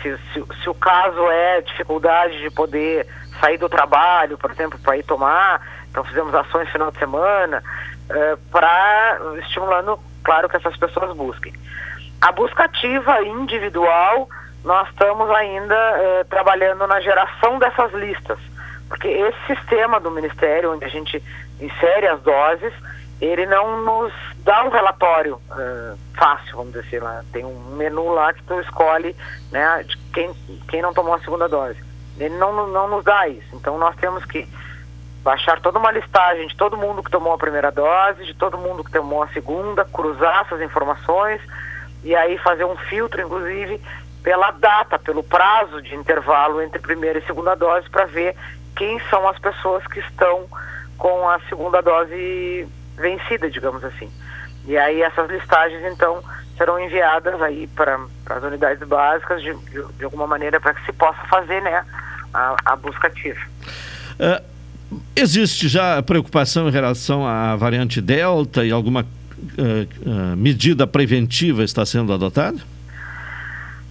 se, 0.00 0.16
se, 0.32 0.44
se 0.62 0.70
o 0.70 0.74
caso 0.74 1.28
é 1.28 1.60
dificuldade 1.60 2.38
de 2.38 2.50
poder 2.50 3.04
sair 3.40 3.58
do 3.58 3.68
trabalho, 3.68 4.38
por 4.38 4.52
exemplo, 4.52 4.78
para 4.78 4.96
ir 4.96 5.02
tomar. 5.02 5.60
Então, 5.90 6.04
fizemos 6.04 6.32
ações 6.32 6.66
no 6.66 6.72
final 6.72 6.90
de 6.92 6.98
semana, 7.00 7.64
uh, 8.10 8.36
para 8.52 9.18
estimulando, 9.40 9.98
claro, 10.22 10.48
que 10.48 10.56
essas 10.56 10.76
pessoas 10.76 11.16
busquem. 11.16 11.52
A 12.20 12.30
busca 12.30 12.64
ativa 12.64 13.22
individual 13.22 14.28
nós 14.64 14.88
estamos 14.88 15.30
ainda 15.30 15.74
eh, 15.74 16.24
trabalhando 16.24 16.86
na 16.86 17.00
geração 17.00 17.58
dessas 17.58 17.92
listas, 17.94 18.38
porque 18.88 19.08
esse 19.08 19.46
sistema 19.46 20.00
do 20.00 20.10
Ministério, 20.10 20.72
onde 20.72 20.84
a 20.84 20.88
gente 20.88 21.22
insere 21.60 22.06
as 22.06 22.20
doses, 22.22 22.72
ele 23.20 23.46
não 23.46 23.82
nos 23.82 24.12
dá 24.38 24.64
um 24.64 24.68
relatório 24.68 25.40
eh, 25.50 25.94
fácil, 26.16 26.56
vamos 26.56 26.72
dizer 26.72 26.86
assim, 26.86 26.98
lá. 26.98 27.24
tem 27.32 27.44
um 27.44 27.76
menu 27.76 28.12
lá 28.12 28.32
que 28.32 28.42
tu 28.44 28.60
escolhe 28.60 29.14
né, 29.50 29.84
de 29.84 29.96
quem, 30.12 30.32
quem 30.68 30.82
não 30.82 30.94
tomou 30.94 31.14
a 31.14 31.20
segunda 31.20 31.48
dose. 31.48 31.78
Ele 32.18 32.36
não, 32.36 32.66
não 32.68 32.88
nos 32.88 33.04
dá 33.04 33.28
isso, 33.28 33.54
então 33.54 33.78
nós 33.78 33.94
temos 33.96 34.24
que 34.24 34.48
baixar 35.22 35.60
toda 35.60 35.78
uma 35.78 35.90
listagem 35.90 36.46
de 36.48 36.56
todo 36.56 36.76
mundo 36.76 37.02
que 37.02 37.10
tomou 37.10 37.32
a 37.32 37.38
primeira 37.38 37.70
dose, 37.70 38.24
de 38.24 38.34
todo 38.34 38.56
mundo 38.56 38.84
que 38.84 38.90
tomou 38.90 39.22
a 39.22 39.28
segunda, 39.28 39.84
cruzar 39.84 40.46
essas 40.46 40.60
informações 40.62 41.40
e 42.02 42.14
aí 42.14 42.38
fazer 42.38 42.64
um 42.64 42.76
filtro, 42.76 43.20
inclusive, 43.20 43.80
pela 44.22 44.50
data, 44.50 44.98
pelo 44.98 45.22
prazo 45.22 45.80
de 45.82 45.94
intervalo 45.94 46.60
entre 46.62 46.78
primeira 46.78 47.18
e 47.18 47.26
segunda 47.26 47.54
dose 47.54 47.88
para 47.90 48.04
ver 48.04 48.34
quem 48.76 49.00
são 49.10 49.28
as 49.28 49.38
pessoas 49.38 49.86
que 49.86 50.00
estão 50.00 50.46
com 50.96 51.28
a 51.28 51.40
segunda 51.48 51.80
dose 51.80 52.66
vencida, 52.96 53.50
digamos 53.50 53.82
assim. 53.84 54.10
E 54.66 54.76
aí 54.76 55.02
essas 55.02 55.30
listagens 55.30 55.82
então 55.92 56.22
serão 56.56 56.78
enviadas 56.78 57.40
aí 57.40 57.68
para 57.68 57.98
as 58.26 58.42
unidades 58.42 58.86
básicas 58.86 59.40
de, 59.40 59.54
de, 59.54 59.82
de 59.96 60.04
alguma 60.04 60.26
maneira 60.26 60.60
para 60.60 60.74
que 60.74 60.84
se 60.84 60.92
possa 60.92 61.22
fazer 61.30 61.62
né, 61.62 61.84
a, 62.34 62.56
a 62.64 62.76
busca 62.76 63.06
ativa. 63.06 63.40
Uh, 64.18 64.44
existe 65.14 65.68
já 65.68 66.02
preocupação 66.02 66.68
em 66.68 66.72
relação 66.72 67.26
à 67.26 67.54
variante 67.56 68.00
Delta 68.00 68.64
e 68.64 68.72
alguma 68.72 69.02
uh, 69.02 69.04
uh, 70.10 70.36
medida 70.36 70.86
preventiva 70.86 71.62
está 71.62 71.86
sendo 71.86 72.12
adotada? 72.12 72.58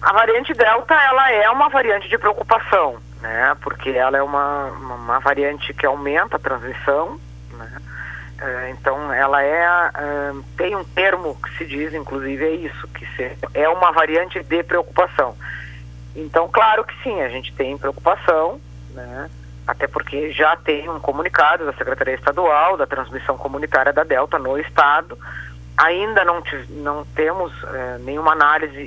A 0.00 0.12
variante 0.12 0.54
Delta 0.54 0.94
ela 0.94 1.32
é 1.32 1.50
uma 1.50 1.68
variante 1.68 2.08
de 2.08 2.16
preocupação, 2.16 2.98
né? 3.20 3.56
Porque 3.60 3.90
ela 3.90 4.16
é 4.16 4.22
uma, 4.22 4.66
uma, 4.66 5.18
variante 5.18 5.74
que 5.74 5.84
aumenta 5.84 6.36
a 6.36 6.40
transmissão, 6.40 7.18
né? 7.52 7.78
É, 8.40 8.70
então 8.70 9.12
ela 9.12 9.42
é, 9.42 9.90
é 9.94 10.32
tem 10.56 10.76
um 10.76 10.84
termo 10.84 11.36
que 11.42 11.58
se 11.58 11.64
diz, 11.64 11.92
inclusive 11.92 12.44
é 12.44 12.52
isso, 12.52 12.86
que 12.88 13.06
é 13.54 13.68
uma 13.68 13.90
variante 13.90 14.40
de 14.42 14.62
preocupação. 14.62 15.36
Então, 16.14 16.48
claro 16.48 16.84
que 16.84 16.94
sim, 17.02 17.20
a 17.20 17.28
gente 17.28 17.52
tem 17.54 17.76
preocupação, 17.76 18.60
né? 18.94 19.28
Até 19.66 19.86
porque 19.86 20.32
já 20.32 20.56
tem 20.56 20.88
um 20.88 20.98
comunicado 20.98 21.66
da 21.66 21.72
Secretaria 21.74 22.14
Estadual 22.14 22.76
da 22.76 22.86
transmissão 22.86 23.36
comunitária 23.36 23.92
da 23.92 24.02
Delta 24.02 24.38
no 24.38 24.58
estado. 24.58 25.18
Ainda 25.76 26.24
não, 26.24 26.42
não 26.70 27.04
temos 27.14 27.52
é, 27.64 27.98
nenhuma 27.98 28.32
análise 28.32 28.80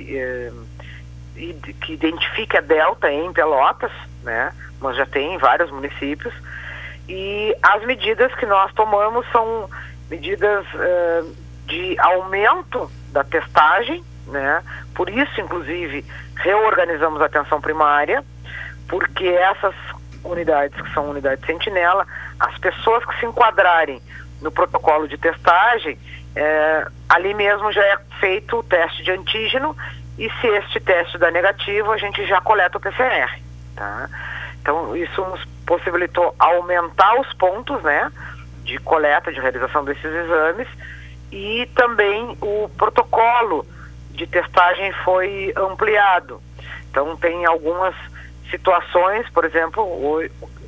que 1.34 1.92
identifique 1.92 2.56
a 2.56 2.60
Delta 2.60 3.10
em 3.10 3.32
Pelotas, 3.32 3.92
né? 4.22 4.52
Mas 4.80 4.96
já 4.96 5.06
tem 5.06 5.34
em 5.34 5.38
vários 5.38 5.70
municípios. 5.70 6.34
E 7.08 7.56
as 7.62 7.84
medidas 7.84 8.34
que 8.34 8.46
nós 8.46 8.72
tomamos 8.74 9.26
são 9.30 9.68
medidas 10.10 10.64
uh, 10.74 11.36
de 11.66 11.98
aumento 11.98 12.90
da 13.10 13.24
testagem, 13.24 14.04
né? 14.26 14.62
Por 14.94 15.08
isso, 15.08 15.40
inclusive, 15.40 16.04
reorganizamos 16.36 17.20
a 17.20 17.26
atenção 17.26 17.60
primária, 17.60 18.24
porque 18.88 19.26
essas 19.26 19.74
unidades 20.24 20.80
que 20.80 20.92
são 20.92 21.10
unidades 21.10 21.44
sentinela, 21.44 22.06
as 22.38 22.56
pessoas 22.58 23.04
que 23.04 23.18
se 23.18 23.26
enquadrarem 23.26 24.00
no 24.40 24.50
protocolo 24.50 25.08
de 25.08 25.16
testagem, 25.16 25.98
eh, 26.34 26.86
ali 27.08 27.34
mesmo 27.34 27.72
já 27.72 27.82
é 27.82 27.98
feito 28.20 28.58
o 28.58 28.62
teste 28.62 29.02
de 29.02 29.10
antígeno 29.10 29.76
e 30.18 30.30
se 30.40 30.46
este 30.46 30.80
teste 30.80 31.18
dá 31.18 31.30
negativo, 31.30 31.90
a 31.92 31.96
gente 31.96 32.24
já 32.26 32.40
coleta 32.40 32.78
o 32.78 32.80
PCR, 32.80 33.40
tá? 33.74 34.08
Então, 34.60 34.94
isso 34.96 35.20
nos 35.22 35.44
possibilitou 35.66 36.34
aumentar 36.38 37.20
os 37.20 37.32
pontos, 37.34 37.82
né, 37.82 38.10
de 38.62 38.78
coleta, 38.78 39.32
de 39.32 39.40
realização 39.40 39.84
desses 39.84 40.04
exames 40.04 40.68
e 41.32 41.68
também 41.74 42.36
o 42.40 42.70
protocolo 42.76 43.66
de 44.10 44.26
testagem 44.26 44.92
foi 45.04 45.52
ampliado. 45.56 46.40
Então, 46.90 47.16
tem 47.16 47.44
algumas 47.46 47.94
situações, 48.50 49.28
por 49.30 49.44
exemplo, 49.44 49.82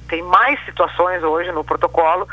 tem 0.09 0.23
mais 0.23 0.63
situações 0.65 1.23
hoje 1.23 1.53
no 1.53 1.63
protocolo 1.63 2.27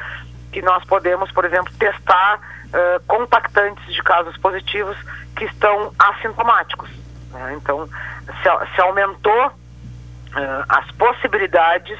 que 0.51 0.61
nós 0.61 0.83
podemos, 0.85 1.31
por 1.31 1.45
exemplo, 1.45 1.71
testar 1.77 2.39
uh, 2.67 3.03
contactantes 3.05 3.85
de 3.93 4.01
casos 4.01 4.35
positivos 4.37 4.97
que 5.35 5.45
estão 5.45 5.93
assintomáticos. 5.99 7.00
Né? 7.31 7.55
Então, 7.55 7.87
se, 8.25 8.75
se 8.75 8.81
aumentou 8.81 9.47
uh, 9.47 10.65
as 10.69 10.89
possibilidades 10.91 11.97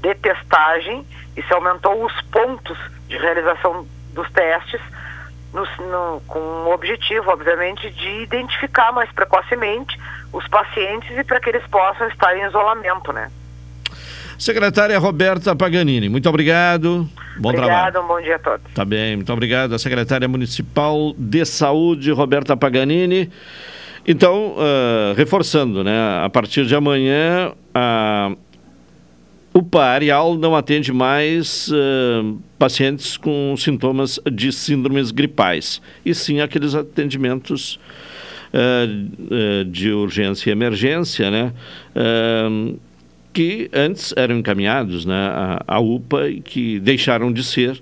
de 0.00 0.14
testagem 0.16 1.06
e 1.36 1.42
se 1.42 1.52
aumentou 1.52 2.04
os 2.04 2.20
pontos 2.22 2.78
de 3.08 3.16
realização 3.16 3.86
dos 4.12 4.30
testes 4.32 4.80
no, 5.52 5.64
no, 5.86 6.20
com 6.26 6.38
o 6.38 6.72
objetivo, 6.72 7.30
obviamente, 7.30 7.90
de 7.90 8.22
identificar 8.22 8.92
mais 8.92 9.10
precocemente 9.12 9.98
os 10.32 10.46
pacientes 10.48 11.16
e 11.16 11.22
para 11.24 11.40
que 11.40 11.50
eles 11.50 11.66
possam 11.66 12.08
estar 12.08 12.36
em 12.36 12.46
isolamento, 12.46 13.12
né? 13.12 13.30
Secretária 14.38 14.98
Roberta 14.98 15.54
Paganini, 15.54 16.08
muito 16.08 16.28
obrigado. 16.28 17.08
Bom 17.36 17.50
obrigado, 17.50 17.92
trabalho. 17.92 18.04
um 18.04 18.08
bom 18.08 18.20
dia 18.20 18.36
a 18.36 18.38
todos. 18.38 18.72
Tá 18.74 18.84
bem, 18.84 19.16
muito 19.16 19.32
obrigado. 19.32 19.74
A 19.74 19.78
secretária 19.78 20.26
municipal 20.26 21.14
de 21.16 21.44
saúde, 21.44 22.10
Roberta 22.10 22.56
Paganini. 22.56 23.30
Então, 24.06 24.56
uh, 24.56 25.14
reforçando, 25.16 25.84
né? 25.84 26.24
A 26.24 26.28
partir 26.28 26.66
de 26.66 26.74
amanhã, 26.74 27.52
a 27.74 28.32
o 29.54 29.62
Parial 29.62 30.34
não 30.34 30.56
atende 30.56 30.92
mais 30.92 31.68
uh, 31.68 32.38
pacientes 32.58 33.18
com 33.18 33.54
sintomas 33.56 34.18
de 34.32 34.50
síndromes 34.50 35.10
gripais, 35.10 35.82
e 36.06 36.14
sim 36.14 36.40
aqueles 36.40 36.74
atendimentos 36.74 37.78
uh, 38.54 39.64
de 39.66 39.90
urgência 39.92 40.48
e 40.48 40.52
emergência, 40.52 41.30
né? 41.30 41.52
que 43.34 43.70
antes 43.72 44.12
eram 44.14 44.38
encaminhados 44.38 45.06
né, 45.06 45.58
à 45.66 45.80
UPA 45.80 46.28
e 46.28 46.40
que 46.42 46.78
deixaram 46.78 47.32
de 47.32 47.42
ser 47.42 47.80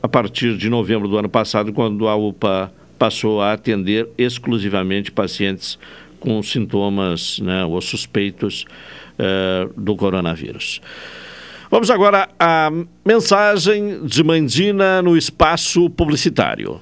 a 0.00 0.08
partir 0.08 0.56
de 0.56 0.70
novembro 0.70 1.08
do 1.08 1.18
ano 1.18 1.28
passado, 1.28 1.72
quando 1.72 2.06
a 2.06 2.14
UPA 2.14 2.72
passou 3.00 3.40
a 3.40 3.54
atender 3.54 4.10
exclusivamente 4.18 5.10
pacientes 5.10 5.78
com 6.20 6.42
sintomas 6.42 7.38
né, 7.38 7.64
ou 7.64 7.80
suspeitos 7.80 8.66
uh, 9.18 9.72
do 9.74 9.96
coronavírus. 9.96 10.82
Vamos 11.70 11.90
agora 11.90 12.28
à 12.38 12.70
mensagem 13.02 14.04
de 14.04 14.22
Mandina 14.22 15.00
no 15.00 15.16
espaço 15.16 15.88
publicitário. 15.88 16.78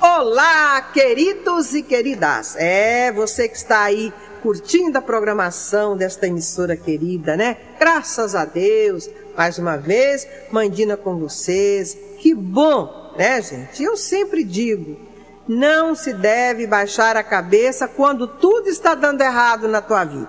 Olá, 0.00 0.80
queridos 0.94 1.74
e 1.74 1.82
queridas. 1.82 2.56
É, 2.56 3.12
você 3.12 3.46
que 3.46 3.56
está 3.56 3.82
aí 3.82 4.10
curtindo 4.40 4.96
a 4.96 5.02
programação 5.02 5.98
desta 5.98 6.26
emissora 6.26 6.76
querida, 6.78 7.36
né? 7.36 7.58
Graças 7.78 8.34
a 8.34 8.46
Deus, 8.46 9.10
mais 9.36 9.58
uma 9.58 9.76
vez, 9.76 10.26
Mandina 10.50 10.96
com 10.96 11.16
vocês. 11.18 11.98
Que 12.18 12.32
bom, 12.32 13.12
né, 13.18 13.42
gente? 13.42 13.82
Eu 13.82 13.96
sempre 13.96 14.44
digo, 14.44 15.07
não 15.48 15.94
se 15.94 16.12
deve 16.12 16.66
baixar 16.66 17.16
a 17.16 17.22
cabeça 17.22 17.88
quando 17.88 18.28
tudo 18.28 18.68
está 18.68 18.94
dando 18.94 19.22
errado 19.22 19.66
na 19.66 19.80
tua 19.80 20.04
vida. 20.04 20.28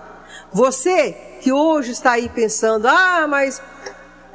Você 0.52 1.12
que 1.40 1.52
hoje 1.52 1.92
está 1.92 2.12
aí 2.12 2.28
pensando, 2.28 2.88
ah, 2.88 3.26
mas 3.28 3.62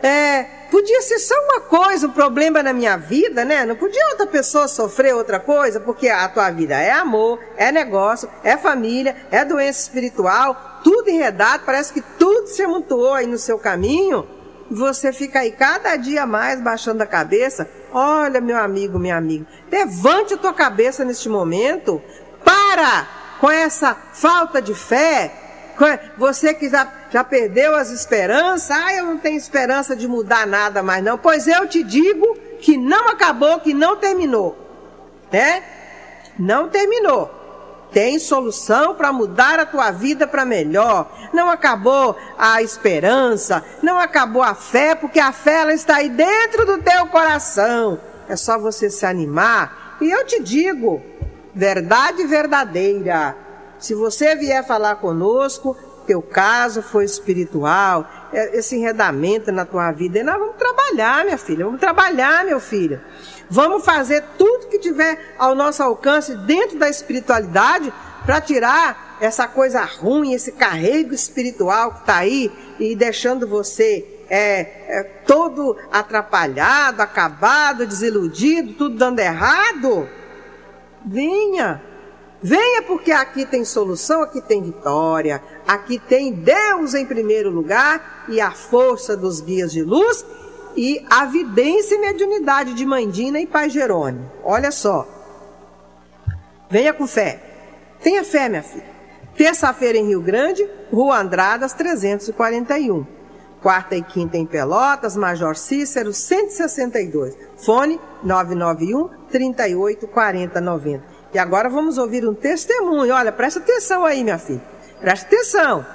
é, 0.01 0.43
podia 0.69 1.01
ser 1.01 1.19
só 1.19 1.35
uma 1.45 1.61
coisa, 1.61 2.07
um 2.07 2.11
problema 2.11 2.61
na 2.61 2.73
minha 2.73 2.97
vida, 2.97 3.43
né? 3.43 3.65
Não 3.65 3.75
podia 3.75 4.07
outra 4.09 4.27
pessoa 4.27 4.67
sofrer 4.67 5.15
outra 5.15 5.39
coisa, 5.39 5.79
porque 5.79 6.07
a 6.07 6.27
tua 6.29 6.51
vida 6.51 6.75
é 6.75 6.91
amor, 6.91 7.39
é 7.57 7.71
negócio, 7.71 8.29
é 8.43 8.55
família, 8.55 9.15
é 9.31 9.43
doença 9.43 9.81
espiritual, 9.81 10.81
tudo 10.83 11.09
enredado, 11.09 11.63
parece 11.65 11.91
que 11.91 12.01
tudo 12.01 12.47
se 12.47 12.61
amontoou 12.61 13.13
aí 13.13 13.25
no 13.25 13.37
seu 13.37 13.57
caminho. 13.57 14.27
Você 14.69 15.13
fica 15.13 15.39
aí 15.39 15.51
cada 15.51 15.95
dia 15.95 16.25
mais 16.25 16.59
baixando 16.59 17.03
a 17.03 17.05
cabeça. 17.05 17.69
Olha, 17.91 18.41
meu 18.41 18.57
amigo, 18.57 18.97
minha 18.97 19.15
amiga, 19.15 19.45
levante 19.71 20.33
a 20.33 20.37
tua 20.37 20.53
cabeça 20.53 21.05
neste 21.05 21.29
momento. 21.29 22.01
Para 22.43 23.07
com 23.39 23.49
essa 23.49 23.95
falta 24.13 24.61
de 24.61 24.73
fé, 24.73 25.31
você 26.17 26.53
que 26.53 26.69
já, 26.69 26.91
já 27.11 27.23
perdeu 27.23 27.75
as 27.75 27.91
esperanças, 27.91 28.71
ah, 28.71 28.93
eu 28.93 29.05
não 29.05 29.17
tenho 29.17 29.37
esperança 29.37 29.95
de 29.95 30.07
mudar 30.07 30.47
nada 30.47 30.81
mais 30.81 31.03
não. 31.03 31.17
Pois 31.17 31.47
eu 31.47 31.67
te 31.67 31.83
digo 31.83 32.35
que 32.59 32.77
não 32.77 33.09
acabou, 33.09 33.59
que 33.59 33.73
não 33.73 33.97
terminou. 33.97 34.57
Né? 35.31 35.63
Não 36.39 36.69
terminou. 36.69 37.44
Tem 37.91 38.19
solução 38.19 38.95
para 38.95 39.13
mudar 39.13 39.59
a 39.59 39.65
tua 39.65 39.91
vida 39.91 40.27
para 40.27 40.45
melhor. 40.45 41.09
Não 41.33 41.49
acabou 41.49 42.15
a 42.37 42.61
esperança, 42.61 43.63
não 43.81 43.99
acabou 43.99 44.43
a 44.43 44.53
fé, 44.53 44.95
porque 44.95 45.19
a 45.19 45.31
fé 45.31 45.61
ela 45.61 45.73
está 45.73 45.97
aí 45.97 46.09
dentro 46.09 46.65
do 46.65 46.77
teu 46.79 47.07
coração. 47.07 47.99
É 48.27 48.35
só 48.35 48.59
você 48.59 48.89
se 48.89 49.05
animar. 49.05 49.97
E 50.01 50.11
eu 50.11 50.25
te 50.25 50.41
digo, 50.41 51.01
verdade 51.53 52.25
verdadeira. 52.25 53.35
Se 53.79 53.93
você 53.93 54.35
vier 54.35 54.65
falar 54.65 54.95
conosco, 54.95 55.77
teu 56.05 56.21
caso 56.21 56.81
foi 56.81 57.03
espiritual, 57.03 58.07
é, 58.31 58.57
esse 58.57 58.75
enredamento 58.75 59.51
na 59.51 59.65
tua 59.65 59.91
vida, 59.91 60.23
nós 60.23 60.37
vamos 60.37 60.55
trabalhar, 60.55 61.25
minha 61.25 61.37
filha, 61.37 61.65
vamos 61.65 61.79
trabalhar, 61.79 62.45
meu 62.45 62.59
filho. 62.59 63.01
Vamos 63.49 63.85
fazer 63.85 64.23
tudo 64.37 64.67
que 64.67 64.79
tiver 64.79 65.35
ao 65.37 65.55
nosso 65.55 65.83
alcance 65.83 66.35
dentro 66.35 66.77
da 66.77 66.89
espiritualidade 66.89 67.93
para 68.25 68.41
tirar 68.41 69.17
essa 69.21 69.47
coisa 69.47 69.83
ruim, 69.83 70.33
esse 70.33 70.51
carrego 70.51 71.13
espiritual 71.13 71.91
que 71.93 71.99
está 71.99 72.17
aí 72.17 72.51
e 72.79 72.95
deixando 72.95 73.47
você 73.47 74.23
é, 74.29 74.59
é, 74.99 75.03
todo 75.25 75.77
atrapalhado, 75.91 77.01
acabado, 77.01 77.85
desiludido, 77.85 78.73
tudo 78.73 78.97
dando 78.97 79.19
errado. 79.19 80.09
Venha, 81.05 81.81
Venha 82.47 82.83
porque 82.83 83.11
aqui 83.11 83.43
tem 83.43 83.65
solução, 83.65 84.21
aqui 84.21 84.39
tem 84.39 84.61
vitória, 84.61 85.41
aqui 85.67 85.97
tem 85.97 86.31
Deus 86.31 86.93
em 86.93 87.03
primeiro 87.03 87.49
lugar 87.49 88.25
e 88.29 88.39
a 88.39 88.51
força 88.51 89.17
dos 89.17 89.41
guias 89.41 89.71
de 89.71 89.81
luz 89.81 90.23
e 90.75 91.05
a 91.09 91.25
vidência 91.25 91.95
e 91.95 91.99
mediunidade 91.99 92.73
de 92.73 92.85
Mandina 92.85 93.39
e 93.39 93.47
Pai 93.47 93.69
Jerônimo. 93.69 94.31
Olha 94.43 94.71
só. 94.71 95.07
Venha 96.69 96.93
com 96.93 97.07
fé. 97.07 97.39
Tenha 98.01 98.23
fé, 98.23 98.49
minha 98.49 98.63
filha. 98.63 98.95
Terça-feira 99.37 99.97
em 99.97 100.07
Rio 100.07 100.21
Grande, 100.21 100.67
Rua 100.91 101.19
Andradas 101.19 101.73
341. 101.73 103.05
Quarta 103.61 103.95
e 103.95 104.03
quinta 104.03 104.37
em 104.37 104.45
Pelotas, 104.45 105.15
Major 105.15 105.55
Cícero 105.55 106.13
162. 106.13 107.35
Fone 107.57 107.99
991 108.23 109.09
38 109.29 110.07
40 110.07 110.61
90. 110.61 111.03
E 111.33 111.39
agora 111.39 111.67
vamos 111.67 111.97
ouvir 111.97 112.27
um 112.27 112.33
testemunho. 112.33 113.13
Olha, 113.13 113.31
presta 113.31 113.59
atenção 113.59 114.05
aí, 114.05 114.23
minha 114.23 114.37
filha. 114.37 114.61
Presta 115.01 115.25
atenção, 115.25 115.85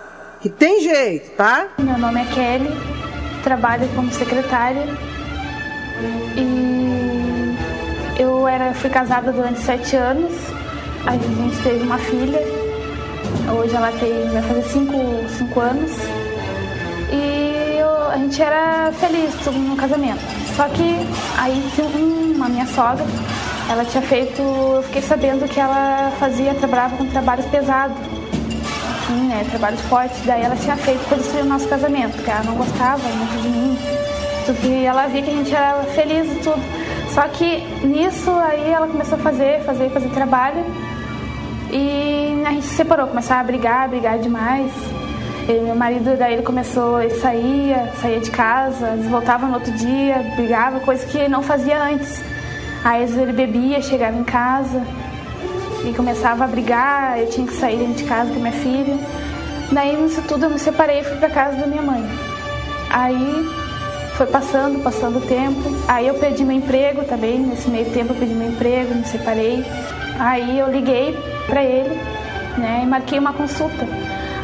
que 0.40 0.50
tem 0.50 0.80
jeito, 0.80 1.30
tá? 1.36 1.68
Meu 1.78 1.96
nome 1.96 2.20
é 2.20 2.26
Kelly, 2.26 2.68
trabalho 3.42 3.88
como 3.94 4.10
secretária 4.12 4.86
e 6.36 7.56
eu 8.18 8.46
era, 8.46 8.72
fui 8.74 8.90
casada 8.90 9.32
durante 9.32 9.60
sete 9.60 9.96
anos. 9.96 10.32
A 11.06 11.12
gente 11.12 11.62
teve 11.62 11.82
uma 11.82 11.98
filha. 11.98 12.40
Hoje 13.58 13.74
ela 13.74 13.90
tem, 13.92 14.28
vai 14.30 14.42
fazer 14.42 14.62
cinco, 14.64 14.94
cinco 15.36 15.60
anos. 15.60 15.92
E 17.12 17.78
eu, 17.78 18.10
a 18.10 18.16
gente 18.16 18.40
era 18.40 18.92
feliz 18.92 19.34
no 19.46 19.76
casamento. 19.76 20.20
Só 20.56 20.68
que 20.68 21.06
aí 21.38 21.70
uma 22.34 22.48
minha 22.48 22.66
sogra, 22.66 23.04
ela 23.68 23.84
tinha 23.84 24.02
feito, 24.02 24.40
eu 24.40 24.82
fiquei 24.84 25.02
sabendo 25.02 25.46
que 25.48 25.60
ela 25.60 26.10
fazia, 26.18 26.54
trabalhava 26.54 26.96
com 26.96 27.06
trabalhos 27.06 27.46
pesados. 27.46 27.96
Assim, 29.10 29.26
né, 29.26 29.44
trabalhos 29.50 29.80
fortes. 29.82 30.24
Daí 30.24 30.42
ela 30.42 30.54
tinha 30.54 30.76
feito 30.76 31.04
para 31.08 31.18
destruir 31.18 31.42
o 31.42 31.48
nosso 31.48 31.68
casamento, 31.68 32.14
porque 32.14 32.30
ela 32.30 32.44
não 32.44 32.54
gostava 32.54 33.02
muito 33.08 33.42
de 33.42 33.48
mim. 33.48 33.78
Porque 34.46 34.68
ela 34.86 35.08
via 35.08 35.22
que 35.22 35.30
a 35.30 35.34
gente 35.34 35.52
era 35.52 35.82
feliz 35.82 36.30
e 36.30 36.36
tudo. 36.36 36.62
Só 37.12 37.22
que 37.22 37.66
nisso 37.84 38.30
aí 38.30 38.70
ela 38.70 38.86
começou 38.86 39.18
a 39.18 39.20
fazer, 39.20 39.64
fazer, 39.64 39.90
fazer 39.90 40.08
trabalho. 40.10 40.64
E 41.72 42.40
a 42.46 42.52
gente 42.52 42.66
se 42.66 42.76
separou, 42.76 43.08
começou 43.08 43.34
a 43.34 43.42
brigar, 43.42 43.88
brigar 43.88 44.16
demais. 44.18 44.70
E 45.48 45.52
meu 45.60 45.74
marido, 45.74 46.16
daí 46.16 46.34
ele 46.34 46.42
começou, 46.42 47.02
ele 47.02 47.14
saía, 47.14 47.92
saía 48.00 48.20
de 48.20 48.30
casa, 48.30 48.94
voltava 49.08 49.48
no 49.48 49.54
outro 49.54 49.72
dia, 49.72 50.24
brigava, 50.36 50.78
coisa 50.78 51.04
que 51.04 51.18
ele 51.18 51.28
não 51.28 51.42
fazia 51.42 51.82
antes. 51.82 52.22
Aí 52.84 53.02
ele 53.02 53.32
bebia, 53.32 53.82
chegava 53.82 54.16
em 54.16 54.24
casa 54.24 54.80
e 55.84 55.94
começava 55.94 56.44
a 56.44 56.46
brigar, 56.46 57.18
eu 57.18 57.28
tinha 57.28 57.46
que 57.46 57.54
sair 57.54 57.86
de 57.92 58.04
casa 58.04 58.32
com 58.32 58.40
minha 58.40 58.52
filha. 58.52 58.98
Daí 59.72 59.96
nisso 59.96 60.22
tudo 60.26 60.46
eu 60.46 60.50
me 60.50 60.58
separei 60.58 61.00
e 61.00 61.04
fui 61.04 61.16
pra 61.16 61.30
casa 61.30 61.56
da 61.56 61.66
minha 61.66 61.82
mãe. 61.82 62.04
Aí 62.90 63.48
foi 64.16 64.26
passando, 64.26 64.82
passando 64.82 65.18
o 65.18 65.20
tempo. 65.22 65.60
Aí 65.88 66.06
eu 66.06 66.14
perdi 66.14 66.44
meu 66.44 66.56
emprego 66.56 67.04
também, 67.04 67.38
nesse 67.38 67.70
meio 67.70 67.86
tempo 67.90 68.12
eu 68.12 68.16
perdi 68.16 68.34
meu 68.34 68.48
emprego, 68.48 68.94
me 68.94 69.04
separei. 69.04 69.64
Aí 70.18 70.58
eu 70.58 70.70
liguei 70.70 71.16
para 71.46 71.64
ele, 71.64 71.98
né, 72.58 72.80
e 72.82 72.86
marquei 72.86 73.18
uma 73.18 73.32
consulta. 73.32 73.86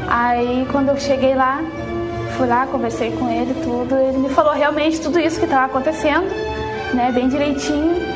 Aí 0.09 0.67
quando 0.71 0.89
eu 0.89 0.97
cheguei 0.97 1.35
lá, 1.35 1.61
fui 2.37 2.47
lá, 2.47 2.67
conversei 2.67 3.11
com 3.11 3.29
ele 3.31 3.55
tudo, 3.63 3.97
ele 3.97 4.19
me 4.19 4.29
falou 4.31 4.53
realmente 4.53 5.01
tudo 5.01 5.19
isso 5.19 5.39
que 5.39 5.45
estava 5.45 5.67
acontecendo, 5.67 6.27
né, 6.95 7.11
bem 7.13 7.29
direitinho. 7.29 8.16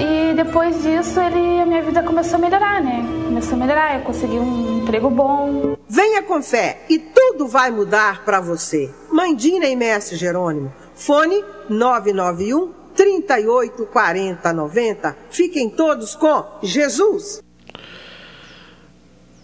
E 0.00 0.32
depois 0.32 0.80
disso, 0.80 1.18
ele, 1.18 1.60
a 1.60 1.66
minha 1.66 1.82
vida 1.82 2.04
começou 2.04 2.36
a 2.36 2.38
melhorar, 2.38 2.80
né? 2.80 3.04
Começou 3.24 3.54
a 3.54 3.56
melhorar, 3.56 3.96
eu 3.96 4.02
consegui 4.02 4.38
um 4.38 4.78
emprego 4.78 5.10
bom. 5.10 5.76
Venha 5.88 6.22
com 6.22 6.40
fé 6.40 6.82
e 6.88 7.00
tudo 7.00 7.48
vai 7.48 7.72
mudar 7.72 8.24
para 8.24 8.40
você. 8.40 8.88
Mandina 9.10 9.66
e 9.66 9.74
Mestre 9.74 10.16
Jerônimo. 10.16 10.72
Fone 10.94 11.42
991 11.68 12.72
38 12.94 13.86
40 13.86 14.52
90. 14.52 15.16
Fiquem 15.30 15.68
todos 15.68 16.14
com 16.14 16.44
Jesus. 16.62 17.42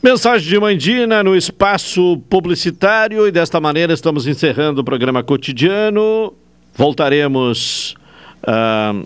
Mensagem 0.01 0.49
de 0.49 0.61
Mandina 0.61 1.25
no 1.25 1.35
espaço 1.35 2.19
publicitário 2.31 3.27
e 3.27 3.33
desta 3.33 3.61
maneira 3.61 3.93
estamos 3.93 4.27
encerrando 4.29 4.83
o 4.83 4.85
programa 4.85 5.25
cotidiano. 5.25 6.33
Voltaremos 6.77 7.97
uh, 8.43 9.05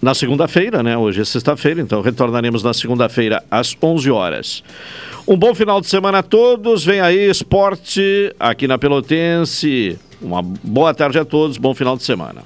na 0.00 0.14
segunda-feira, 0.14 0.82
né? 0.82 0.96
Hoje 0.96 1.20
é 1.20 1.24
sexta-feira, 1.24 1.80
então 1.80 2.00
retornaremos 2.00 2.62
na 2.62 2.72
segunda-feira 2.72 3.42
às 3.50 3.76
11 3.82 4.10
horas. 4.10 4.64
Um 5.28 5.36
bom 5.36 5.54
final 5.54 5.80
de 5.80 5.86
semana 5.86 6.18
a 6.18 6.22
todos. 6.22 6.84
Vem 6.84 7.00
aí 7.00 7.28
esporte 7.28 8.34
aqui 8.38 8.66
na 8.66 8.78
Pelotense. 8.78 9.98
Uma 10.20 10.42
boa 10.42 10.94
tarde 10.94 11.18
a 11.18 11.24
todos, 11.24 11.56
bom 11.56 11.74
final 11.74 11.96
de 11.96 12.02
semana. 12.02 12.42